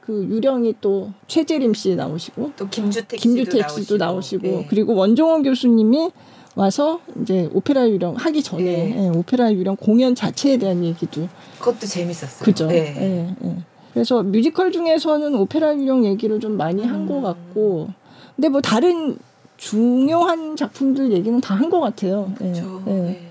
[0.00, 4.66] 그 유령이 또 최재림 씨 나오시고 또 김주택, 김주택 씨도 씨도 나오시고 네.
[4.70, 6.10] 그리고 원종원 교수님이
[6.54, 8.96] 와서 이제 오페라 유령 하기 전에 네.
[8.96, 11.28] 예, 오페라 유령 공연 자체에 대한 얘기도
[11.58, 12.42] 그것도 재밌었어요.
[12.42, 12.66] 그죠.
[12.68, 12.96] 네.
[12.98, 13.56] 예, 예.
[13.92, 17.22] 그래서 뮤지컬 중에서는 오페라 유령 얘기를 좀 많이 한것 음.
[17.22, 17.88] 같고
[18.36, 19.18] 근데 뭐 다른
[19.58, 22.32] 중요한 작품들 얘기는 다 한 것 같아요.
[22.40, 22.82] 예, 그렇죠.
[22.86, 22.92] 예.
[22.92, 23.25] 네.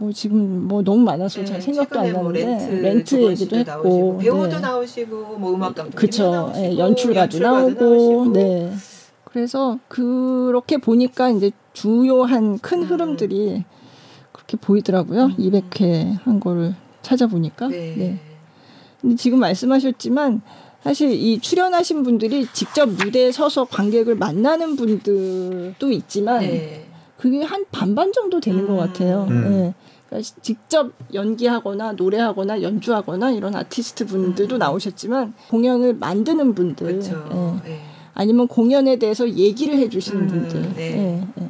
[0.00, 4.18] 뭐 지금 뭐 너무 많아서 잘 네, 생각도 안뭐 나는데 렌트, 렌트, 얘기도 했고 나오시고,
[4.18, 4.60] 배우도 네.
[4.60, 6.30] 나오시고 뭐 음악 감독 그쵸.
[6.30, 8.32] 나오시고 예, 연출가도 나오고, 나오시고.
[8.32, 8.72] 네.
[9.24, 12.84] 그래서 그렇게 보니까 이제 주요한 큰 음.
[12.84, 13.64] 흐름들이
[14.32, 15.24] 그렇게 보이더라고요.
[15.24, 15.36] 음.
[15.36, 17.68] 200회 한 거를 찾아보니까.
[17.68, 17.94] 네.
[17.96, 18.20] 네.
[19.02, 20.40] 근데 지금 말씀하셨지만
[20.82, 26.86] 사실 이 출연하신 분들이 직접 무대에 서서 관객을 만나는 분들도 있지만 네.
[27.18, 28.78] 그게 한 반반 정도 되는 것 음.
[28.78, 29.26] 같아요.
[29.28, 29.74] 음.
[29.76, 29.89] 예.
[30.10, 34.58] 그러니까 시- 직접 연기하거나 노래하거나 연주하거나 이런 아티스트 분들도 음.
[34.58, 37.60] 나오셨지만 공연을 만드는 분들, 그렇죠.
[37.64, 37.68] 예.
[37.70, 37.80] 네.
[38.14, 40.98] 아니면 공연에 대해서 얘기를 해주시는 음, 분들, 네.
[41.36, 41.48] 예, 예.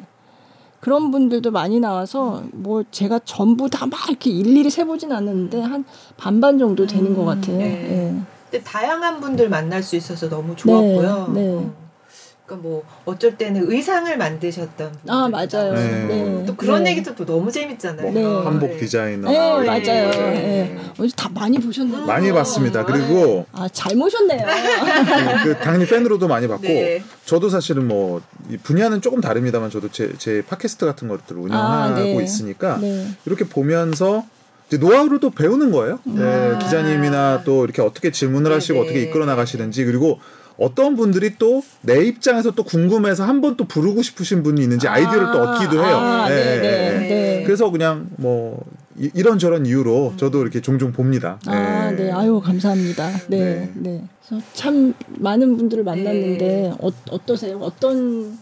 [0.79, 5.85] 그런 분들도 많이 나와서 뭐 제가 전부 다 막 이렇게 일일이 세보진 않았는데 한
[6.17, 7.59] 반반 정도 되는 음, 것 같아요.
[7.59, 7.65] 네.
[8.15, 8.17] 예.
[8.51, 11.31] 근데 다양한 분들 만날 수 있어서 너무 좋았고요.
[11.35, 11.55] 네.
[11.55, 11.90] 어.
[12.51, 15.73] 그러니까 뭐 어쩔 때는 의상을 만드셨던 아 맞아요.
[15.73, 16.07] 네.
[16.07, 16.45] 네.
[16.47, 16.91] 또 그런 네.
[16.91, 18.13] 얘기도 또 너무 재밌잖아요.
[18.13, 18.23] 네.
[18.23, 18.77] 한복 네.
[18.79, 19.31] 디자이너.
[19.31, 19.67] 네, 네.
[19.67, 20.11] 맞아요.
[20.11, 20.77] 네.
[20.77, 20.79] 예.
[20.99, 22.05] 어디서 다 많이 보셨나요?
[22.07, 22.85] 많이 봤습니다.
[22.85, 24.45] 그리고 아, 잘 모셨네요.
[25.45, 27.03] 그 당연히 팬으로도 많이 봤고 네.
[27.25, 32.23] 저도 사실은 뭐이 분야는 조금 다릅니다만 저도 제, 제 팟캐스트 같은 것들을 운영하고 아, 네.
[32.23, 33.07] 있으니까 네.
[33.27, 34.25] 이렇게 보면서
[34.67, 35.99] 이제 노하우를 또 배우는 거예요.
[36.05, 36.59] 네, 아.
[36.59, 38.85] 기자님이나 또 이렇게 어떻게 질문을 네, 하시고 네.
[38.85, 40.21] 어떻게 이끌어 나가시는지 그리고
[40.61, 45.33] 어떤 분들이 또 내 입장에서 또 궁금해서 한 번 또 부르고 싶으신 분이 있는지 아이디어를
[45.33, 45.97] 또 얻기도 해요.
[45.97, 47.09] 아, 네, 네, 네, 네.
[47.09, 47.43] 네.
[47.45, 48.63] 그래서 그냥 뭐
[48.99, 51.39] 이, 이런 저런 이유로 저도 이렇게 종종 봅니다.
[51.47, 52.13] 아, 네.
[52.13, 53.09] 아유, 감사합니다.
[53.29, 53.39] 네.
[53.39, 53.73] 네.
[53.75, 54.05] 네.
[54.29, 56.73] 그래서 참 많은 분들을 만났는데 네.
[56.79, 57.59] 어, 어떠세요?
[57.59, 58.39] 어떤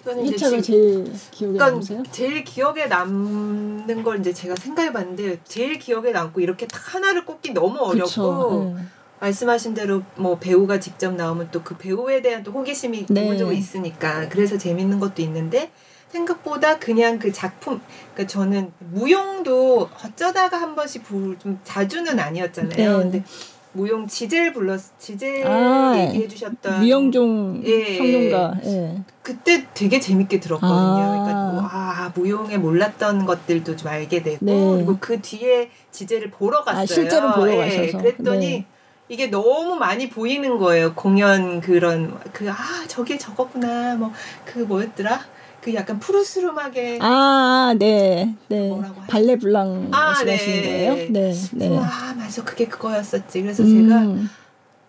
[0.00, 2.02] 이거는 이제 회차가 지금 제일 기억에 그러니까 남으세요?
[2.10, 7.52] 제일 기억에 남는 걸 이제 제가 생각해 봤는데 제일 기억에 남고 이렇게 딱 하나를 꼽기
[7.52, 8.74] 너무 어렵고 그쵸.
[8.76, 8.84] 네.
[9.20, 13.20] 말씀하신 대로 뭐 배우가 직접 나오면 또 그 배우에 대한 또 호기심이 네.
[13.20, 15.70] 기본적으로 있으니까 그래서 재밌는 것도 있는데
[16.08, 17.80] 생각보다 그냥 그 작품
[18.14, 22.96] 그러니까 저는 무용도 어쩌다가 한 번씩 부, 좀 자주는 아니었잖아요.
[22.96, 23.02] 네.
[23.02, 23.24] 근데
[23.72, 28.60] 무용 지젤 불렀 지젤 아, 얘기해 주셨던 유영종 예, 평론가.
[28.64, 29.02] 예.
[29.22, 30.76] 그때 되게 재밌게 들었거든요.
[30.76, 31.06] 아.
[31.10, 34.74] 그러니까 뭐, 아 무용에 몰랐던 것들도 좀 알게 되고 네.
[34.74, 36.82] 그리고 그 뒤에 지젤을 보러 갔어요.
[36.82, 37.98] 아, 실제로 보러 예, 가셔서.
[37.98, 38.66] 그랬더니 네.
[39.10, 40.94] 이게 너무 많이 보이는 거예요.
[40.94, 42.54] 공연 그런 그 아
[42.86, 44.12] 저게 저거구나 뭐
[44.46, 45.20] 그 뭐였더라
[45.60, 48.34] 그 약간 푸르스름하게 아, 네.
[48.48, 48.70] 네.
[48.70, 48.94] 하죠?
[49.08, 50.86] 발레 블랑 아, 말씀하시는 네.
[50.86, 50.94] 거예요?
[51.10, 51.32] 네.
[51.52, 51.78] 네.
[51.78, 53.42] 아 맞아 그게 그거였었지.
[53.42, 54.30] 그래서 제가 음,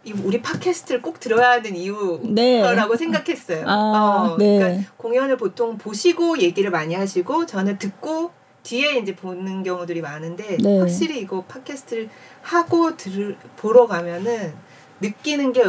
[0.05, 2.97] 이 우리 팟캐스트를 꼭 들어야 하는 이유라고 네.
[2.97, 3.65] 생각했어요.
[3.67, 4.59] 아, 어, 네.
[4.59, 8.31] 그러니까 공연을 보통 보시고 얘기를 많이 하시고 저는 듣고
[8.63, 10.79] 뒤에 이제 보는 경우들이 많은데 네.
[10.79, 12.09] 확실히 이거 팟캐스트를
[12.41, 14.53] 하고 들 보러 가면은
[15.01, 15.63] 느끼는 게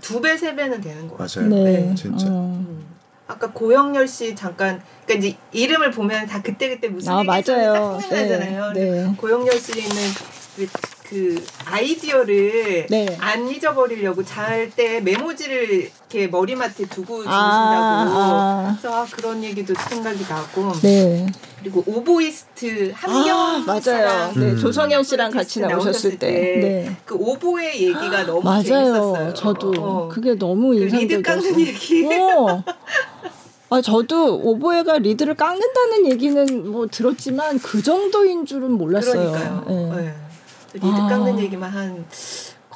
[0.00, 1.48] 두 배 세 배는 되는 것 같아요.
[1.48, 1.64] 맞아요.
[1.64, 1.94] 네.
[1.94, 2.26] 진짜.
[2.26, 2.30] 어.
[2.60, 2.84] 음.
[3.28, 7.68] 아까 고영렬 씨 잠깐 그러니까 이제 이름을 보면 다 그때 그때 무슨 아, 얘기 했었는지
[7.68, 7.92] 맞아요.
[7.92, 8.72] 딱 생각나잖아요.
[8.72, 8.90] 네.
[9.04, 9.14] 네.
[9.16, 9.88] 고영렬 씨는
[11.08, 13.16] 그, 그 아이디어를 네.
[13.20, 17.30] 안 잊어버리려고 잘 때 메모지를 이렇게 머리맡에 두고 주신다고.
[17.30, 21.26] 아, 그래서 아, 그런 얘기도 생각이 나고 네.
[21.60, 23.80] 그리고 오보이스트 아, 함경 맞아요.
[23.80, 24.56] 씨랑 네, 음.
[24.56, 26.30] 조성현 씨랑 같이 나오셨을 때.
[26.30, 26.96] 네.
[27.04, 28.62] 그 오보에 얘기가 너무 맞아요.
[28.62, 29.34] 재밌었어요.
[29.34, 30.08] 저도 어.
[30.08, 31.22] 그게 너무 그 리드 인상적이었어요.
[31.22, 32.06] 깎는 얘기.
[32.06, 32.64] 어.
[33.68, 39.32] 아, 저도 오보에가 리드를 깎는다는 얘기는 뭐 들었지만 그 정도인 줄은 몰랐어요.
[39.32, 39.64] 그러니까요.
[39.68, 40.02] 예.
[40.02, 40.14] 네.
[40.76, 41.08] 리드 아.
[41.08, 42.04] 깎는 얘기만 한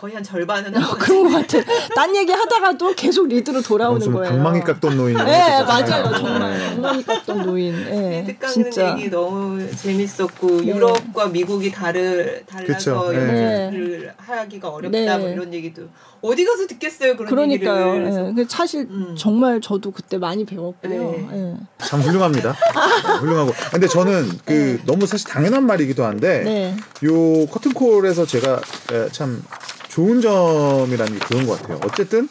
[0.00, 1.62] 거의 한 절반은 아, 하고 그런 것 같아.
[1.94, 4.30] 딴 얘기 하다가도 계속 리드로 돌아오는 무슨 거예요.
[4.30, 5.14] 방망이 깎던 노인.
[5.14, 6.10] 네, 맞아요.
[6.16, 7.84] 정말 방망이 깎던 노인.
[7.84, 8.96] 네, 리드 깎는 진짜.
[8.96, 10.68] 얘기 너무 재밌었고 네.
[10.68, 13.12] 유럽과 미국이 다르 달라서 그쵸.
[13.12, 13.66] 네.
[13.66, 15.18] 연주를 하기가 어렵다 네.
[15.18, 15.82] 뭐 이런 얘기도
[16.22, 17.88] 어디 가서 듣겠어요 그런 그러니까요.
[17.88, 18.32] 얘기를 그래서 예.
[18.32, 19.14] 그 사실 음.
[19.18, 20.90] 정말 저도 그때 많이 배웠고요.
[20.90, 21.28] 네.
[21.32, 21.54] 예.
[21.84, 22.52] 참 훌륭합니다.
[22.54, 23.52] 네, 훌륭하고.
[23.70, 26.76] 근데 저는 그 너무 사실 당연한 말이기도 한데 네.
[27.04, 28.60] 요 커튼콜에서 제가
[28.92, 29.42] 에, 참
[29.90, 31.80] 좋은 점이라는 게 그런 것 같아요.
[31.84, 32.28] 어쨌든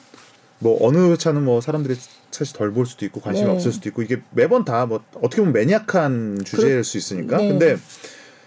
[0.60, 1.95] 뭐 어느 차는 뭐 사람들이
[2.31, 3.53] 사실 덜 볼 수도 있고 관심이 네.
[3.53, 7.38] 없을 수도 있고 이게 매번 다 뭐 어떻게 보면 매니악한 주제일 수 있으니까.
[7.38, 7.49] 네.
[7.49, 7.77] 근데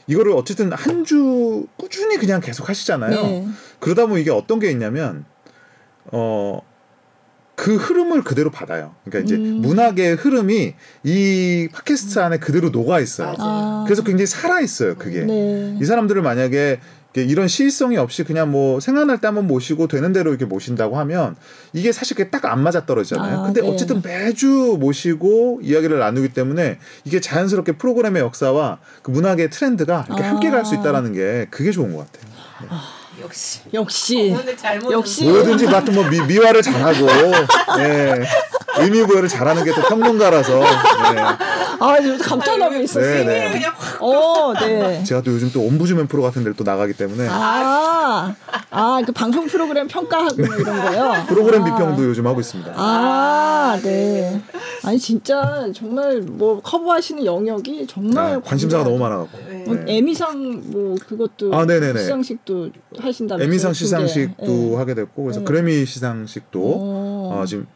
[0.06, 3.10] 이거를 어쨌든 한 주 꾸준히 그냥 계속 하시잖아요.
[3.22, 3.48] 네.
[3.80, 5.24] 그러다 보면 이게 어떤 게 있냐면
[6.06, 6.60] 어.
[7.54, 8.94] 그 흐름을 그대로 받아요.
[9.04, 9.60] 그러니까 이제 음.
[9.60, 10.74] 문학의 흐름이
[11.04, 13.34] 이 팟캐스트 안에 그대로 녹아 있어요.
[13.36, 13.36] 맞아요.
[13.40, 13.84] 아.
[13.86, 14.96] 그래서 굉장히 살아 있어요.
[14.96, 15.78] 그게 네.
[15.80, 16.80] 이 사람들을 만약에
[17.14, 21.36] 이렇게 이런 시의성이 없이 그냥 뭐 생각날 때 한번 모시고 되는 대로 이렇게 모신다고 하면
[21.72, 23.40] 이게 사실 그게 딱안 맞아 떨어지잖아요.
[23.40, 23.68] 아, 근데 네.
[23.68, 30.28] 어쨌든 매주 모시고 이야기를 나누기 때문에 이게 자연스럽게 프로그램의 역사와 그 문학의 트렌드가 이렇게 아.
[30.28, 33.01] 함께 갈 수 있다라는 게 그게 좋은 것 같아요.
[33.22, 35.24] 역시 역시 잘못 역시.
[35.24, 37.06] 뭐든지 맡은 뭐 미, 미화를 잘하고
[37.80, 38.22] 예.
[38.78, 41.18] 의미 부여를 잘하는 게 또 평론가라서 예.
[41.78, 43.24] 아, 저 깜짝 놀고 있었어요.
[43.24, 43.52] 네, 네.
[43.52, 45.02] 그냥 확 어, 네.
[45.04, 48.34] 제가 또 요즘 또 옴부즈맨 프로 같은 데를 또 나가기 때문에 아,
[48.70, 51.24] 아, 그 방송 프로그램 평가하고 뭐 이런 거요?
[51.28, 51.64] 프로그램 아.
[51.64, 52.72] 비평도 요즘 하고 있습니다.
[52.76, 54.40] 아, 네.
[54.84, 59.38] 아니 진짜 정말 뭐 커버하시는 영역이 정말 아, 관심사가 너무 많아갖고.
[59.48, 59.64] 네.
[59.66, 62.00] 뭐 에미상 뭐 그것도 아, 네네네.
[62.00, 62.70] 시상식도
[63.12, 63.46] 하신다면서요?
[63.46, 63.72] 에미상.
[63.72, 64.76] 시상식도 네.
[64.76, 65.44] 하게 됐고 그래서 네.
[65.44, 67.40] 그래미 시상식도 어.
[67.40, 67.66] 아 지금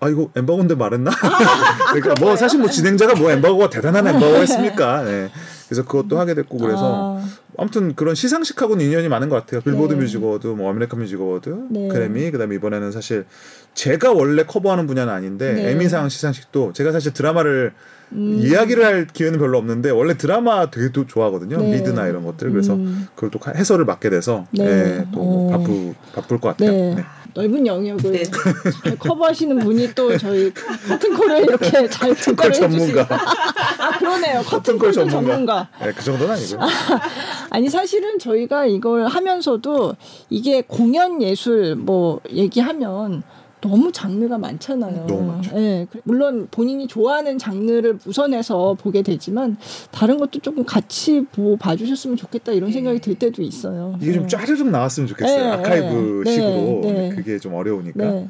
[0.00, 1.10] 아 이거 엠버거인데 말했나?
[1.92, 5.02] 그러니까 뭐 사실 뭐 진행자가 뭐 엠버거가 대단한 엠버거 했습니까?
[5.04, 5.30] 네.
[5.68, 9.60] 그래서 그것도 하게 됐고 그래서 아, 아무튼 그런 시상식하고는 인연이 많은 것 같아요.
[9.62, 10.00] 빌보드 네.
[10.00, 11.88] 뮤직 어워드, 뭐 아메리칸 뮤직 어워드, 네.
[11.88, 13.24] 그래미, 그다음에 이번에는 사실
[13.72, 15.70] 제가 원래 커버하는 분야는 아닌데 네.
[15.70, 17.72] 에미상 시상식도 제가 사실 드라마를
[18.12, 18.38] 음.
[18.40, 21.58] 이야기를 할 기회는 별로 없는데 원래 드라마 되게 또 좋아하거든요.
[21.58, 21.72] 네.
[21.72, 23.08] 미드나 이런 것들 그래서 음.
[23.14, 24.64] 그걸 또 해설을 맡게 돼서 네.
[24.64, 25.48] 예, 또 어.
[25.50, 26.70] 바쁘 바쁠 것 같아요.
[26.70, 26.94] 네.
[26.96, 27.04] 네.
[27.34, 28.22] 넓은 영역을 네.
[28.22, 34.78] 잘 커버하시는 분이 또 저희 커튼 콜을 이렇게 잘 해주시고 전문가, 아 그러네요 커튼콜 커튼
[34.78, 35.20] 콜 전문가.
[35.20, 35.68] 전문가.
[35.82, 36.58] 네, 그 정도는 아니고.
[37.50, 39.96] 아니 사실은 저희가 이걸 하면서도
[40.30, 43.24] 이게 공연 예술 뭐 얘기하면
[43.64, 45.06] 너무 장르가 많잖아요.
[45.06, 45.56] 너무 많죠.
[45.56, 49.56] 예, 그- 물론 본인이 좋아하는 장르를 우선해서 보게 되지만
[49.90, 53.96] 다른 것도 조금 같이 보 봐주셨으면 좋겠다 이런 생각이 들 때도 있어요.
[54.02, 54.28] 이게 좀 예.
[54.28, 55.42] 짜르륵 나왔으면 좋겠어요.
[55.42, 57.08] 네, 아카이브 네, 식으로 네.
[57.14, 58.04] 그게 좀 어려우니까.
[58.04, 58.28] 네.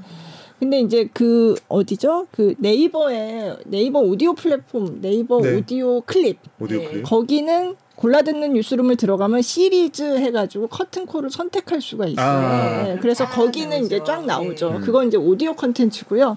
[0.60, 2.28] 근데 이제 그 어디죠?
[2.30, 5.56] 그 네이버에 네이버 오디오 플랫폼 네이버 네.
[5.56, 6.86] 오디오 클립 오디오 네.
[6.88, 7.02] 클립.
[7.02, 12.26] 거기는 골라 듣는 뉴스룸을 들어가면 시리즈 해가지고 커튼콜을 선택할 수가 있어요.
[12.26, 12.82] 아.
[12.84, 13.86] 네, 그래서 쫙 거기는 나오죠.
[13.86, 14.70] 이제 쫙 나오죠.
[14.70, 14.76] 네.
[14.76, 14.80] 음.
[14.82, 16.36] 그건 이제 오디오 컨텐츠고요.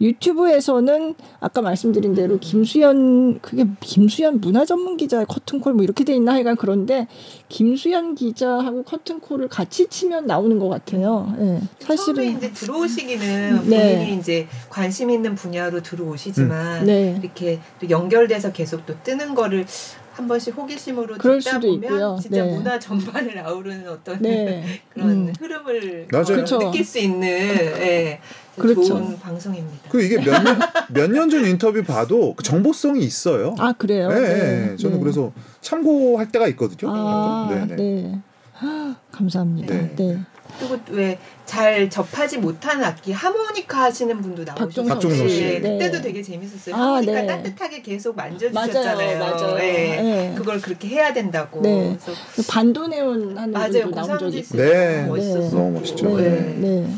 [0.00, 6.32] 유튜브에서는 아까 말씀드린 대로 김수현 그게 김수현 문화 전문 기자의 커튼콜 뭐 이렇게 돼 있나
[6.32, 7.06] 하여간 그런데
[7.48, 11.34] 김수현 기자하고 커튼콜을 같이 치면 나오는 것 같아요.
[11.38, 11.44] 예.
[11.44, 13.96] 처음에 사실은 이제 들어오시기는 네.
[13.98, 17.18] 본인이 이제 관심 있는 분야로 들어오시지만 네.
[17.22, 19.66] 이렇게 또 연결돼서 계속 또 뜨는 거를
[20.12, 22.18] 한 번씩 호기심으로 그럴 듣다 수도 보면 있고요.
[22.20, 22.54] 진짜 네.
[22.54, 24.64] 문화 전반을 아우르는 어떤 네.
[24.92, 25.32] 그런 음.
[25.38, 26.42] 흐름을 맞아요.
[26.42, 26.58] 어.
[26.58, 28.20] 느낄 수 있는 예,
[28.56, 28.82] 그렇죠.
[28.84, 29.88] 좋은 방송입니다.
[29.88, 33.54] 그 이게 몇년몇 년 전 인터뷰 봐도 그 정보성이 있어요.
[33.58, 34.08] 아 그래요?
[34.08, 34.76] 네, 네.
[34.76, 35.02] 저는 네.
[35.02, 36.92] 그래서 참고할 때가 있거든요.
[36.92, 37.76] 아, 네, 네.
[37.76, 38.18] 네.
[38.52, 39.74] 하, 감사합니다.
[39.96, 40.20] 네.
[40.60, 40.68] 네.
[40.68, 41.18] 그리고 왜
[41.50, 44.86] 잘 접하지 못한 악기 하모니카 하시는 분도 나오셨어요.
[44.86, 45.42] 박종석 씨.
[45.42, 45.72] 예, 네.
[45.78, 46.76] 그때도 되게 재밌었어요.
[46.76, 47.26] 아, 하모니카 네.
[47.26, 49.18] 따뜻하게 계속 맞아요, 만져주셨잖아요.
[49.18, 49.58] 맞아요.
[49.58, 49.62] 예.
[50.00, 50.34] 네.
[50.38, 51.60] 그걸 그렇게 해야 된다고.
[51.60, 51.96] 네.
[52.00, 53.82] 그래서 그 반도네온 하는 맞아요.
[53.82, 54.62] 분도 나온 적이 있어요.
[54.62, 55.06] 네.
[55.08, 55.56] 멋있었어.
[55.56, 56.16] 너무 멋있죠.
[56.18, 56.54] 네, 네.
[56.54, 56.94] 네.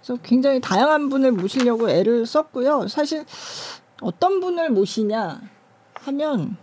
[0.00, 2.86] 그래서 굉장히 다양한 분을 모시려고 애를 썼고요.
[2.86, 3.24] 사실
[4.00, 5.40] 어떤 분을 모시냐
[5.94, 6.56] 하면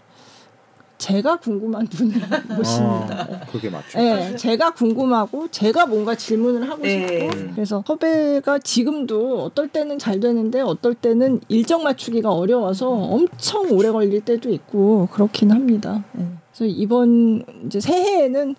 [1.04, 2.14] 제가 궁금한 분을
[2.56, 3.28] 모십니다.
[3.30, 4.00] 아, 그게 맞죠.
[4.00, 7.30] 네, 제가 궁금하고 제가 뭔가 질문을 하고 네.
[7.30, 13.92] 싶고 그래서 섭외가 지금도 어떨 때는 잘 되는데 어떨 때는 일정 맞추기가 어려워서 엄청 오래
[13.92, 16.06] 걸릴 때도 있고 그렇긴 합니다.
[16.14, 16.26] 네.
[16.56, 18.56] 그래서 이번 이제 새해에는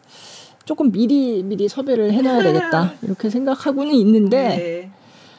[0.66, 4.90] 조금 미리 미리 섭외를 해놔야 되겠다 이렇게 생각하고는 있는데 네.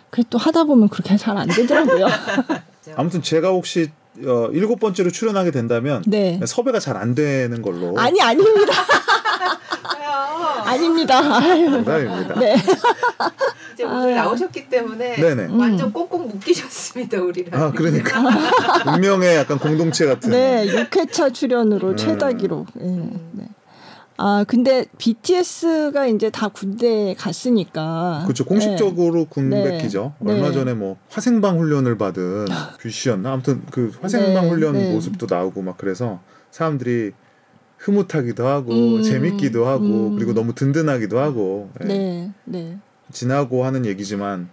[0.09, 2.07] 그게 또 하다 보면 그렇게 잘 안 되더라고요.
[2.97, 3.91] 아무튼 제가 혹시
[4.25, 6.39] 어, 일곱 번째로 출연하게 된다면 네.
[6.45, 8.73] 섭외가 잘 안 되는 걸로 아니 아닙니다.
[10.65, 11.21] 아닙니다.
[11.69, 12.39] 농담입니다.
[12.39, 12.55] 네.
[13.73, 15.47] 이제 오늘 나오셨기 때문에 네네.
[15.51, 17.61] 완전 꼭꼭 묶이셨습니다 우리랑.
[17.61, 18.21] 아 그러니까
[18.95, 20.31] 운명의 약간 공동체 같은.
[20.31, 21.97] 네, 6회차 출연으로 음.
[21.97, 22.67] 최다 기록.
[22.79, 23.47] 예, 네.
[24.17, 28.21] 아, 근데 BTS가 이제 다 군대에 갔으니까.
[28.23, 28.45] 그렇죠.
[28.45, 29.63] 공식적으로 군 네.
[29.63, 30.13] 백기죠.
[30.19, 30.33] 네.
[30.33, 32.45] 얼마 전에 뭐 화생방 훈련을 받은
[32.79, 34.93] 뷰시였나 아무튼 그 화생방 네, 훈련 네.
[34.93, 36.21] 모습도 나오고 막 그래서
[36.51, 37.11] 사람들이
[37.77, 40.15] 흐뭇하기도 하고 음, 재밌기도 하고 음.
[40.15, 41.85] 그리고 너무 든든하기도 하고 예.
[41.85, 42.77] 네, 네.
[43.11, 44.49] 지나고 하는 얘기지만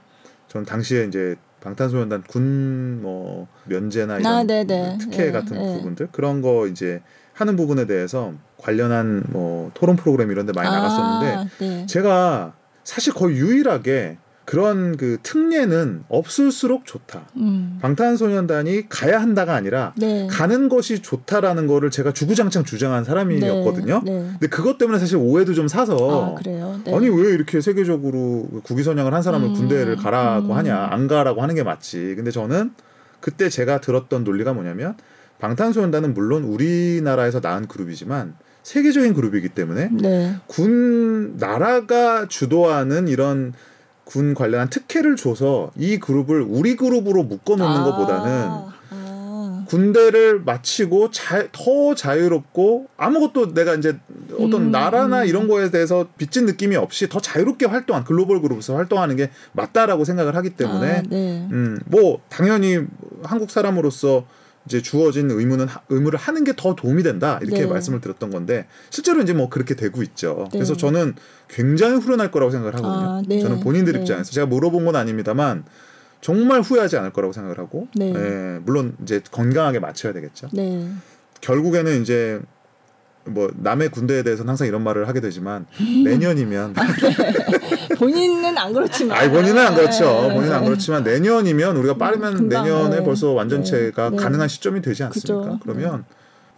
[0.48, 4.98] 저는 당시에 이제 방탄소년단 군 뭐 면제나 이런 아.
[4.98, 5.76] 특혜 예, 같은 예.
[5.76, 7.02] 부분들 그런 거 이제
[7.32, 8.32] 하는 부분에 대해서
[8.62, 11.86] 관련한 뭐 토론 프로그램 이런 데 많이 나갔었는데 아, 네.
[11.86, 17.22] 제가 사실 거의 유일하게 그런 그 특례는 없을수록 좋다.
[17.36, 17.78] 음.
[17.80, 20.26] 방탄소년단이 가야 한다가 아니라 네.
[20.28, 24.02] 가는 것이 좋다라는 거를 제가 주구장창 주장한 사람이었거든요.
[24.04, 24.12] 네.
[24.12, 24.28] 네.
[24.32, 26.42] 근데 그것 때문에 사실 오해도 좀 사서 아.
[26.44, 26.60] 네.
[26.92, 30.56] 아니 왜 이렇게 세계적으로 국위선양을 한 사람을 음, 군대를 가라고 음.
[30.56, 32.72] 하냐 안 가라고 하는 게 맞지 근데 저는
[33.20, 34.96] 그때 제가 들었던 논리가 뭐냐면
[35.38, 40.36] 방탄소년단은 물론 우리나라에서 나은 그룹이지만 세계적인 그룹이기 때문에 네.
[40.46, 43.52] 군 나라가 주도하는 이런
[44.04, 48.72] 군 관련한 특혜를 줘서 이 그룹을 우리 그룹으로 묶어놓는 아, 것보다는 아.
[49.68, 53.98] 군대를 마치고 자, 더 자유롭고 아무것도 내가 이제
[54.34, 55.26] 어떤 음, 나라나 음.
[55.26, 60.36] 이런 거에 대해서 빚진 느낌이 없이 더 자유롭게 활동한 글로벌 그룹에서 활동하는 게 맞다라고 생각을
[60.36, 61.48] 하기 때문에 아, 네.
[61.50, 62.84] 음 뭐 당연히
[63.24, 64.26] 한국 사람으로서
[64.66, 67.66] 이제 주어진 의무는 하- 의무를 하는 게 더 도움이 된다 이렇게 네.
[67.66, 70.48] 말씀을 드렸던 건데 실제로 이제 뭐 그렇게 되고 있죠.
[70.52, 70.58] 네.
[70.58, 71.14] 그래서 저는
[71.48, 73.10] 굉장히 후련할 거라고 생각을 하거든요.
[73.10, 73.40] 아, 네.
[73.40, 74.00] 저는 본인들 네.
[74.00, 75.64] 입장에서 제가 물어본 건 아닙니다만
[76.20, 78.12] 정말 후회하지 않을 거라고 생각을 하고 네.
[78.14, 80.48] 예, 물론 이제 건강하게 맞춰야 되겠죠.
[80.52, 80.88] 네.
[81.40, 82.40] 결국에는 이제
[83.24, 85.66] 뭐 남의 군대에 대해서는 항상 이런 말을 하게 되지만
[86.04, 86.74] 내년이면
[88.02, 89.18] 본인은 안 그렇지만.
[89.18, 90.04] 아이 본인은 안 그렇죠.
[90.28, 90.34] 네.
[90.34, 93.04] 본인은 안 그렇지만 내년이면 우리가 빠르면 금방, 내년에 네.
[93.04, 94.16] 벌써 완전체가 네.
[94.16, 94.22] 네.
[94.22, 95.52] 가능한 시점이 되지 않습니까?
[95.52, 95.58] 그죠.
[95.62, 96.04] 그러면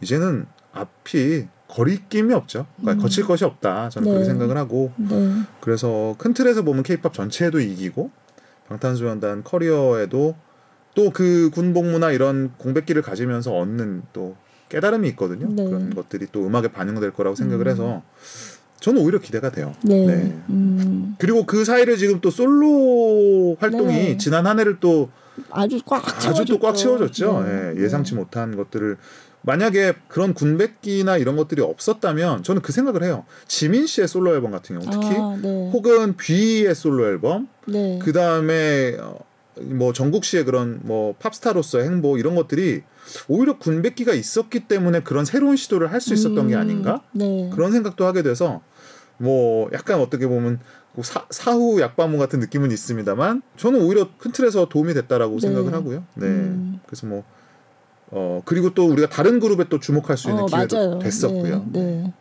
[0.00, 2.66] 이제는 앞이 거리낌이 없죠.
[2.76, 3.02] 그러니까 음.
[3.02, 3.88] 거칠 것이 없다.
[3.90, 4.30] 저는 그렇게 네.
[4.30, 5.42] 생각을 하고 네.
[5.60, 8.10] 그래서 큰 틀에서 보면 케이팝 전체에도 이기고
[8.68, 10.34] 방탄소년단 커리어에도
[10.94, 14.36] 또 그 군복무나 이런 공백기를 가지면서 얻는 또
[14.68, 15.48] 깨달음이 있거든요.
[15.50, 15.64] 네.
[15.64, 17.70] 그런 것들이 또 음악에 반영될 거라고 생각을 음.
[17.70, 18.02] 해서
[18.84, 19.72] 저는 오히려 기대가 돼요.
[19.80, 20.04] 네.
[20.06, 20.38] 네.
[20.50, 24.16] 음, 그리고 그 사이를 지금 또 솔로 활동이 네.
[24.18, 25.08] 지난 한 해를 또
[25.50, 26.74] 아주 꽉 아주 또 꽉.
[26.74, 27.44] 채워졌죠.
[27.46, 27.72] 네.
[27.78, 28.98] 예, 예상치 못한 것들을
[29.40, 33.24] 만약에 그런 군백기나 이런 것들이 없었다면 저는 그 생각을 해요.
[33.48, 35.70] 지민 씨의 솔로 앨범 같은 경우 특히 아, 네.
[35.72, 37.98] 혹은 뷔의 솔로 앨범 네.
[38.02, 38.98] 그 다음에
[39.62, 42.82] 뭐 정국 씨의 그런 뭐 팝스타로서의 행보 이런 것들이
[43.28, 47.50] 오히려 군백기가 있었기 때문에 그런 새로운 시도를 할 수 있었던 게 음, 아닌가 네.
[47.54, 48.60] 그런 생각도 하게 돼서
[49.18, 50.60] 뭐 약간 어떻게 보면
[51.02, 55.40] 사, 사후 약반무 같은 느낌은 있습니다만 저는 오히려 큰 틀에서 도움이 됐다라고 네.
[55.40, 56.04] 생각을 하고요.
[56.14, 56.26] 네.
[56.26, 56.80] 음.
[56.86, 57.24] 그래서 뭐
[58.10, 60.98] 어, 그리고 또 우리가 다른 그룹에 또 주목할 수 있는 어, 기회도 맞아요.
[61.00, 61.66] 됐었고요.
[61.72, 62.12] 네, 네.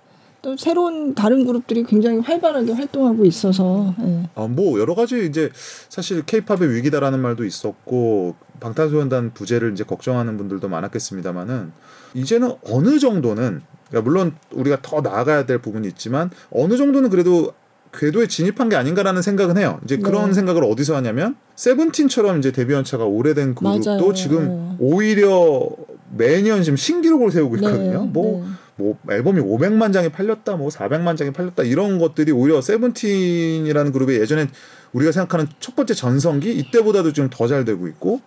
[0.42, 4.28] 또 새로운 다른 그룹들이 굉장히 활발하게 활동하고 있어서 네.
[4.36, 5.50] 아, 뭐 여러 가지 이제
[5.88, 11.72] 사실 케이팝의 위기다라는 말도 있었고 방탄소년단 부재를 이제 걱정하는 분들도 많았겠습니다만은
[12.14, 17.54] 이제는 어느 정도는 그러니까 물론 우리가 더 나아가야 될 부분이 있지만 어느 정도는 그래도
[17.94, 19.80] 궤도에 진입한 게 아닌가라는 생각은 해요.
[19.86, 20.34] 이제 그런 네.
[20.34, 24.14] 생각을 어디서 하냐면 세븐틴처럼 이제 데뷔 연차가 오래된 그룹도.
[24.14, 24.76] 지금 네.
[24.80, 25.70] 오히려
[26.16, 28.04] 매년 지금 신기록을 세우고 있거든요.
[28.04, 28.54] 네, 뭐 네.
[28.76, 34.48] 뭐 앨범이 500만 장이 팔렸다, 뭐 400만 장이 팔렸다 이런 것들이 오히려 세븐틴이라는 그룹의 예전에
[34.94, 38.22] 우리가 생각하는 첫 번째 전성기 이때보다도 지금 더 잘 되고 있고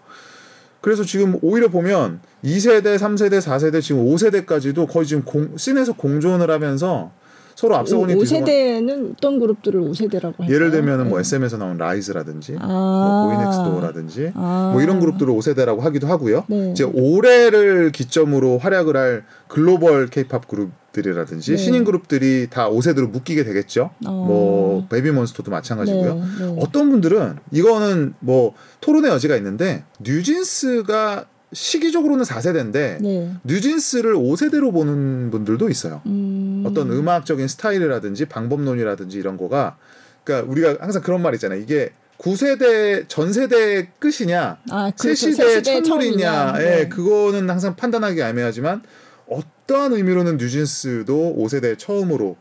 [0.86, 7.10] 그래서 지금 오히려 보면 2세대, 3세대, 4세대 지금 5세대까지도 거의 지금 공, 씬에서 공존을 하면서
[7.56, 10.54] 서로 앞서거니 오 뒤서거니 세대는 어떤 그룹들을 5세대라고 할까요?
[10.54, 11.20] 예를 들면은 뭐 네.
[11.22, 12.66] SM에서 나온 라이즈라든지 아.
[12.66, 14.70] 뭐 보이넥스도어라든지 아.
[14.74, 16.44] 뭐 이런 그룹들을 5세대라고 하기도 하고요.
[16.48, 16.70] 네.
[16.70, 21.56] 이제 올해를 기점으로 활약을 할 글로벌 케이팝 그룹들이라든지 네.
[21.56, 23.88] 신인 그룹들이 다 5세대로 묶이게 되겠죠.
[24.06, 24.12] 어.
[24.12, 26.14] 뭐 베이비몬스터도 마찬가지고요.
[26.14, 26.56] 네, 네.
[26.60, 28.52] 어떤 분들은 이거는 뭐
[28.82, 31.24] 토론의 여지가 있는데 뉴진스가
[31.56, 33.32] 시기적으로는 4세대인데 네.
[33.44, 36.02] 뉴진스를 5세대로 보는 분들도 있어요.
[36.04, 36.62] 음.
[36.66, 39.78] 어떤 음악적인 스타일이라든지 방법론이라든지 이런 거가
[40.22, 41.58] 그러니까 우리가 항상 그런 말 있잖아요.
[41.58, 45.14] 이게 9세대 전 세대 끝이냐 아, 새 그렇죠.
[45.14, 46.54] 시대 세시대 첫물이냐 처음이냐.
[46.58, 46.88] 예, 네.
[46.88, 48.82] 그거는 항상 판단하기 애매하지만
[49.26, 52.36] 어떠한 의미로는 뉴진스도 5세대 처음으로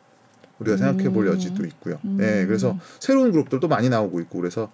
[0.60, 1.34] 우리가 생각해 볼 음.
[1.34, 2.00] 여지도 있고요.
[2.04, 2.18] 음.
[2.20, 4.72] 네, 그래서 새로운 그룹들도 많이 나오고 있고 그래서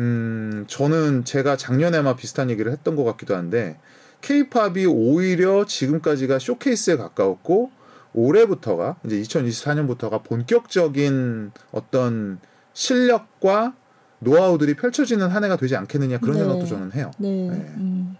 [0.00, 3.78] 음, 저는 제가 작년에 아마 비슷한 얘기를 했던 것 같기도 한데
[4.22, 7.70] 케이팝이 오히려 지금까지가 쇼케이스에 가까웠고
[8.14, 12.40] 올해부터가 이제 2024년부터가 본격적인 어떤
[12.72, 13.74] 실력과
[14.20, 16.40] 노하우들이 펼쳐지는 한 해가 되지 않겠느냐 그런 네.
[16.40, 17.10] 생각도 저는 해요.
[17.18, 17.28] 네.
[17.48, 17.56] 네.
[17.76, 18.16] 음.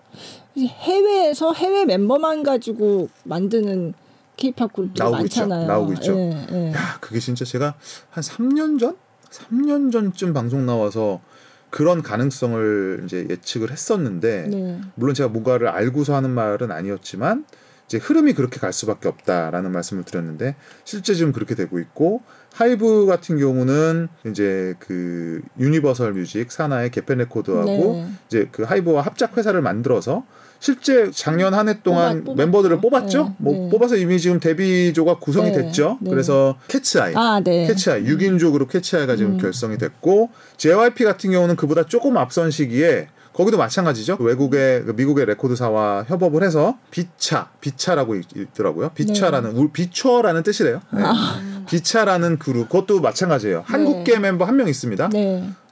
[0.58, 3.94] 해외에서 해외 멤버만 가지고 만드는
[4.36, 5.40] 케이팝 그룹들이 나오고 있죠.
[5.40, 5.66] 많잖아요.
[5.66, 6.16] 나오고 있죠.
[6.16, 6.72] 예, 예.
[6.72, 7.74] 야, 그게 진짜 제가
[8.10, 8.96] 한 3년 전?
[9.30, 11.20] 3년 전쯤 방송 나와서
[11.70, 14.80] 그런 가능성을 이제 예측을 했었는데 네.
[14.94, 17.44] 물론 제가 뭔가를 알고서 하는 말은 아니었지만
[17.86, 22.22] 이제 흐름이 그렇게 갈 수밖에 없다라는 말씀을 드렸는데 실제 지금 그렇게 되고 있고
[22.54, 28.06] 하이브 같은 경우는 이제 그 유니버설 뮤직 산하의 게펜 레코드하고 네.
[28.28, 30.24] 이제 그 하이브와 합작 회사를 만들어서
[30.60, 33.24] 실제 작년 한 해 동안 뽑았- 멤버들을 뽑았죠.
[33.24, 33.68] 네, 뭐 네.
[33.70, 35.98] 뽑아서 이미 지금 데뷔조가 구성이 네, 됐죠.
[36.00, 36.10] 네.
[36.10, 37.66] 그래서 캣츠아이 아, 네.
[37.66, 39.38] 캣츠아이 6인조 그룹 캣츠아이가 지금 음.
[39.38, 40.28] 결성이 됐고
[40.58, 44.18] JYP 같은 경우는 그보다 조금 앞선 시기에 거기도 마찬가지죠.
[44.20, 48.90] 외국의 그 미국의 레코드사와 협업을 해서 비차 비차라고 있- 있더라고요.
[48.94, 50.82] 비차라는 울 비추어라는 뜻이래요.
[50.92, 51.00] 네.
[51.00, 51.06] 네.
[51.06, 53.62] 아, 비차라는 그룹 그것도 마찬가지예요.
[53.64, 55.08] 한국계 멤버 한 명 있습니다.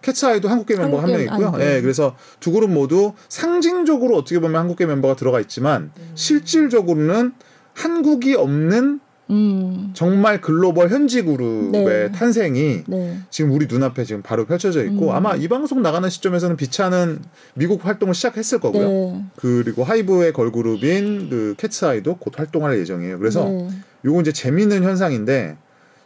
[0.01, 0.07] 네.
[0.07, 1.49] 캣츠아이도 한국 계 멤버가 한 명 있고요.
[1.49, 1.77] 아, 네.
[1.77, 7.33] 예, 그래서 두 그룹 모두 상징적으로 어떻게 보면 한국 계 멤버가 들어가 있지만 실질적으로는
[7.75, 9.01] 한국이 없는
[9.31, 9.91] 음.
[9.93, 12.13] 정말 글로벌 현지 그룹의 네.
[12.13, 13.19] 탄생이 네.
[13.29, 15.15] 지금 우리 눈앞에 지금 바로 펼쳐져 있고 음.
[15.15, 17.21] 아마 이 방송 나가는 시점에서는 비차는
[17.53, 18.89] 미국 활동을 시작했을 거고요.
[18.89, 19.25] 네.
[19.37, 23.19] 그리고 하이브의 걸그룹인 그 캐츠아이도 곧 활동할 예정이에요.
[23.19, 23.69] 그래서 네.
[24.07, 25.59] 요거 이제 재미있는 현상인데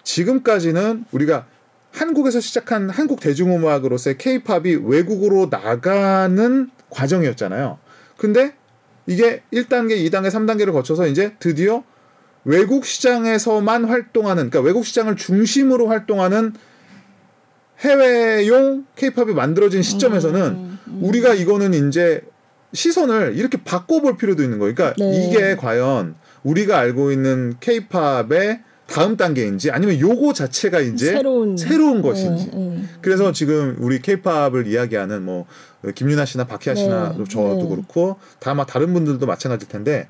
[0.02, 1.47] 지금까지는 우리가
[1.93, 7.78] 한국에서 시작한 한국 대중음악으로서의 케이팝이 외국으로 나가는 과정이었잖아요.
[8.16, 8.55] 근데
[9.06, 11.85] 이게 1단계, 2단계, 3단계를 거쳐서 이제 드디어
[12.44, 16.55] 외국 시장에서만 활동하는 그러니까 외국 시장을 중심으로 활동하는
[17.81, 20.98] 해외용 케이팝이 만들어진 시점에서는 음, 음.
[21.02, 22.23] 우리가 이거는 이제
[22.73, 24.74] 시선을 이렇게 바꿔볼 필요도 있는 거예요.
[24.74, 25.28] 그러니까 네.
[25.28, 28.62] 이게 과연 우리가 알고 있는 케이팝의
[28.93, 32.51] 다음 단계인지 아니면 요거 자체가 이제 새로운 새로운 것인지.
[32.52, 32.82] 네, 네.
[33.01, 35.47] 그래서 지금 우리 케이팝을 이야기하는 뭐
[35.94, 37.69] 김윤아 씨나 박희아 씨나 네, 저도 네.
[37.69, 40.09] 그렇고 다마 다른 분들도 마찬가지일 텐데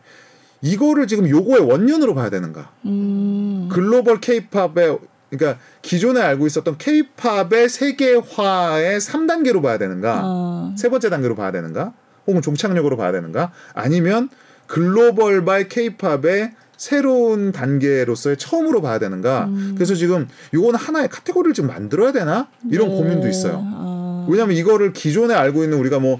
[0.62, 2.72] 이거를 지금 요거의 원년으로 봐야 되는가?
[2.86, 3.68] 음.
[3.70, 4.98] 글로벌 케이팝의
[5.30, 10.20] 그러니까 기존에 알고 있었던 케이팝의 세계화의 3단계로 봐야 되는가?
[10.22, 10.74] 아.
[10.76, 11.94] 세 번째 단계로 봐야 되는가?
[12.26, 13.52] 혹은 종착역으로 봐야 되는가?
[13.74, 14.28] 아니면
[14.66, 16.52] 글로벌발 케이팝의
[16.82, 19.44] 새로운 단계로서의 처음으로 봐야 되는가?
[19.44, 19.72] 음.
[19.76, 22.48] 그래서 지금 요거는 하나의 카테고리를 좀 만들어야 되나?
[22.72, 22.96] 이런 네.
[22.96, 23.62] 고민도 있어요.
[23.64, 24.26] 아.
[24.28, 26.18] 왜냐하면 이거를 기존에 알고 있는 우리가 뭐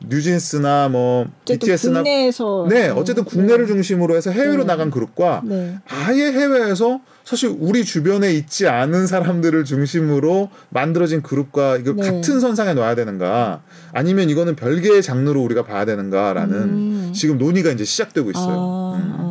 [0.00, 4.64] 뉴진스나 뭐 BTS나 국내에서 네 어쨌든 국내를 중심으로 해서 해외로 네.
[4.64, 5.78] 나간 그룹과 네.
[5.86, 12.02] 아예 해외에서 사실 우리 주변에 있지 않은 사람들을 중심으로 만들어진 그룹과 이거 네.
[12.02, 13.62] 같은 선상에 놔야 되는가
[13.92, 17.12] 아니면 이거는 별개의 장르로 우리가 봐야 되는가라는 음.
[17.14, 18.48] 지금 논의가 이제 시작되고 있어요.
[18.48, 19.29] 아, 음.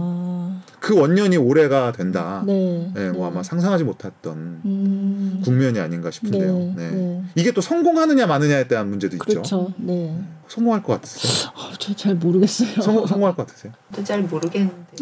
[0.79, 0.81] 아.
[0.81, 2.43] 그 원년이 올해가 된다.
[2.45, 2.91] 네.
[2.93, 5.41] 네, 뭐 아마 상상하지 못했던 음.
[5.43, 6.57] 국면이 아닌가 싶은데요.
[6.57, 6.91] 네, 네.
[6.91, 7.23] 네.
[7.35, 9.25] 이게 또 성공하느냐 마느냐에 대한 문제도 있죠.
[9.25, 9.73] 그렇죠.
[9.77, 10.17] 네.
[10.47, 11.51] 성공할 것 같으세요?
[11.55, 12.81] 어, 저잘 모르겠어요.
[12.81, 13.73] 성공, 성공할 것 같으세요?
[13.91, 14.97] 저도 잘 모르겠는데.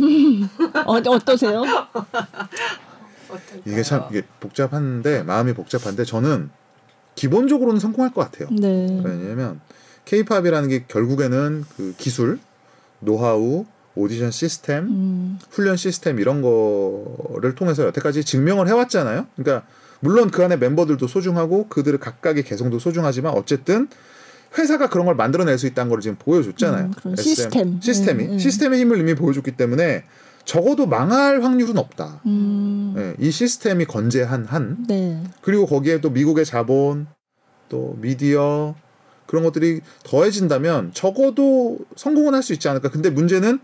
[0.85, 1.63] 어, 어떠세요?
[3.65, 6.49] 이게 참 이게 복잡한데 마음이 복잡한데 저는
[7.15, 8.49] 기본적으로는 성공할 것 같아요.
[8.51, 9.01] 네.
[9.03, 9.59] 왜냐하면
[10.05, 12.39] 케이팝이라는 게 결국에는 그 기술,
[12.99, 13.65] 노하우,
[13.97, 15.39] 오디션 시스템, 음.
[15.49, 19.25] 훈련 시스템 이런 거를 통해서 여태까지 증명을 해왔잖아요.
[19.35, 19.67] 그러니까
[19.99, 23.87] 물론 그 안에 멤버들도 소중하고 그들의 각각의 개성도 소중하지만 어쨌든
[24.57, 26.91] 회사가 그런 걸 만들어낼 수 있다는 걸 지금 보여줬잖아요.
[27.05, 27.81] 음, 시스템.
[27.81, 28.39] 시스템이 음, 음.
[28.39, 30.03] 시스템의 힘을 이미 보여줬기 때문에
[30.45, 32.21] 적어도 망할 확률은 없다.
[32.25, 32.93] 음.
[32.97, 35.21] 예, 이 시스템이 건재한 한 네.
[35.41, 37.07] 그리고 거기에 또 미국의 자본
[37.67, 38.73] 또 미디어
[39.25, 42.89] 그런 것들이 더해진다면 적어도 성공은 할 수 있지 않을까.
[42.89, 43.59] 근데 문제는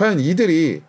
[0.00, 0.80] 과연 이들이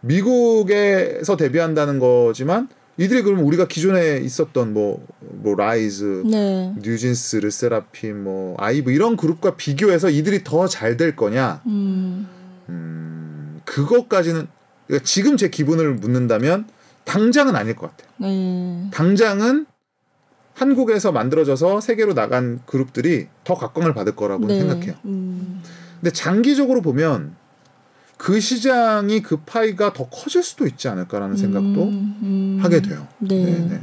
[0.00, 6.74] 미국에서 데뷔한다는 거지만 이들이 그러면 우리가 기존에 있었던 뭐, 뭐 라이즈, 네.
[6.82, 11.62] 뉴진스, 르세라핌, 뭐 아이브 이런 그룹과 비교해서 이들이 더 잘 될 거냐?
[11.66, 12.28] 음.
[12.68, 14.48] 음, 그것까지는
[14.88, 16.66] 그러니까 지금 제 기분을 묻는다면
[17.04, 18.10] 당장은 아닐 것 같아요.
[18.28, 18.90] 네.
[18.92, 19.66] 당장은
[20.54, 24.58] 한국에서 만들어져서 세계로 나간 그룹들이 더 각광을 받을 거라고 네.
[24.58, 24.94] 생각해요.
[25.04, 25.62] 음.
[26.00, 27.40] 근데 장기적으로 보면
[28.22, 32.58] 그 시장이 그 파이가 더 커질 수도 있지 않을까라는 생각도 음, 음.
[32.62, 33.08] 하게 돼요.
[33.18, 33.44] 네.
[33.44, 33.80] 네, 네.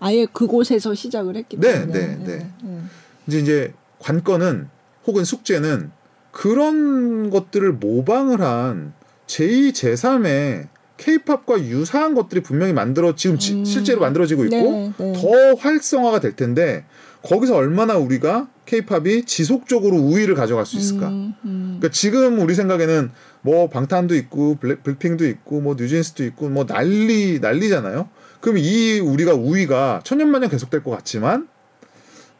[0.00, 1.92] 아예 그곳에서 시작을 했기 네, 때문에.
[1.98, 2.50] 네, 네.
[2.62, 2.80] 네.
[3.26, 4.68] 이제 이제 관건은
[5.06, 5.92] 혹은 숙제는
[6.30, 8.92] 그런 것들을 모방을 한
[9.26, 13.64] 제2, 제3의 케이팝과 유사한 것들이 분명히 만들어 지금 지- 음.
[13.64, 15.12] 실제로 만들어지고 있고 네, 네.
[15.14, 16.84] 더 활성화가 될 텐데
[17.22, 21.08] 거기서 얼마나 우리가 케이팝이 지속적으로 우위를 가져갈 수 있을까?
[21.08, 21.76] 음, 음.
[21.78, 23.10] 그러니까 지금 우리 생각에는
[23.42, 28.08] 뭐 방탄도 있고 블랙, 블랙핑도 있고 뭐 뉴진스도 있고 뭐 난리 난리잖아요.
[28.40, 31.48] 그럼 이 우리가 우위가 천년만년 계속될 것 같지만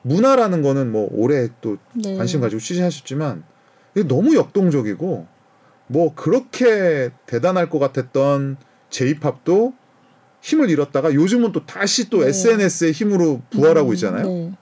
[0.02, 2.16] 문화라는 거는 뭐 올해 또 네.
[2.16, 3.44] 관심 가지고 취재하셨지만
[3.94, 5.26] 이게 너무 역동적이고
[5.88, 8.56] 뭐 그렇게 대단할 것 같았던
[8.90, 9.74] 제이팝도
[10.40, 12.28] 힘을 잃었다가 요즘은 또 다시 또 네.
[12.28, 14.26] SNS의 힘으로 부활하고 음, 있잖아요.
[14.26, 14.52] 네.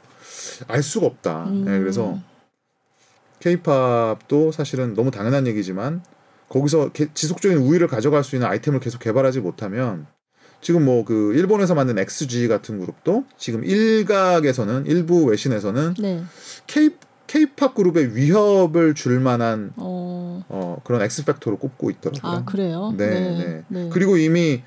[0.67, 1.45] 알 수가 없다.
[1.45, 1.65] 음.
[1.65, 2.19] 네, 그래서
[3.41, 6.03] 케이팝도 사실은 너무 당연한 얘기지만
[6.49, 10.07] 거기서 게- 지속적인 우위를 가져갈 수 있는 아이템을 계속 개발하지 못하면
[10.61, 16.23] 지금 뭐 그 일본에서 만든 XG 같은 그룹도 지금 일각에서는 일부 외신에서는 네.
[16.67, 16.91] K
[17.27, 20.43] 케이팝 그룹의 위협을 줄 만한 어.
[20.49, 22.33] 어, 그런 엑스팩터로 꼽고 있더라고요.
[22.33, 22.95] 아 그래요?
[22.97, 23.91] 네, 네.
[23.93, 24.63] 그리고 이미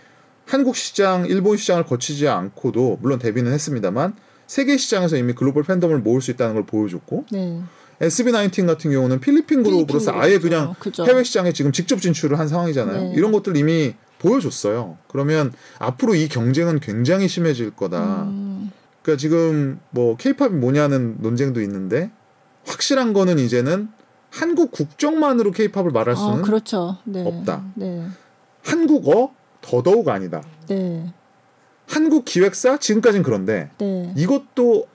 [0.46, 6.22] 한국 시장, 일본 시장을 거치지 않고도 물론 데뷔는 했습니다만 세계 시장에서 이미 글로벌 팬덤을 모을
[6.22, 7.62] 수 있다는 걸 보여줬고 네.
[8.02, 11.04] SB19 같은 경우는 필리핀 그룹으로서 아예 필리핀 그냥 그룹이죠.
[11.04, 11.06] 그죠.
[11.06, 13.02] 해외 시장에 지금 직접 진출을 한 상황이잖아요.
[13.02, 13.14] 네.
[13.16, 14.98] 이런 것들 이미 보여줬어요.
[15.08, 18.24] 그러면 앞으로 이 경쟁은 굉장히 심해질 거다.
[18.24, 18.72] 음,
[19.02, 22.12] 그러니까 지금 뭐 케이팝이 뭐냐는 논쟁도 있는데
[22.66, 23.90] 확실한 거는 이제는
[24.30, 26.98] 한국 국적만으로 케이팝을 말할 수는 아, 그렇죠.
[27.04, 27.24] 네.
[27.26, 27.66] 없다.
[27.76, 28.06] 네.
[28.64, 30.44] 한국어 더더욱 아니다.
[30.68, 31.14] 네.
[31.88, 34.14] 한국 기획사 지금까지는 그런데 네.
[34.16, 34.88] 이것도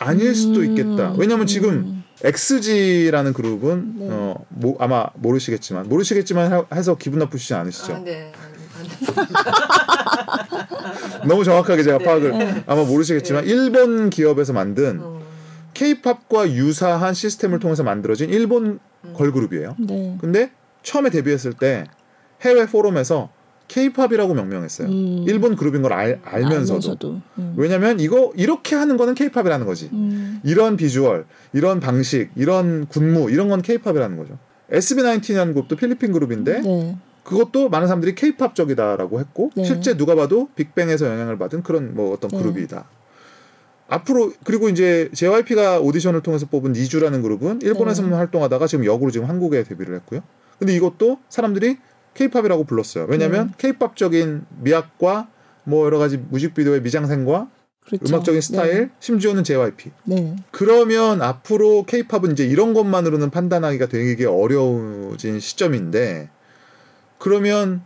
[0.00, 1.14] 아닐 수도 음, 있겠다.
[1.18, 4.06] 왜냐하면 지금 음, XG라는 그룹은 네.
[4.10, 7.94] 어, 뭐, 아마 모르시겠지만 모르시겠지만 하- 해서 기분 나쁘시지 않으시죠?
[7.94, 8.32] 아, 네.
[11.28, 12.04] 너무 정확하게 제가 네.
[12.04, 15.20] 파악을 아마 모르시겠지만 일본 기업에서 만든 어,
[15.74, 19.12] 케이팝과 유사한 시스템을 통해서 만들어진 일본 음.
[19.14, 19.76] 걸그룹이에요.
[19.80, 20.16] 네.
[20.18, 20.50] 근데
[20.82, 21.84] 처음에 데뷔했을 때
[22.40, 23.28] 해외 포럼에서
[23.70, 24.88] 케이팝이라고 명명했어요.
[24.88, 27.20] 음, 일본 그룹인 걸 알, 알면서도.
[27.38, 27.54] 음.
[27.56, 29.88] 왜냐면 이거 이렇게 하는 거는 케이팝이라는 거지.
[29.92, 34.38] 음, 이런 비주얼, 이런 방식, 이런 군무 이런 건 케이팝이라는 거죠.
[34.72, 36.96] SB19이라는 그룹도 필리핀 그룹인데 네.
[37.22, 39.62] 그것도 많은 사람들이 케이팝적이다라고 했고 네.
[39.62, 42.38] 실제 누가 봐도 빅뱅에서 영향을 받은 그런 뭐 어떤 네.
[42.38, 42.84] 그룹이다.
[43.88, 48.16] 앞으로 그리고 이제 JYP가 오디션을 통해서 뽑은 니주라는 그룹은 일본에서만 네.
[48.16, 50.22] 활동하다가 지금 역으로 지금 한국에 데뷔를 했고요.
[50.58, 51.78] 근데 이것도 사람들이
[52.14, 53.06] 케이팝이라고 불렀어요.
[53.08, 53.54] 왜냐하면 네.
[53.58, 55.28] 케이팝적인 미학과
[55.64, 57.48] 뭐 여러 가지 뮤직비디오의 미장센과
[57.86, 58.04] 그렇죠.
[58.08, 59.90] 음악적인 스타일, 심지어는 JYP.
[60.04, 60.36] 네.
[60.50, 66.30] 그러면 앞으로 케이팝은 이제 이런 것만으로는 판단하기가 되게 어려워진 시점인데
[67.18, 67.82] 그러면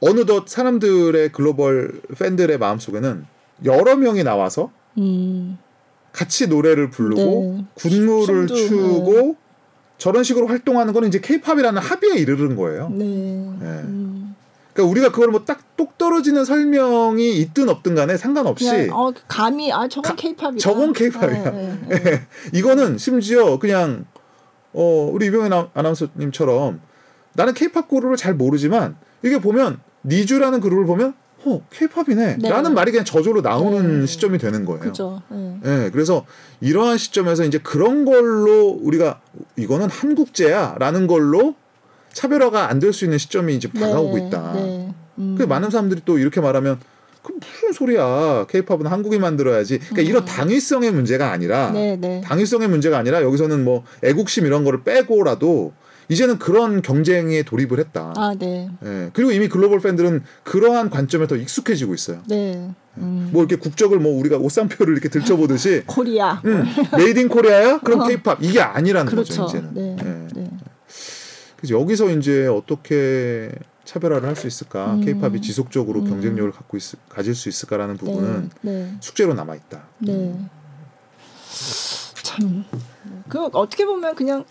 [0.00, 3.26] 어느덧 사람들의 글로벌 팬들의 마음속에는
[3.64, 5.58] 여러 명이 나와서 음,
[6.12, 7.64] 같이 노래를 부르고 네.
[7.74, 9.36] 군무를 추고
[9.98, 12.88] 저런 식으로 활동하는 거는 이제 케이팝이라는 합의에 이르는 거예요.
[12.90, 13.04] 네.
[13.04, 13.66] 네.
[13.66, 14.34] 음,
[14.72, 19.72] 그러니까 우리가 그걸 뭐 딱 똑 떨어지는 설명이 있든 없든 간에 상관없이 그냥 어 감이
[19.72, 20.58] 아 저건 가- 케이팝이야.
[20.58, 21.50] 저건 K-팝이야.
[21.52, 22.22] 네, 네, 네.
[22.52, 24.04] 이거는 심지어 그냥
[24.72, 26.80] 어 우리 이병현 아나- 아나운서님처럼
[27.34, 32.48] 나는 케이팝 그룹을 잘 모르지만 이게 보면 니주라는 그룹을 보면 어 케이팝이네 네.
[32.50, 34.06] 라는 말이 그냥 저절로 나오는 네.
[34.06, 34.80] 시점이 되는 거예요.
[34.80, 35.22] 그죠.
[35.28, 35.58] 네.
[35.64, 36.26] 예, 그래서
[36.60, 39.20] 이러한 시점에서 이제 그런 걸로 우리가
[39.56, 41.54] 이거는 한국제야 라는 걸로
[42.12, 44.52] 차별화가 안 될 수 있는 시점이 이제 다가오고 네, 있다.
[44.54, 44.94] 네.
[45.18, 45.34] 음.
[45.38, 46.80] 그 많은 사람들이 또 이렇게 말하면
[47.22, 48.46] 그 무슨 소리야?
[48.48, 49.78] 케이팝은 한국이 만들어야지.
[49.78, 51.74] 그러니까 이런 당위성의 문제가 아니라 음.
[51.74, 52.20] 네, 네.
[52.24, 55.72] 당위성의 문제가 아니라 여기서는 뭐 애국심 이런 거를 빼고라도
[56.10, 58.14] 이제는 그런 경쟁에 돌입을 했다.
[58.16, 58.70] 아, 네.
[58.84, 59.10] 예.
[59.12, 62.22] 그리고 이미 글로벌 팬들은 그러한 관점에 더 익숙해지고 있어요.
[62.26, 62.70] 네.
[62.96, 63.28] 음.
[63.32, 66.40] 뭐 이렇게 국적을 뭐 우리가 옷상표를 이렇게 들춰보듯이 코리아.
[66.46, 66.64] 음,
[66.96, 67.80] 메이드 인 코리아야?
[67.80, 69.42] 그럼 케이팝 이게 아니라는 그렇죠.
[69.42, 69.74] 거죠 이제는.
[69.74, 69.96] 네.
[70.00, 70.40] 예.
[70.40, 70.50] 네.
[71.58, 73.50] 그래서 여기서 이제 어떻게
[73.84, 74.94] 차별화를 할 수 있을까?
[74.94, 75.04] 음.
[75.04, 76.08] 케이팝이 지속적으로 음.
[76.08, 78.70] 경쟁력을 갖고 있, 가질 수 있을까라는 부분은 네.
[78.72, 78.94] 네.
[79.00, 79.84] 숙제로 남아 있다.
[79.98, 80.34] 네.
[82.22, 82.64] 참.
[83.28, 84.44] 그 어떻게 보면 그냥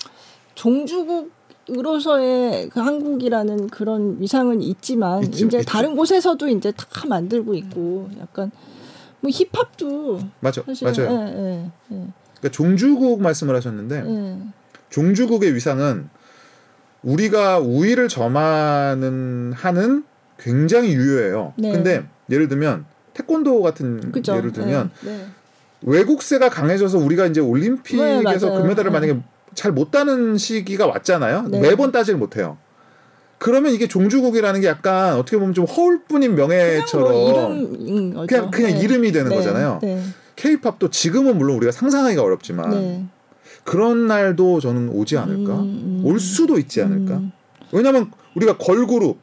[0.55, 1.31] 종주국
[1.69, 5.69] 으로서의 그 한국이라는 그런 위상은 있지만 있죠, 이제 있죠.
[5.69, 8.51] 다른 곳에서도 이제 다 만들고 있고 약간
[9.19, 11.11] 뭐 힙합도 맞아, 사실 맞아요.
[11.11, 12.07] 예, 예, 예,
[12.39, 14.37] 그러니까 종주국 말씀을 하셨는데 예.
[14.89, 16.09] 종주국의 위상은
[17.03, 20.03] 우리가 우위를 점하는 하는
[20.39, 21.53] 굉장히 유효해요.
[21.57, 21.71] 네.
[21.71, 24.35] 근데 예를 들면 태권도 같은 그죠.
[24.37, 25.25] 예를 들면 예, 네.
[25.81, 28.61] 외국세가 강해져서 우리가 이제 네, 올림픽에서 맞아요.
[28.61, 28.99] 금메달을 네.
[28.99, 29.19] 만약에
[29.57, 31.47] 잘 못 따는 시기가 왔잖아요.
[31.49, 31.59] 네.
[31.59, 32.57] 매번 따질 못해요.
[33.39, 38.27] 그러면 이게 종주국이라는 게 약간 어떻게 보면 좀 허울뿐인 그냥 명예처럼 뭐 이름인 거죠.
[38.27, 38.79] 그냥 그냥 네.
[38.79, 39.79] 이름이 되는 네, 거잖아요.
[39.81, 40.03] 네.
[40.35, 43.05] 케이팝도 지금은 물론 우리가 상상하기가 어렵지만 네.
[43.63, 45.55] 그런 날도 저는 오지 않을까?
[45.55, 46.01] 음, 음.
[46.05, 47.15] 올 수도 있지 않을까?
[47.17, 47.31] 음.
[47.71, 49.17] 왜냐면 우리가 걸그룹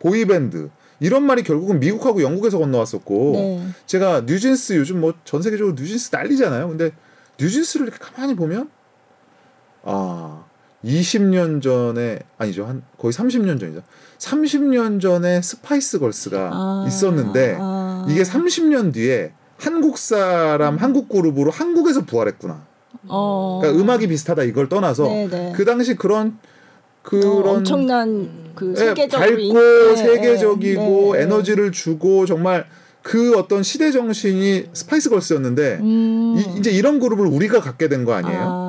[0.00, 0.68] 보이밴드
[0.98, 3.66] 이런 말이 결국은 미국하고 영국에서 건너왔었고 네.
[3.86, 6.68] 제가 뉴진스 요즘 뭐 전 세계적으로 뉴진스 난리잖아요.
[6.68, 6.90] 근데
[7.38, 8.68] 뉴진스를 이렇게 가만히 보면
[9.86, 10.44] 아
[10.84, 13.82] 20년 전에 아니죠 한 거의 30년 전이죠.
[14.18, 18.06] 30년 전에 스파이스 걸스가 아, 있었는데 아.
[18.08, 22.64] 이게 30년 뒤에 한국 사람 한국 그룹으로 한국에서 부활했구나.
[23.08, 23.58] 어.
[23.62, 25.52] 그러니까 음악이 비슷하다 이걸 떠나서 네, 네.
[25.56, 26.38] 그 당시 그런
[27.02, 31.24] 그런 어, 엄청난 그 예, 세계적으로 밝고 인- 네, 세계적이고 네, 네.
[31.24, 32.66] 에너지를 주고 정말
[33.02, 36.36] 그 어떤 시대 정신이 스파이스 걸스였는데 음.
[36.58, 38.38] 이, 제 이런 그룹을 우리가 갖게 된 거 아니에요?
[38.42, 38.65] 아.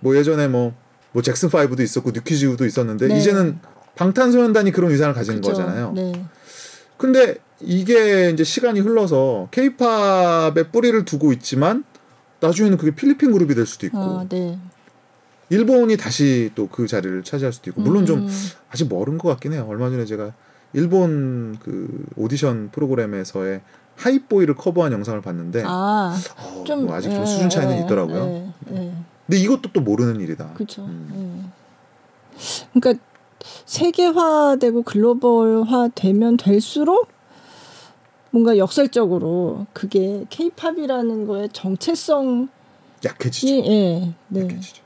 [0.00, 0.72] 뭐 예전에 뭐,
[1.12, 3.18] 뭐 잭슨 5도 있었고 뉴키즈도 있었는데 네.
[3.18, 3.58] 이제는
[3.96, 5.50] 방탄소년단이 그런 위상을 가진 그죠.
[5.50, 5.92] 거잖아요.
[5.94, 6.12] 네.
[6.96, 11.84] 근데 이게 이제 시간이 흘러서 케이팝에 뿌리를 두고 있지만
[12.40, 14.58] 나중에는 그게 필리핀 그룹이 될 수도 있고 아, 네.
[15.50, 18.28] 일본이 다시 또 그 자리를 차지할 수도 있고 물론 좀 음.
[18.70, 19.66] 아직 멀은 것 같긴 해요.
[19.68, 20.32] 얼마 전에 제가
[20.72, 23.60] 일본 그 오디션 프로그램에서의
[23.96, 27.80] Hype Boy를 커버한 영상을 봤는데 아, 어, 좀 뭐 아직 좀 예, 수준 차이는 예,
[27.82, 28.52] 있더라고요.
[28.72, 28.92] 예, 예.
[29.30, 30.54] 근데 이것도 또 모르는 일이다.
[30.54, 30.82] 그렇죠.
[30.86, 31.52] 음.
[32.34, 32.60] 예.
[32.74, 33.00] 그러니까
[33.64, 37.06] 세계화되고 글로벌화되면 될수록
[38.32, 42.48] 뭔가 역설적으로 그게 케이팝이라는 거의 정체성이
[43.04, 43.70] 약해지죠.
[43.70, 44.42] 예, 네.
[44.42, 44.82] 약해지죠.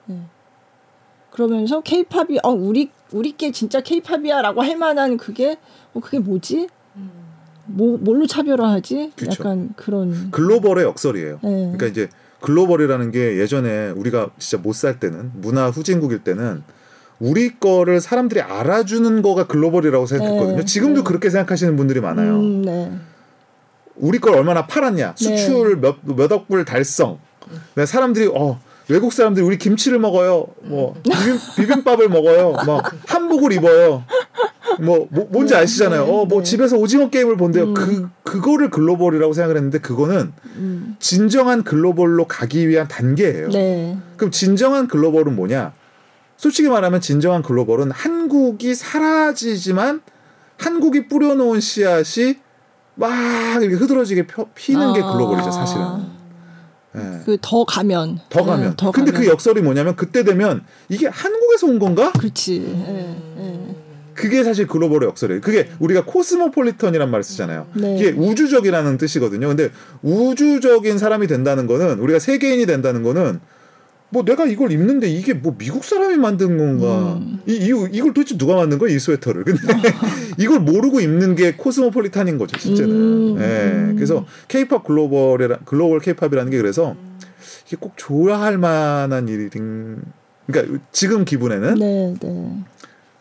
[1.31, 5.57] 그러면서 케이팝이 어 우리 우리께 진짜 케이팝이야라고 할 만한 그게
[5.95, 6.69] 어 그게 뭐지?
[7.65, 9.12] 뭐 뭘로 차별화하지?
[9.16, 9.31] 그쵸.
[9.33, 11.41] 약간 그런 글로벌의 역설이에요.
[11.43, 11.49] 예.
[11.49, 12.11] 그러니까 이제
[12.45, 16.62] 글로벌이라는 게 예전에 우리가 진짜 못 살 때는 문화 후진국일 때는
[17.21, 20.57] 우리 거를 사람들이 알아주는 거가 글로벌이라고 생각했거든요.
[20.59, 21.05] 네, 지금도 네.
[21.05, 22.37] 그렇게 생각하시는 분들이 많아요.
[22.37, 22.93] 음, 네.
[23.97, 27.19] 우리 걸 얼마나 팔았냐, 수출 몇 몇 억 불 달성.
[27.77, 34.05] 네, 사람들이 어 외국 사람들이 우리 김치를 먹어요, 뭐 비빔, 비빔밥을 먹어요, 뭐 한복을 입어요.
[34.81, 36.05] 뭐, 뭐 뭔지 네, 아시잖아요.
[36.05, 36.43] 네, 어뭐 네.
[36.43, 37.65] 집에서 오징어 게임을 본대요.
[37.65, 37.75] 음.
[37.75, 40.97] 그 그거를 글로벌이라고 생각을 했는데 그거는 음.
[40.99, 43.49] 진정한 글로벌로 가기 위한 단계예요.
[43.51, 43.97] 네.
[44.17, 45.73] 그럼 진정한 글로벌은 뭐냐?
[46.37, 50.03] 솔직히 말하면 진정한 글로벌은 한국이 사라지지만
[50.59, 52.37] 한국이 뿌려놓은 씨앗이
[52.97, 55.13] 막 이렇게 흐드러지게 펴- 피는 게 아.
[55.13, 55.85] 글로벌이죠, 사실은.
[56.97, 57.25] 예.
[57.25, 58.71] 그더 가면 더 가면.
[58.71, 59.27] 예, 더 근데 가면.
[59.27, 62.13] 그 역설이 뭐냐면 그때 되면 이게 한국에서 온 건가?
[62.13, 62.63] 그렇지.
[62.63, 63.64] 예, 예.
[64.15, 65.41] 그게 사실 글로벌의 역설이에요.
[65.41, 67.66] 그게 우리가 코스모폴리턴이란 말을 쓰잖아요.
[67.74, 67.97] 네.
[67.97, 69.49] 이게 우주적이라는 뜻이거든요.
[69.49, 69.70] 근데
[70.03, 73.41] 우주적인 사람이 된다는 거는 우리가 세계인이 된다는 거는
[74.15, 77.15] 뭐 내가 이걸 입는데 이게 뭐 미국 사람이 만든 건가?
[77.15, 77.41] 음.
[77.47, 79.43] 이, 이 이걸 도대체 누가 만든 거야 이 스웨터를?
[79.43, 79.61] 근데
[80.39, 82.95] 이걸 모르고 입는 게 코스모폴리탄인 거죠, 실제는.
[82.95, 83.36] 음.
[83.41, 83.95] 예.
[83.95, 86.95] 그래서 케이팝 글로벌이라 글로벌 케이팝이라는 게 그래서
[87.66, 90.01] 이게 꼭 좋아할 만한 일인.
[90.47, 92.65] 그러니까 지금 기분에는 네, 네.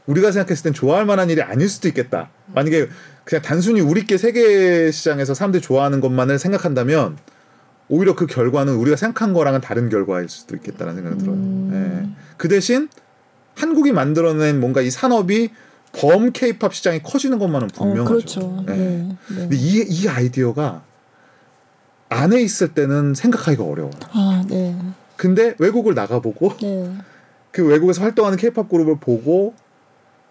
[0.05, 2.29] 우리가 생각했을 땐 좋아할 만한 일이 아닐 수도 있겠다.
[2.53, 2.89] 만약에
[3.23, 7.17] 그냥 단순히 우리께 세계 시장에서 사람들이 좋아하는 것만을 생각한다면
[7.87, 11.35] 오히려 그 결과는 우리가 생각한 거랑은 다른 결과일 수도 있겠다는 생각이 들어요.
[11.35, 11.71] 음.
[11.73, 12.35] 예.
[12.37, 12.89] 그 대신
[13.55, 15.51] 한국이 만들어낸 뭔가 이 산업이
[15.93, 18.13] 범 케이팝 시장이 커지는 것만은 어, 분명하죠.
[18.13, 18.65] 그렇죠.
[18.69, 18.71] 예.
[18.71, 18.77] 네.
[18.77, 19.17] 네.
[19.27, 20.83] 근데 이, 이 아이디어가
[22.09, 23.91] 안에 있을 때는 생각하기가 어려워요.
[24.11, 24.75] 아, 네.
[25.15, 26.91] 근데 외국을 나가보고 네.
[27.51, 29.53] 그 외국에서 활동하는 케이팝 그룹을 보고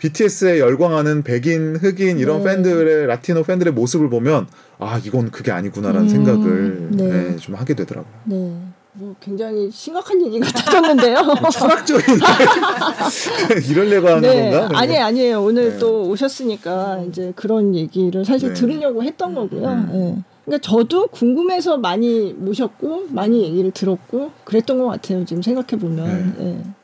[0.03, 2.51] BTS에 열광하는 백인, 흑인 이런 네.
[2.51, 4.49] 팬들의 라티노 팬들의 모습을 보면
[4.81, 7.05] 아 이건 그게 아니구나라는 음, 생각을 네.
[7.05, 8.13] 네, 좀 하게 되더라고요.
[8.25, 8.53] 네.
[8.95, 11.19] 뭐 굉장히 심각한 얘기가 터졌는데요.
[11.53, 12.19] 철학적인
[13.71, 14.77] 이럴려고 하는 네, 건가?
[14.77, 15.41] 아니 아니에요.
[15.41, 15.79] 오늘 네.
[15.79, 18.55] 또 오셨으니까 이제 그런 얘기를 사실 네.
[18.55, 19.69] 들으려고 했던 거고요.
[19.69, 19.91] 음.
[19.95, 20.33] 예.
[20.45, 25.25] 그러니까 저도 궁금해서 많이 모셨고 많이 얘기를 들었고 그랬던 것 같아요.
[25.25, 26.75] 지금 생각해 보면.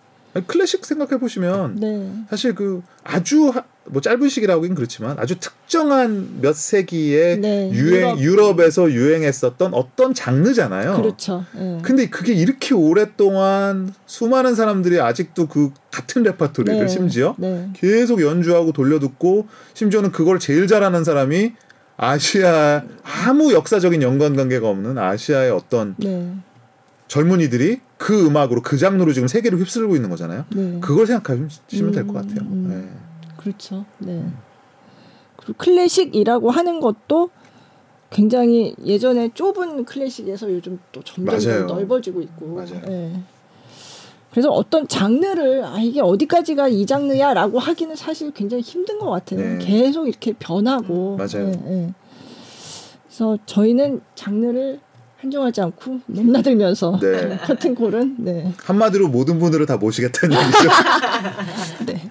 [0.40, 0.44] 네.
[0.46, 2.12] 클래식 생각해 보시면 네.
[2.30, 8.18] 사실 그 아주 하- 뭐 짧은 시기라고 하긴 그렇지만 아주 특정한 몇 세기의 네, 유행
[8.18, 8.60] 유럽.
[8.60, 10.96] 에서 유행했었던 어떤 장르잖아요.
[11.00, 11.44] 그렇죠.
[11.56, 11.78] 예.
[11.82, 16.88] 근데 그게 이렇게 오랫동안 수많은 사람들이 아직도 그 같은 레파토리를 네.
[16.88, 17.68] 심지어 네.
[17.74, 21.52] 계속 연주하고 돌려듣고 심지어는 그걸 제일 잘하는 사람이
[21.96, 22.82] 아시아
[23.26, 26.32] 아무 역사적인 연관 관계가 없는 아시아의 어떤 네.
[27.08, 30.44] 젊은이들이 그 음악으로 그 장르로 지금 세계를 휩쓸고 있는 거잖아요.
[30.54, 30.78] 네.
[30.80, 32.40] 그걸 생각하시면 될것 음, 같아요.
[32.40, 32.68] 음.
[32.68, 33.32] 네.
[33.36, 33.84] 그렇죠.
[33.98, 34.24] 네.
[35.36, 37.30] 그리고 클래식이라고 하는 것도
[38.10, 41.74] 굉장히 예전에 좁은 클래식에서 요즘 또 점점 더.
[41.74, 42.54] 넓어지고 있고.
[42.54, 42.80] 맞아요.
[42.88, 43.12] 예.
[44.30, 49.40] 그래서 어떤 장르를 아 이게 어디까지가 이 장르야라고 하기는 사실 굉장히 힘든 것 같아요.
[49.40, 49.58] 네.
[49.58, 51.16] 계속 이렇게 변하고.
[51.16, 51.48] 맞아요.
[51.48, 51.94] 예, 예.
[53.06, 54.80] 그래서 저희는 장르를
[55.20, 57.38] 한정하지 않고 넘나들면서 네.
[57.44, 58.52] 커튼콜은 네.
[58.64, 60.68] 한마디로 모든 분들을 다 모시겠다는 얘기죠.
[61.86, 62.08] 네.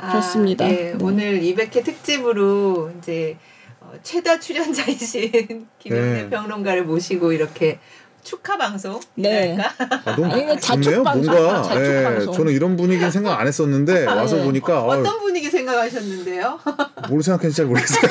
[0.00, 0.66] 아, 그렇습니다.
[0.66, 0.98] 네, 네.
[1.04, 3.36] 오늘 200회 특집으로 이제
[3.80, 6.30] 어, 최다 출연자이신 김영래 네.
[6.30, 7.80] 평론가를 모시고 이렇게
[8.22, 9.56] 축하 방송 네.
[10.04, 11.02] 아, 너무 아니, 자축.
[11.02, 12.32] 방송, 뭔가 자축 예, 방송.
[12.32, 14.44] 저는 이런 분위기는 생각 안 했었는데 와서 네.
[14.44, 16.60] 보니까 어, 어떤 분위기 생각하셨는데요?
[17.08, 18.02] 뭘 생각했는지 잘 모르겠어요.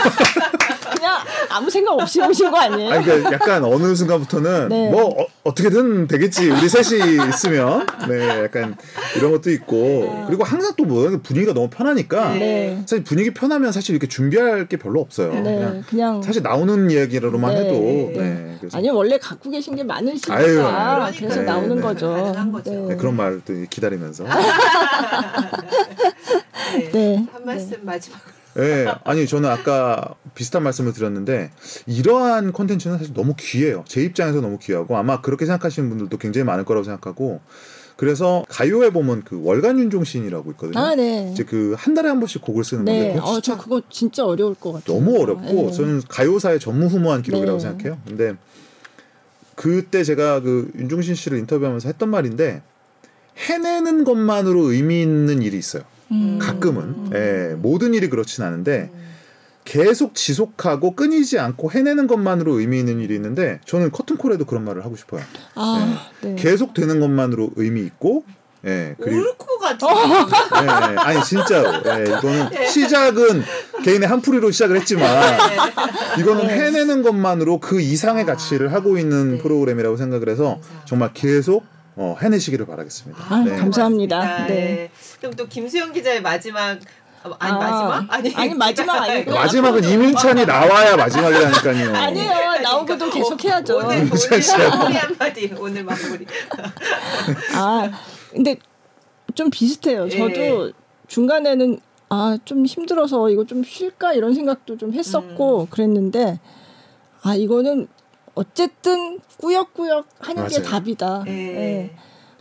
[1.49, 2.93] 아무 생각 없이 오신 거 아니에요?
[2.93, 4.89] 아니, 그러니까 약간 어느 순간부터는 네.
[4.89, 8.75] 뭐 어, 떻게든 되겠지 우리 셋이 있으면 네 약간
[9.15, 12.81] 이런 것도 있고 그리고 항상 또 뭐 분위기가 너무 편하니까 네.
[12.85, 15.33] 사실 분위기 편하면 사실 이렇게 준비할 게 별로 없어요.
[15.33, 18.57] 네, 그냥 그냥 사실 나오는 이야기로만 네, 해도 네.
[18.61, 21.81] 네, 아니 원래 갖고 계신 게 많으시니까 아유, 그래서 네, 나오는 네.
[21.81, 22.33] 거죠.
[22.51, 22.71] 거죠.
[22.87, 24.29] 네, 그런 말도 기다리면서 네.
[26.91, 27.25] 네.
[27.31, 28.19] 한 말씀 마지막.
[28.55, 31.51] 네, 아니 저는 아까 비슷한 말씀을 드렸는데
[31.85, 33.83] 이러한 콘텐츠는 사실 너무 귀해요.
[33.87, 37.41] 제 입장에서 너무 귀하고 아마 그렇게 생각하시는 분들도 굉장히 많을 거라고 생각하고
[37.97, 40.79] 그래서 가요에 보면 그 월간 윤종신이라고 있거든요.
[40.79, 41.29] 아, 네.
[41.31, 43.13] 이제 그 한 달에 한 번씩 곡을 쓰는 건데 네.
[43.15, 44.97] 그거 어, 진짜 저 그거 진짜 어려울 것 같아요.
[44.97, 45.71] 너무 어렵고 네.
[45.71, 47.63] 저는 가요사의 전무후무한 기록이라고 네.
[47.63, 47.97] 생각해요.
[48.07, 48.35] 근데
[49.55, 52.61] 그때 제가 그 윤종신 씨를 인터뷰하면서 했던 말인데
[53.37, 55.83] 해내는 것만으로 의미 있는 일이 있어요.
[56.11, 56.39] 음.
[56.41, 59.05] 가끔은 예, 모든 일이 그렇진 않은데 음.
[59.65, 64.95] 계속 지속하고 끊이지 않고 해내는 것만으로 의미 있는 일이 있는데 저는 커튼콜에도 그런 말을 하고
[64.95, 65.21] 싶어요.
[65.55, 66.35] 아, 네.
[66.35, 68.23] 계속 되는 것만으로 의미 있고
[68.65, 69.87] 예, 그리고 울것 같은.
[69.87, 70.97] 예, 예.
[70.97, 73.43] 아니 진짜로 예, 이거는 시작은
[73.83, 75.05] 개인의 한풀이로 시작을 했지만
[76.19, 76.53] 이거는 네.
[76.53, 79.37] 해내는 것만으로 그 이상의 아, 가치를 하고 있는 네.
[79.39, 80.59] 프로그램이라고 생각을 해서.
[80.85, 81.65] 정말 계속
[81.97, 83.23] 어, 해내시기를 바라겠습니다.
[83.29, 83.55] 아, 네.
[83.55, 84.47] 감사합니다.
[84.47, 84.53] 네.
[84.53, 84.91] 네.
[85.19, 86.77] 그럼 또 김수영 기자의 마지막
[87.23, 91.95] 어, 아니 아, 마지막 아니 아니, 마지막 아니고 마지막은 이민찬이 나와야 마지막이라니까요.
[91.95, 92.61] 아니에요.
[92.61, 93.77] 나오고도 계속 해야죠.
[93.77, 96.25] 오늘 오늘 한마디 오늘 마무리.
[97.55, 97.89] 아,
[98.31, 98.57] 근데
[99.33, 100.07] 좀 비슷해요.
[100.11, 100.17] 예.
[100.17, 100.71] 저도
[101.07, 104.93] 중간에는 아, 좀 힘들어서 이거 좀 쉴까 이런 생각도 좀 음.
[104.93, 106.39] 했었고 그랬는데
[107.23, 107.87] 아, 이거는
[108.35, 110.69] 어쨌든 꾸역꾸역 하는 게 맞아요.
[110.69, 111.23] 답이다.
[111.27, 111.31] 예.
[111.31, 111.91] 예.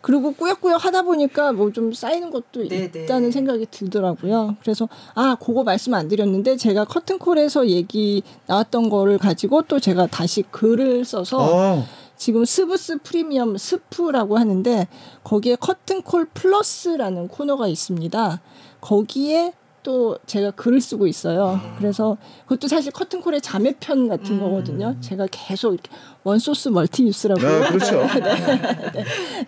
[0.02, 3.04] 그리고 꾸역꾸역 하다 보니까 뭐 좀 쌓이는 것도 네네.
[3.04, 4.56] 있다는 생각이 들더라고요.
[4.60, 10.42] 그래서 아, 그거 말씀 안 드렸는데 제가 커튼콜에서 얘기 나왔던 거를 가지고 또 제가 다시
[10.50, 11.84] 글을 써서 어,
[12.16, 14.88] 지금 스브스 프리미엄 스프라고 하는데
[15.24, 18.40] 거기에 커튼콜 플러스라는 코너가 있습니다.
[18.82, 19.52] 거기에
[19.84, 21.60] 또 제가 글을 쓰고 있어요.
[21.78, 22.16] 그래서
[22.46, 24.40] 그것도 사실 커튼콜의 자매편 같은 음.
[24.40, 24.96] 거거든요.
[25.00, 25.90] 제가 계속 이렇게
[26.24, 28.02] one source multi use라고 네, 그렇죠.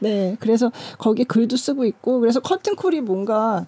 [0.01, 3.67] 네, 그래서 거기 글도 쓰고 있고 그래서 커튼콜이 뭔가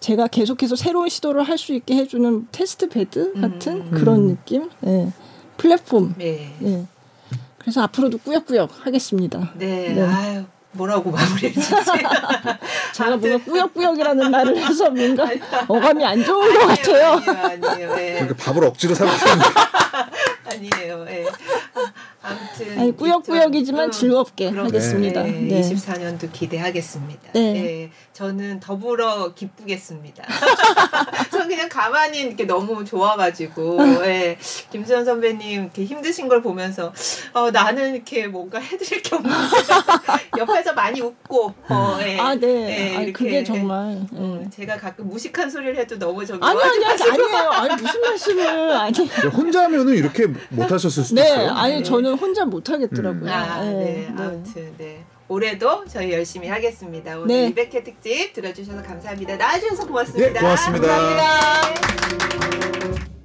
[0.00, 3.90] 제가 계속해서 새로운 시도를 할 수 있게 해주는 test bed 같은 음.
[3.92, 5.12] 그런 느낌, 네.
[5.56, 6.14] 플랫폼.
[6.18, 6.52] 네.
[6.60, 6.86] 네.
[7.58, 9.52] 그래서 앞으로도 꾸역꾸역 하겠습니다.
[9.56, 9.94] 네.
[9.94, 10.02] 네.
[10.02, 10.44] 아유
[10.78, 11.68] 뭐라고 마무리를 짓지?
[12.94, 15.28] 제가 뭔가 꾸역꾸역이라는 말을 해서 뭔가
[15.66, 17.20] 어감이 안 좋은 것 같아요.
[17.26, 17.94] 아니에요, 아니에요.
[17.98, 18.12] 예.
[18.20, 19.18] 그러니까 밥을 억지로 사먹는
[20.50, 21.06] 아니에요.
[21.08, 21.26] 예.
[21.74, 25.22] 아, 아무튼 아니, 꾸역꾸역이지만 음, 즐겁게 그럼, 하겠습니다.
[25.22, 25.60] 네, 네.
[25.60, 27.32] 24년도 기대하겠습니다.
[27.32, 27.52] 네.
[27.52, 30.24] 네, 저는 더불어 기쁘겠습니다.
[31.30, 34.38] 전 그냥 가만히 이렇게 너무 좋아가지고 예,
[34.70, 36.92] 김수현 선배님 이렇게 힘드신 걸 보면서
[37.32, 39.36] 어, 나는 이렇게 뭔가 해드릴 게 없는데
[40.38, 42.46] 옆에서 많이 웃고 어, 예, 아, 네.
[42.48, 44.06] 예, 아니, 이렇게, 그게 정말.
[44.12, 44.16] 예.
[44.16, 47.50] 음, 제가 가끔 무식한 소리를 해도 너무 저기 아니, 아니, 아니에요.
[47.50, 48.70] 아니, 무슨 말씀을.
[48.72, 49.08] 아니.
[49.32, 51.50] 혼자 하면은 이렇게 못 하셨을 수도 네, 있어요.
[51.50, 51.82] 아니, 네.
[51.82, 53.30] 저는 혼자 못 하겠더라고요.
[53.30, 53.72] 아, 네.
[53.72, 54.08] 네.
[54.16, 55.04] 아무튼 네.
[55.28, 57.18] 올해도 저희 열심히 하겠습니다.
[57.18, 57.52] 오늘 네.
[57.52, 59.36] 200회 특집 들어주셔서 감사합니다.
[59.36, 60.28] 나와주셔서 고맙습니다.
[60.28, 60.86] 예, 고맙습니다.
[60.86, 63.17] 감사합니다.